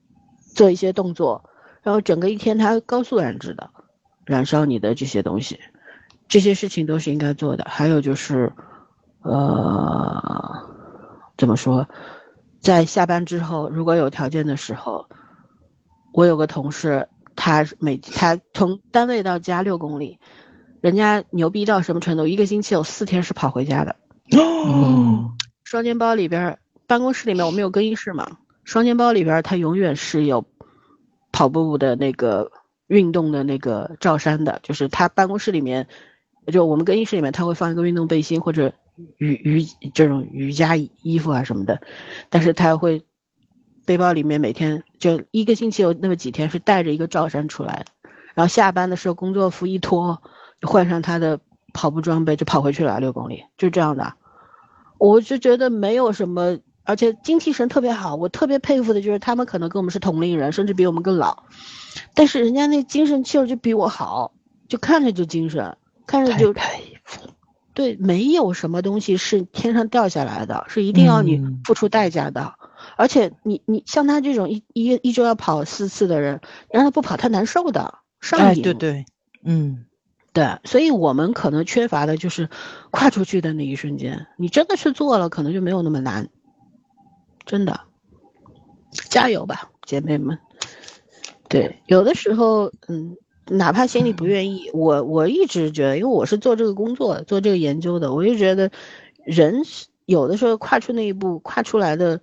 [0.56, 1.52] 做一些动作。
[1.84, 3.70] 然后整个一天，它高速燃脂的，
[4.26, 5.60] 燃烧你的这些东西，
[6.30, 7.66] 这些事情都是应该做的。
[7.68, 8.54] 还有就是，
[9.22, 10.66] 呃，
[11.38, 11.86] 怎么说，
[12.62, 15.10] 在下班之后，如果有条件的时候，
[16.14, 20.20] 我有个同事，他每他从单位到家六公里，
[20.80, 22.28] 人家牛逼到什么程度？
[22.28, 23.98] 一个星期有四天是跑回家的。
[24.38, 25.34] 哦，
[25.66, 30.46] 双肩包里边，办公室里面我们有更衣室嘛，双肩包里边它永远是有。
[31.34, 32.50] 跑步的那个
[32.88, 35.88] 运动的那个罩衫的，就是他办公室里面，
[36.48, 38.72] 就我们更衣室里面，他会放一个运动背心或者
[39.18, 41.82] 瑜瑜这种瑜伽衣服啊什么的，
[42.30, 43.04] 但是他会
[43.86, 47.86] 背包里面每天就一个星期有那么几天是带着一个罩衫出来，
[48.36, 50.22] 然后下班的时候工作服一脱，
[50.62, 51.40] 换上他的
[51.74, 54.14] 跑步装备就跑回去了六公里，就这样的，
[55.00, 58.16] 我就觉得没有什么而且精气神特别好。
[58.16, 61.44] 我特别佩服的就是他们可能跟我们是同龄人，甚至比我们更老，
[62.14, 64.34] 但是人家那精神气儿就比我好，
[64.68, 67.22] 就看着就精神，看着就佩服。
[67.74, 72.54] 对，没有什么东西是天上掉下来的，是一定要你付出代价的。
[72.98, 76.40] 而且你你像他这种一一一周要跑四次的人，
[76.70, 78.62] 让他不跑他难受的，上瘾。
[78.62, 79.06] 对对，
[79.44, 79.86] 嗯，
[80.34, 82.48] 对，所以我们可能缺乏的就是
[82.92, 84.28] 跨出去的那一瞬间。
[84.38, 86.30] 你真的是做了，可能就没有那么难，
[87.46, 87.80] 真的，
[89.10, 90.38] 加油吧，姐妹们。
[91.50, 93.16] 对，有的时候，嗯。
[93.48, 98.72] 哪怕心里不愿意，我我一直觉得，因为我是做这个工作、做这个研究的，我就觉得，
[99.26, 99.62] 人
[100.06, 102.22] 有的时候跨出那一步，跨出来的，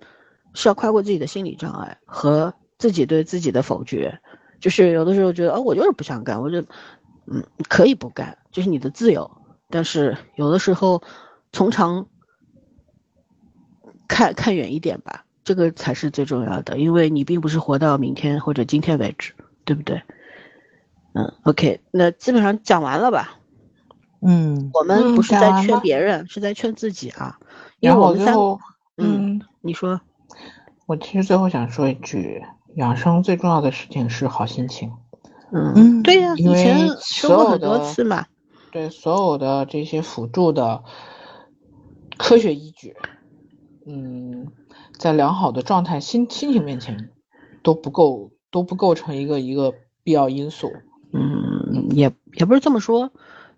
[0.55, 4.19] 是要跨过自己的心理障碍和自己对自己的否决。
[4.59, 6.59] 就是有的时候觉得，哦，我就是不想干，我就，
[7.27, 9.29] 嗯，可以不干，这是你的自由。
[9.69, 11.03] 但是有的时候，
[11.53, 12.07] 从长
[14.11, 19.33] 看看远一点吧，这个才是最重要的，因为你并不是活到明天或者今天为止，
[19.63, 20.01] 对不对？
[21.13, 23.37] 嗯，OK，那基本上讲完了吧？
[24.21, 27.39] 嗯，我们不是在劝别人，是在劝自己啊。
[27.79, 28.59] 因为我们三后，
[28.97, 30.01] 嗯，你说，
[30.85, 32.43] 我其实最后想说一句，
[32.75, 34.91] 养生最重要的事情是好心情。
[35.53, 38.25] 嗯，对呀，以前说过很多次嘛。
[38.71, 40.83] 对，所有的这些辅助的
[42.17, 42.95] 科学依据，
[43.85, 44.47] 嗯，
[44.97, 47.09] 在良好的状态、心心情面前
[47.63, 50.71] 都不够，都不构成一个一个必要因素。
[51.13, 53.11] 嗯，也也不是这么说，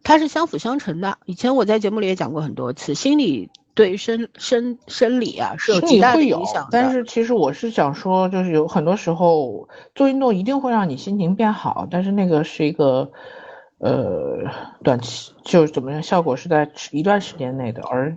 [0.04, 1.18] 它是相辅相成的。
[1.26, 6.68] 以前我在节目里也讲过很多次，心理对生生生理啊是有极大的影响。
[6.72, 13.12] 但是其实我是想说，就是有很多时候做运动一定会让你心情变好，但是那个是一个。
[13.80, 14.50] 呃，
[14.84, 18.16] 短期就是怎么样，效果是在一段时间内的，而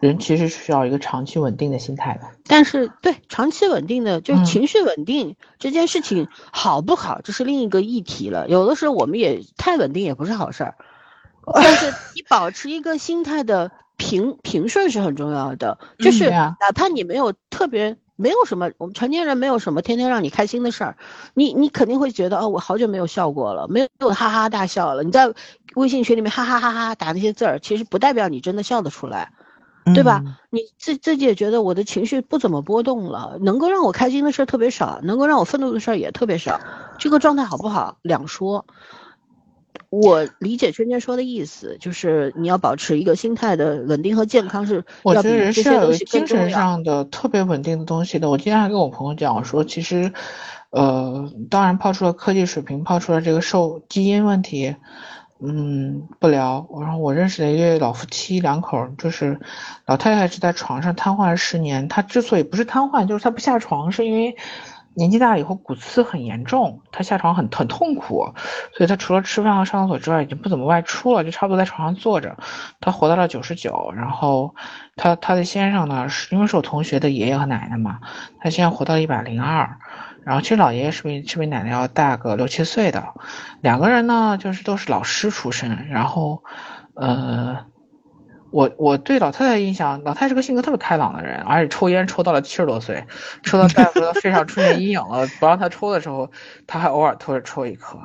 [0.00, 2.28] 人其实需要一个长期稳定的心态的。
[2.46, 8.46] 但是，对长期稳定的，就是情绪稳定这件事情好不好，这是另一个议题了。
[8.48, 10.74] 有的时候我们也太稳定也不是好事儿，
[11.54, 15.78] 但是你保持一个心态的平平顺是很重要的。
[15.98, 17.96] 就是哪怕你没有特别。
[18.16, 20.96] 没有什么，我们成年人没有什么天天让你开心的事儿，
[21.34, 25.02] 你你肯定会觉得哦，我好久没有笑过了，没有哈哈大笑了。
[25.04, 25.32] 你在
[25.74, 29.32] 微信群里面哈哈哈哈打那些字儿，其实不代表你真的笑得出来，
[29.94, 30.22] 对吧？
[30.50, 36.58] 你自自己也觉得我的情绪不怎么波动了，能够让我开心的事儿特别少，能够让我愤怒的事儿也特别少，
[36.98, 38.64] 这个状态好不好两说。
[39.90, 44.84] 我理解圈圈说的意思，就是你要保持一个心态的稳定和健康是。
[45.02, 48.28] 我觉得人是要有精神上的特别稳定的东西的。
[48.28, 50.12] 我今天还跟我朋友讲，我说其实，
[50.70, 54.74] 呃，当然抛出了科技水平，抛出了这个受基因问题，
[55.40, 56.68] 嗯，不聊。
[56.80, 59.40] 然后我认识的一对老夫妻两口，就是
[59.86, 64.36] 老太太是在床上瘫痪了十年，她之所以不是瘫痪，就是她不下床，是因为。
[64.96, 68.32] 年纪大了以后骨刺很严重，他下床很很痛苦，
[68.72, 72.38] 所以他除了吃饭和上厕所之外，已经不怎么外出了，就差不多在床上坐着。
[72.80, 74.54] 他活到了九十九，然后
[74.96, 78.00] 他他的先生呢，是因为是我同学的爷爷和奶奶嘛，
[78.40, 79.76] 他现在活到了一百零二，
[80.24, 83.12] 然后其实老爷爷是比是比奶奶要大个六七岁的，
[83.60, 86.42] 两个人呢就是都是老师出身，然后
[86.94, 87.66] 呃。
[88.56, 93.04] 我我对老太太印象，老太太是个性格特别开朗的人，而且抽烟抽到了七十多岁，
[93.42, 96.30] 抽到大夫说肺上出现阴影了，不让她抽的时候，
[96.66, 97.98] 她还偶尔偷着抽一颗，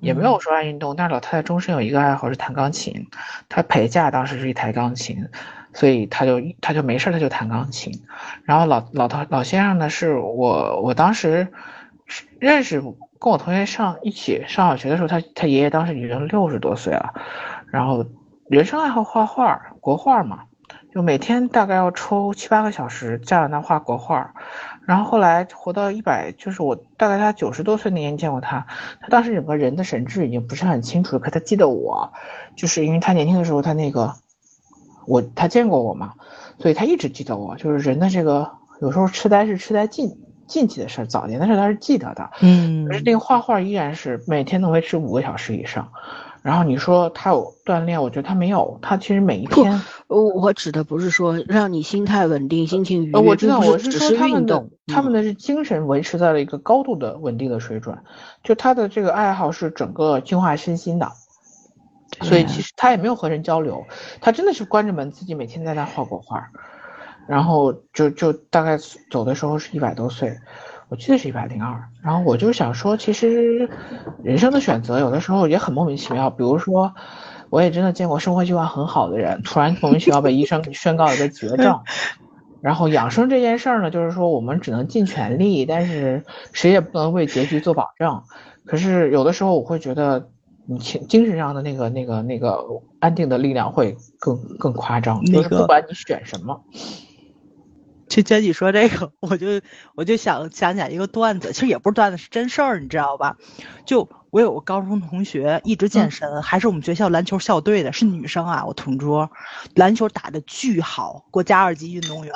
[0.00, 0.94] 也没有说爱运动。
[0.94, 3.08] 但是老太太终身有一个爱好是弹钢琴，
[3.48, 5.26] 她陪嫁当时是一台钢琴，
[5.74, 7.92] 所以她就她就没事她就弹钢琴。
[8.44, 11.48] 然后老老头老先生呢，是我我当时
[12.38, 17.12] 认识跟我同学上一起上小学的时候，他他爷爷当时已经六十多岁了，
[17.72, 18.06] 然后。
[18.48, 20.44] 人生爱好画画，国画嘛，
[20.94, 24.34] 就每天大概要抽七八个小时站在那画国画。
[24.86, 28.64] 然后后来活到一百，就是我大概他九十多岁那年见过他，
[29.00, 32.12] 他当时整个人的神志已经不是很清楚了，可他记得我，
[32.54, 34.14] 就是因为他年轻的时候他那个，
[35.08, 36.12] 我他见过我嘛，
[36.60, 37.56] 所以他一直记得我。
[37.56, 40.16] 就是人的这个有时候痴呆是痴呆近
[40.46, 42.30] 近期的事，早年的事他是记得的。
[42.42, 45.88] 嗯，可是那个画画依然是每天能维持五个小时以上。
[46.46, 48.78] 然后你说他有锻炼，我觉得他没有。
[48.80, 57.98] 他其实每一天，我我指的不是说让你心态稳定、心情愉悦，我知道我是说他们的，他们的是精神维持在了一个高度的稳定的水准。
[58.44, 61.10] 就他的这个爱好是整个净化身心的，
[62.22, 63.84] 所以其实他也没有和人交流，
[64.20, 66.46] 他真的是关着门自己每天在那画国画，
[67.26, 68.78] 然后就就大概
[69.10, 70.38] 走的时候是一百多岁。
[70.88, 73.68] 我记得是一百零二，然后我就想说，其实
[74.22, 76.30] 人生的选择有的时候也很莫名其妙。
[76.30, 76.94] 比如说，
[77.50, 81.80] 我也真的见过生活习惯很好的人，突然莫名其妙被医生宣告了个绝症，
[82.60, 88.22] 然后养生这件事儿呢，就是说我们只能尽全力，但是谁也不能为结局做保证。
[88.64, 90.28] 可是有的时候我会觉得，
[90.66, 92.64] 你精精神上的那个那个那个
[93.00, 96.62] 安定的力量会更更夸张，就是不管你选什么。
[98.08, 99.60] 就娟姐说这个，我就
[99.96, 103.36] 我就想想起来一个段子，其实也不是段子，是真事儿，你知道吧？
[103.84, 109.30] 就我有个高中同学一直健身，还是我们学校篮球校队的，是女生啊，我同桌，
[109.74, 112.32] 篮球打的巨好，国家二级运动员。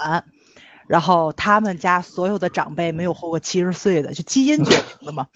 [0.89, 5.29] 然后他们家所有的长辈没有活过七十岁的，就基因决定的嘛。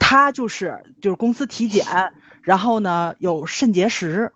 [0.00, 1.86] 他就是就是公司体检，
[2.42, 4.32] 然后呢有肾结石，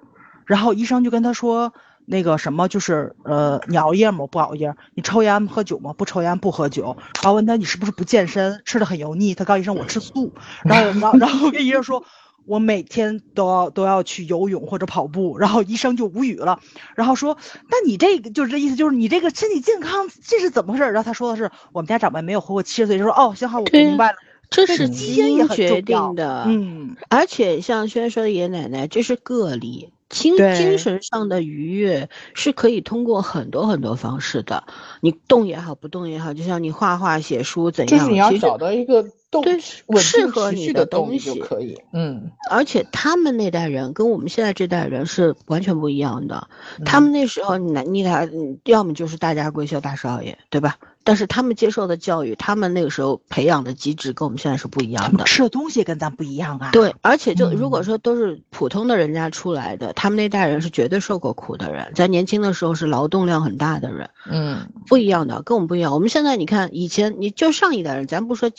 [0.47, 1.75] 然后医生就跟他说。
[2.05, 4.27] 那个什么就是呃，你熬夜吗？
[4.27, 4.75] 不熬夜。
[4.95, 5.93] 你抽烟喝酒吗？
[5.93, 6.97] 不抽烟不喝酒。
[7.23, 9.35] 然后问他你是不是不健身，吃的很油腻。
[9.35, 10.33] 他告诉医生我吃素。
[10.65, 12.05] 然后然后然后跟医生说，
[12.45, 15.39] 我每天都要都要去游泳或者跑步。
[15.39, 16.61] 然后医生就无语了，
[16.97, 17.39] 然后说，
[17.71, 20.85] 那你这个就是这意思，就是你这个身体健康这是怎么回事？
[20.85, 24.19] 然后他说的是我们家长辈没有活过七十岁，就说哦，行好，我明白了，
[24.51, 26.45] 这是基因决定的。
[26.49, 29.93] 嗯，而且像轩说的爷爷奶奶，这是个例。
[30.13, 34.65] 精精神上的愉悦是可以通过很多很多方式的，
[35.01, 41.81] 你动也好，不动也好，就像你画画、写书怎样，就是你要找到一个动对适合你的东西就可以。
[41.95, 46.49] 嗯，而且他们那代人跟我们现在这代人是完全不一样的，
[46.85, 48.29] 他们那时候你你俩
[48.65, 50.77] 要么就是大家闺秀大少爷，对吧？
[51.05, 55.25] 但是他们接受的教育，他们那个时候培养的机制跟我们现在是不一样的。
[55.25, 56.71] 吃的东西跟咱不一样啊。
[56.73, 64.11] 对，而且就如果说都是普通的人家出来的，他们那代人是绝对受过苦的人，在年轻的时候是劳动量很大的人。
[64.31, 65.93] 嗯，不一样的，跟我们不一样。
[65.93, 68.51] 我们现在你看，以前你就上一代人，咱不说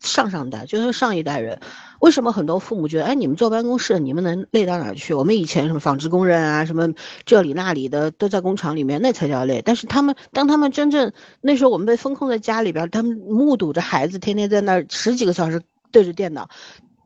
[0.00, 1.60] 上上代，就说上一代人。
[2.04, 5.14] 为什么很多父母觉得，哎，你们坐办公室，你们能累到哪去？
[5.14, 6.92] 我们以前什么纺织工人啊，什么
[7.24, 9.62] 这里那里的都在工厂里面，那才叫累。
[9.64, 15.62] 但是他们，当他们真正那时候我们被封控在家里边，他们目睹着孩子天天在那儿十几个小时
[15.92, 16.50] 对着电脑，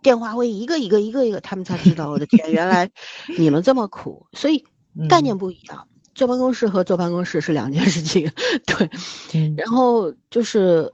[0.03, 2.91] 电话会一个一个一个一个，他们才知道，我的天，原来
[3.39, 4.27] 你们这么苦。
[4.33, 4.65] 所以
[5.09, 8.33] 概念不一样，坐办公室和坐办公室是两件事情。
[8.67, 10.93] 对，然后就是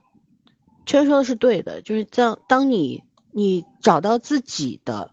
[0.85, 3.01] 圈说的是对的，就是这样，当你。
[3.37, 5.11] 你找到自己的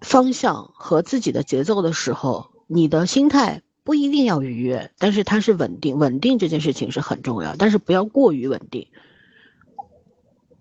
[0.00, 5.98] 方向和自己的节奏的时候，你的心态不一定要愉悦，但是它是稳定。
[5.98, 8.86] 稳定这件事情是很重要，但是不要过于稳定。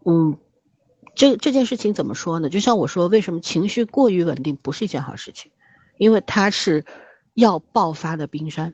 [0.05, 0.39] 嗯，
[1.13, 2.49] 这这件事情怎么说呢？
[2.49, 5.51] 就像我说，为什么情绪过于稳定不是一件好事情？
[5.99, 6.83] 因为它是
[7.35, 8.73] 要爆发的冰山。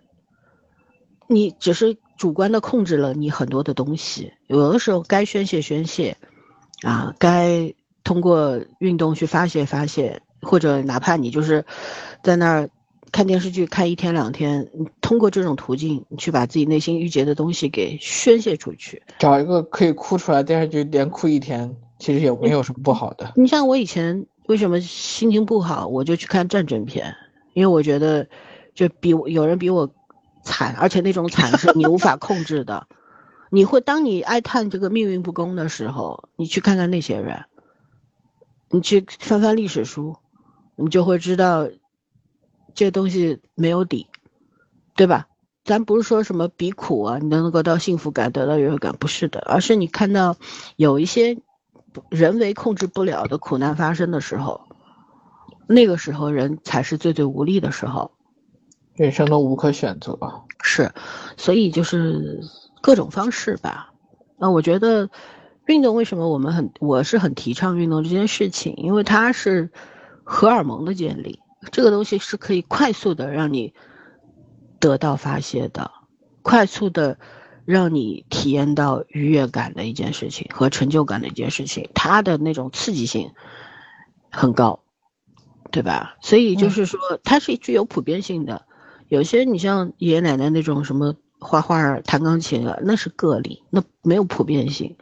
[1.27, 6.15] 你只是主观的控制了你很多的东西，有的时候该宣泄宣泄。
[6.83, 7.73] 啊，该
[8.03, 11.65] 通过运动去发泄发泄，或者哪怕你就是
[12.23, 12.69] 在那儿
[13.11, 23.33] 看电视剧看一天两天，你通过这种途径去把自己内心郁结的东西给宣泄出去，找一个可以哭出来电视剧连哭一天，其实也没有什么不好的。
[23.35, 27.15] 你像我以前为什么心情不好，我就去看战争片，
[27.53, 28.27] 因为我觉得
[28.73, 29.89] 就比有人比我
[30.43, 32.87] 惨，而且那种惨是你无法控制的。
[33.51, 37.45] 你会当你哀叹这个命运不公的时候，你去看看那些人，
[38.69, 40.17] 你去翻翻历史书，
[40.75, 41.67] 你就会知道，
[42.75, 44.07] 这东西没有底，
[44.95, 45.27] 对吧？
[45.65, 50.37] 咱不是说什么比苦啊，你能够到幸福感，得到优越感，不是的，而是你看到
[50.75, 51.39] 有一些
[52.09, 54.61] 人为控制不了的苦难发生的时候，
[55.67, 58.11] 那个时候人才是最最无力的时候，
[58.93, 60.19] 人生都无可选择。
[60.61, 60.91] 是，
[61.35, 62.41] 所以就是。
[62.81, 63.93] 各种方式吧，
[64.37, 65.09] 那我觉得
[65.65, 69.69] 运动为什么我们很我是很提倡运动这件事情，因为它是
[70.23, 71.39] 荷尔蒙的建立，
[71.71, 73.73] 这个东西是可以快速的让你
[74.79, 75.91] 得到发泄的，
[76.41, 77.19] 快速的
[77.65, 83.31] 让你体验到愉悦感的一件事情和成就感的一件事情，它的那种刺激性
[84.31, 84.79] 很高，
[85.69, 86.15] 对吧？
[86.21, 88.65] 所以就是说它是具有普遍性的，
[89.09, 91.15] 有些你像爷爷奶奶那种什么。
[91.39, 94.95] 画画、弹钢琴啊，那是个例，那没有普遍性。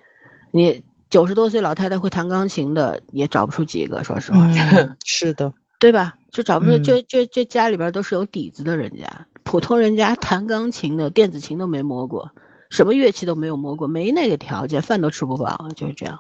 [0.52, 4.04] 你九十多岁老太太会弹钢琴的，也找不出几个。
[4.04, 4.48] 说实话，
[5.04, 6.16] 是的，对吧？
[6.32, 12.32] 就找不出，就就就家里边都是有底子的人家，普通人家弹钢琴的，电子琴都没摸过，
[12.70, 16.20] 什么乐器都没有摸过，没那个条件，饭都吃不饱，就是这样。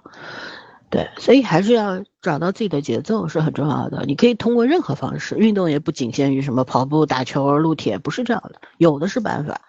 [0.89, 4.05] 对，所以还是要找到自己的节奏是很重要的。
[4.05, 9.59] 你可以通过任何方式，运动也不仅限于什么跑步、打球、撸铁，不是这样的，有的是办法。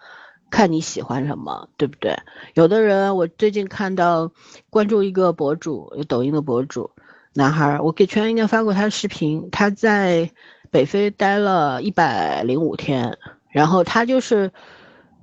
[0.49, 2.17] 看你喜欢什么，对不对？
[2.53, 4.31] 有的人，我最近看到
[4.69, 6.91] 关注一个博主，有抖音的博主，
[7.33, 9.49] 男孩，我给全应该发过他的视频。
[9.51, 10.31] 他在
[10.71, 13.17] 北非待了一百零五天，
[13.49, 14.51] 然后他就是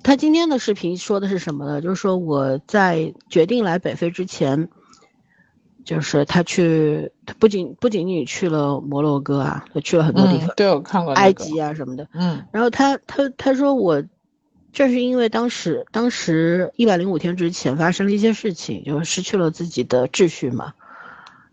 [0.02, 1.80] 他今天的视频说的是什么呢？
[1.80, 4.68] 就是说我在决定来北非之前，
[5.84, 12.08] 就是他去，他不仅不仅仅去了摩洛哥啊，他去了很多地方，对我看过、埃及啊什么的。
[12.12, 14.02] 嗯，然后他他他说我，
[14.76, 20.74] 这是因为当时当时一百零五天之前发生了一些事情，就是失去了自己的秩序嘛。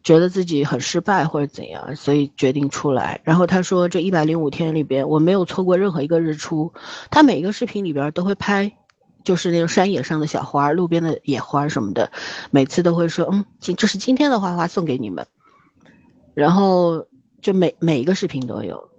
[0.03, 3.21] 觉得自己很失败或者怎样，所以决定出来。
[3.23, 6.73] 然后他说，这一百零五天里边，我没有错过任何一个日出。
[7.11, 8.73] 他每一个视频里边都会拍，
[9.23, 12.11] 就是那种山野上的小花、路边的野花什么的，
[12.51, 15.25] 每次都会说，嗯，今这是今天的花花送给你们。
[16.33, 17.07] 然后
[17.41, 18.89] 就每每一个视频都有。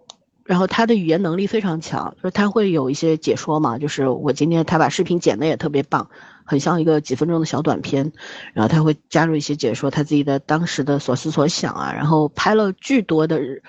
[0.44, 6.08] 然后他的语言能力非常强，就是他会有一些解说嘛，就是我今天他把视频剪的也特别棒。
[6.46, 8.12] 很像一个几分钟的小短片，
[8.52, 13.62] 然后他会加入一些解说他自己的当时的所思所想啊，然后拍了巨多的日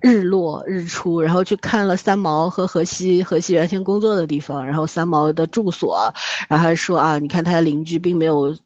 [0.00, 6.14] 日落日出，然后去看了三毛和荷西荷西原先工作的地方，然后三毛的住所，
[6.48, 8.56] 然后还说啊，你看他的邻居并没有。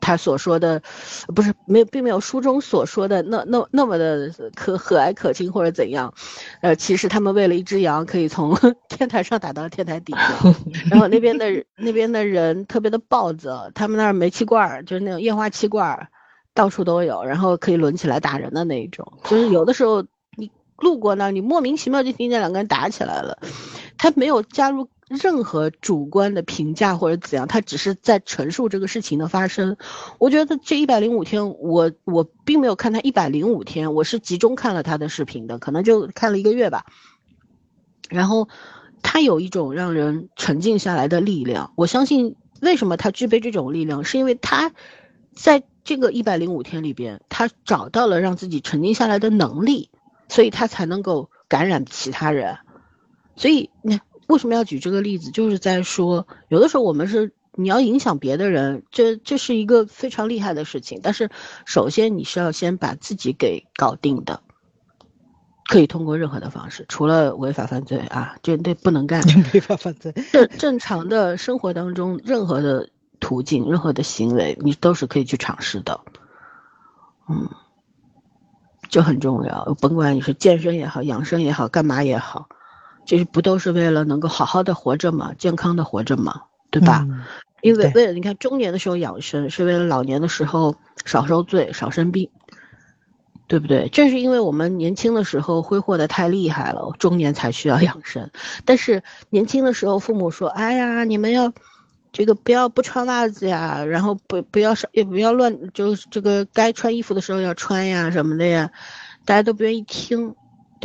[0.00, 0.82] 他所说的，
[1.34, 6.12] 不是没有，并没有书中所说的那那那么的可和蔼可亲或者怎样，
[6.62, 8.56] 呃，其实他们为了一只羊可以从
[8.88, 10.18] 天台上打到天台底下，
[10.90, 11.46] 然后那边的
[11.76, 16.08] 那边的人特别的暴躁，他们那儿煤气罐儿就是那种液化气罐儿
[16.54, 20.02] 到处都有，然后可以抡起来打人的那一种，就是有的时候
[20.36, 23.38] 你路过那儿，你莫名其妙就听见两个人打起来了，
[23.98, 24.88] 他没有加入。
[25.08, 29.76] 任何主观的评价或者怎样，他只是在陈述这个事情的发生。
[30.18, 36.86] 我觉得这一百零五天，我我并没有看他一百零五天，我是集中看了他的视频的，可能就看了一个月吧。
[38.08, 38.48] 然后
[39.00, 41.72] 他有一种让人沉静下来的力量。
[41.76, 44.72] 我相信为什么他具备这种力量，是因为他
[45.36, 49.88] 在这个一百零五天里边，他找到了让自己沉静下来的能力，
[50.28, 52.58] 所以他才能够感染其他人。
[53.36, 54.04] 所以你看。
[54.26, 55.30] 为什么要举这个例子？
[55.30, 61.00] 就是在说，有的时候我们是你要影响别的人，这这是一个非常厉害的事情。
[61.02, 61.30] 但是，
[61.64, 64.40] 首先你是要先把自己给搞定的，
[65.66, 69.22] 可以通过任何的方式，除了违法犯罪啊，绝对不能干。
[69.54, 70.12] 违法犯罪。
[70.32, 72.90] 正正常的生活当中，任何的
[73.20, 76.00] 途径、任何的行为，你都是可以去尝试的。
[77.28, 77.48] 嗯，
[78.88, 79.74] 这很重要。
[79.80, 82.48] 甭管你是健身也好，养生也好，干嘛也好。
[83.06, 87.06] 就是不都是为了能够好好的活着嘛，健康的活着嘛，对吧？
[87.62, 92.28] 因为为了你看中年的时候养生，是为了老年的时候少受罪、少生病，
[93.48, 93.88] 对不对？
[93.88, 98.30] 正是因为我们年轻的时候挥霍的太厉害了，中年才需要养生。
[98.64, 101.52] 但是年轻的时候，父母说：“哎呀，你们要
[102.12, 108.70] 这个不要不穿袜子呀，然后不不要少也不要乱，就是这个该穿衣服的时候要穿呀什么的呀。”
[109.24, 110.36] 大家都不愿意听。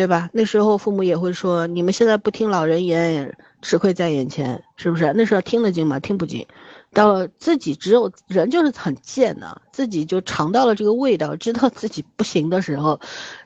[0.02, 0.32] 对吧？
[0.34, 5.99] 那时候父母也会说：“你们现在不听老人言，吃亏在眼前，是不是？”那时候听得进吗？
[5.99, 6.48] 听不进。
[6.91, 12.99] 到自己只有人就是很贱的，自己就尝到了这个味道，知道自己不行的时候，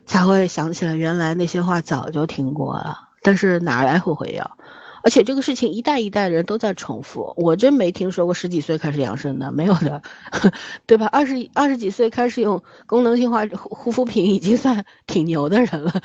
[0.05, 2.99] 才会想起来原来那些话早就听过了。
[3.21, 4.57] 但是哪来后悔药？
[5.03, 10.01] 而且这个事情一代一代人都在重复，我真没听说过十几岁开始养生的，没有的，
[10.87, 11.05] 对吧？
[11.07, 16.01] 二十二十几岁开始用功能性化护护肤品，已经算挺牛的人了。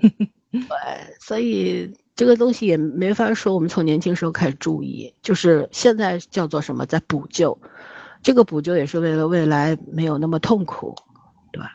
[0.50, 0.60] 对，
[1.20, 3.54] 所以这个东西也没法说。
[3.54, 7.60] 我们从年轻时候开始注意，就是现在叫做什么，在补救。
[8.22, 10.94] 这个补救也是为了未来没有那么痛苦，
[11.52, 11.70] 对吧？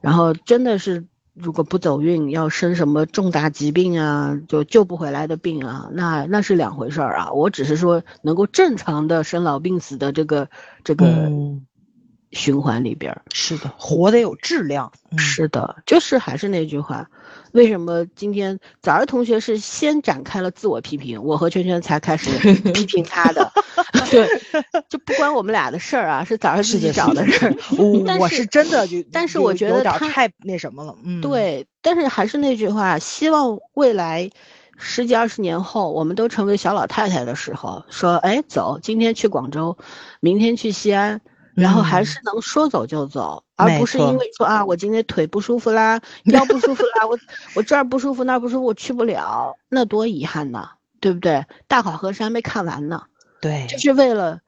[0.00, 1.06] 然后真的是。
[1.40, 7.30] 如果不走运，要生什么重大疾病啊，就救不回来的病啊，那那是两回事儿啊。
[7.30, 10.50] 我只是说能够正常的生老病死的这个
[10.82, 11.30] 这个
[12.32, 14.90] 循环里边，是的，活得有质量。
[15.16, 17.08] 是的，就是还是那句话。
[17.52, 22.30] 为什么今天早儿同学是先展开了自我批评，我和圈圈才开始
[22.72, 23.50] 批评他的？
[24.10, 24.28] 对，
[24.88, 27.54] 就不关我们俩的事儿啊，是早儿自己找的事儿。
[28.18, 30.96] 我是真的就，但是我觉得他太那什么了。
[31.04, 34.30] 嗯，对，但是还是那句话，希望未来
[34.76, 39.76] 十几二十年后，我们都成为小老太太的时候，说，哎，走，今天去广州，
[40.20, 41.20] 明天去西安。
[41.60, 47.18] 然后还是能说走就走，而不是因为说啊，我今天腿不舒服啦，腰不舒服啦，我
[47.54, 50.70] 我这儿不舒服那儿不舒服，我去不了，那多遗憾呐，
[51.00, 51.44] 对不对？
[51.66, 53.02] 大好河山没看完呢。
[53.40, 54.40] 对，就是为了，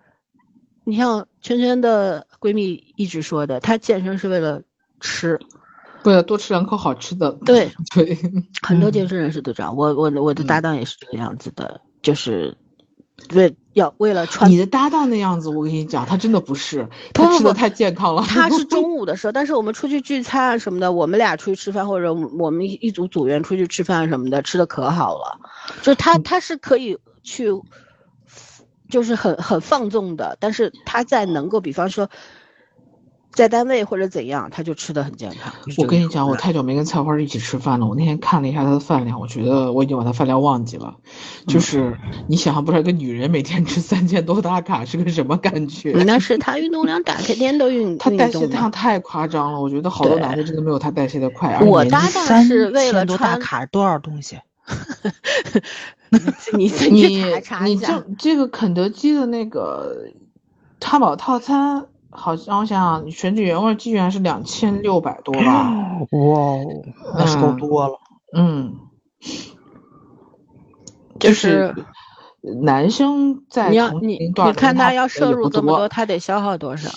[0.85, 4.63] 你像圈圈的闺蜜一直说的，她健身是为了
[5.01, 5.41] 吃，
[6.05, 7.33] 为了多吃两口好吃的。
[7.45, 8.17] 对对，
[8.63, 12.57] 很多健身人士都这样，我我我的搭档也是这个样子的，就是。
[13.35, 18.23] 为要为了穿你的搭档那样子，我跟你讲，他真的不是，他吃的太健康了。
[18.23, 25.39] 他是 中午的时候，但是我们出去聚餐啊什么的，我们俩出去吃饭，或者我们一组组员出去吃饭什么的，吃的可好了。
[25.83, 27.49] 就他他是可以去
[28.89, 32.09] 就是很很放纵的，但是他在能够，比方说。
[33.41, 35.51] 在单位或者怎样，他就吃的很健康。
[35.79, 37.87] 我跟你讲，我太久没跟菜花一起吃饭了。
[37.87, 40.97] 我那天看了一下他的饭量，我觉得我已经把他饭量忘记了。
[41.47, 41.97] 就是
[42.29, 45.93] 你想象不出来，一个女人每天吃三千多大卡是个什么感觉？
[46.05, 47.97] 那是他运动量大，天天都运。
[47.97, 51.59] 他代谢量太夸张了，我觉得好多男的真的没有他代谢的快。
[51.61, 54.39] 我搭档是为了多大卡多少东西？
[56.53, 57.23] 你你
[57.65, 60.11] 你这这个肯德基的那个
[60.79, 61.87] 汉堡套餐。
[62.11, 65.71] 好，像我想想，选举原味鸡原是两千六百多吧？
[66.11, 66.57] 哇，
[67.17, 67.99] 那是够多了。
[68.37, 68.77] 嗯，
[71.19, 71.75] 就是
[72.63, 76.91] 男生在你要你你看他要摄入这么多，他得消耗多少？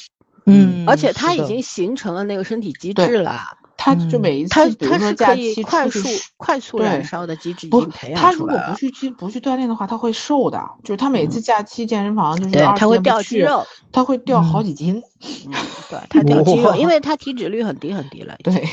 [0.45, 3.39] 嗯，而且他已经形成了那个身体机制了。
[3.85, 6.07] 他就每一次，他他是可以快速
[6.37, 8.31] 快速燃烧的机制已经培养出来。
[8.31, 10.63] 他如果不去去不去锻炼的话，他会瘦的。
[10.85, 15.03] 就是他每次假期健身房就是对，他会掉肌肉，他会掉好几斤。
[15.89, 18.37] 对，他掉肌肉，因为他体脂率很低很低了。
[18.41, 18.69] 对，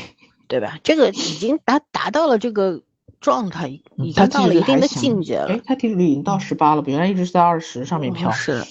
[0.47, 0.79] 对吧？
[0.81, 2.81] 这个已经达达到了这个
[3.19, 3.67] 状态，
[3.97, 5.47] 已经到了一定的境界了。
[5.47, 8.31] 哎，他体脂率已经到十八了，原来一直是在二十上面飘。
[8.31, 8.63] 是，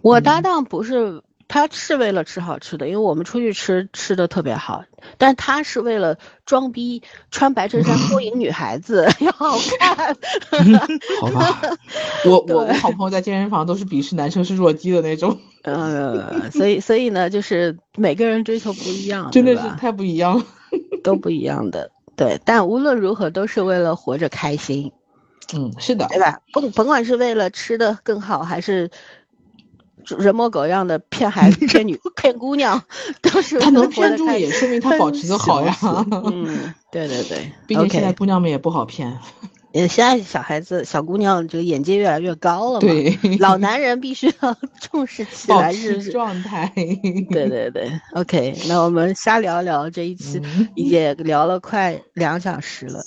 [0.00, 1.22] 我搭档不是。
[1.48, 4.84] 他是为了吃好吃的，因为我们出去吃吃的特别好，
[5.16, 10.16] 但他是为了装逼，穿白衬衫 勾引女孩子 要好看。
[11.20, 11.60] 好吧，
[12.26, 15.38] 我我我好朋友在健身房都是鄙视男生是弱鸡的那种。
[15.62, 20.44] 呃，所以所以呢，就是每个人追求不一样，真的是太不一样了，
[21.04, 21.90] 都不一样的。
[22.16, 24.92] 对，但无论如何都是为了活着开心。
[25.54, 26.40] 嗯，是的，对吧？
[26.52, 28.90] 甭甭管是为了吃的更好，还是。
[30.18, 32.82] 人模狗样的骗孩子、 骗女、骗姑娘，
[33.22, 35.76] 都是他能骗住，也说明他保持的好呀。
[36.32, 39.18] 嗯，对对对，毕竟现在姑娘们也不好骗。
[39.72, 42.80] 也，现在小孩子、小姑娘这个眼界越来越高了嘛。
[42.80, 46.72] 对，老男人必须要 重视起来，是状态。
[47.30, 50.40] 对对对，OK，那我们瞎聊聊这一期
[50.74, 53.02] 也聊了快两小时了，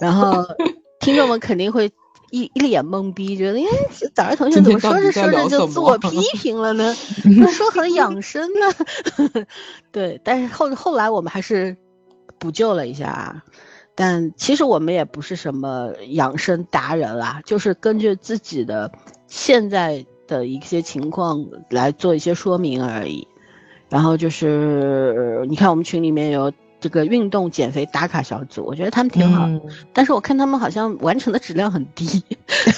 [0.00, 0.44] 然后
[1.00, 1.90] 听众们肯定会。
[2.34, 3.66] 一一脸懵逼，觉得，哎，
[4.12, 6.92] 早上同学怎么说着说着就自我批评了呢？
[7.52, 9.46] 说很养生呢，
[9.92, 10.20] 对。
[10.24, 11.76] 但是后后来我们还是
[12.38, 13.42] 补救了一下啊。
[13.94, 18.90] 但其实我们也不是什么养生达人啦，就是根据自己的
[19.28, 23.28] 现在的一些情况来做一些说明而已。
[23.88, 26.52] 然后就是，你看我们群里面有。
[26.84, 29.48] 这个运动减肥打卡小组，我觉得他们挺好，
[29.94, 32.22] 但是我看他们好像完成的质量很低，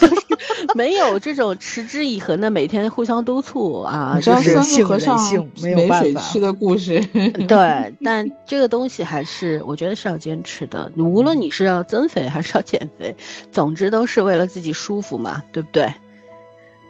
[0.77, 5.19] 没有这种持之以恒的每天互相督促啊，就是三个和尚
[5.61, 7.01] 没水吃的故事。
[7.49, 13.17] 对，但这个东西还是我觉得是要坚持的，无论你是要增肥还是要减肥，
[13.51, 15.93] 总之都是为了自己舒服嘛，对不对？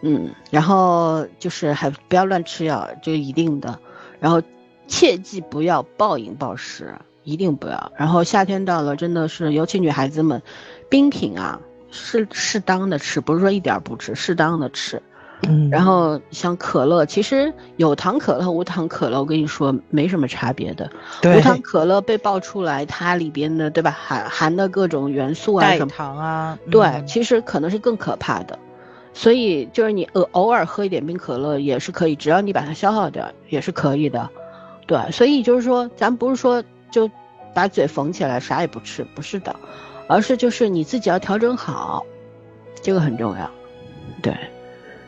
[0.02, 3.80] 嗯，然后就是还不要乱吃药，这个一定的，
[4.20, 4.42] 然后。
[4.86, 6.94] 切记不要暴饮暴食，
[7.24, 7.92] 一定不要。
[7.96, 10.42] 然后夏天到了，真的是，尤其女孩子们，
[10.88, 11.60] 冰品啊，
[11.90, 15.02] 适适当的吃，不是说一点不吃，适当的吃。
[15.42, 15.68] 嗯。
[15.70, 20.90] 然后像可乐，其实有糖可乐、无糖可乐，我跟你说没什么差别的。
[21.20, 21.36] 对。
[21.36, 28.58] 无糖可乐被爆出来，它里边的对吧，含含的各种元素啊什么糖啊，对，其实可能是更可怕的。
[29.12, 34.30] 所以就是你偶偶尔喝一点冰可乐也是可以，只要你把它消耗掉也是可以的。
[34.86, 37.10] 对，所以就是说，咱不是说就
[37.52, 39.56] 把嘴缝起来啥也不吃，不是的，
[40.06, 42.04] 而是就是你自己要调整好，
[42.82, 43.50] 这个很重要。
[44.22, 44.36] 对，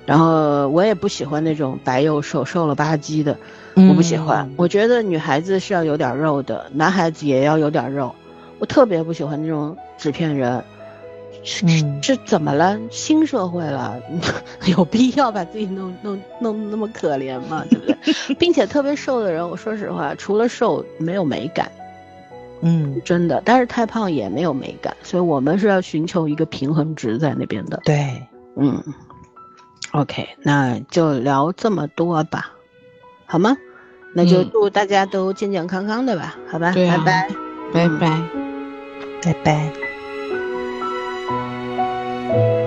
[0.05, 3.37] 然后我也不喜欢那种白又瘦、瘦了吧唧的，
[3.75, 4.51] 我不喜欢。
[4.57, 8.15] 我觉得女孩子是要有点肉的，男孩子也要有点肉。
[8.59, 10.65] 我特别不喜欢那种纸片人。
[11.51, 11.67] 是
[12.03, 12.79] 是怎么了？
[12.91, 13.99] 新社会了，
[14.69, 17.65] 有必要把自己弄弄弄那么可怜吗？
[17.71, 17.97] 对不对？
[18.39, 21.73] 并且特别瘦的人，我说实话，除了瘦没有美感，
[22.61, 23.41] 嗯，真的。
[23.47, 27.81] 但是太胖也没有美感，所以我们是要寻求一个平衡值在那边的。
[27.83, 28.23] 对，
[28.57, 28.83] 嗯
[29.93, 32.53] ，OK，那就聊这么多吧，
[33.25, 33.57] 好吗？
[34.15, 36.73] 那就祝大家都健健康康的吧，好吧？
[36.75, 37.29] 拜拜，
[37.73, 38.23] 拜拜，
[39.23, 39.88] 拜拜。
[42.29, 42.58] Thank you.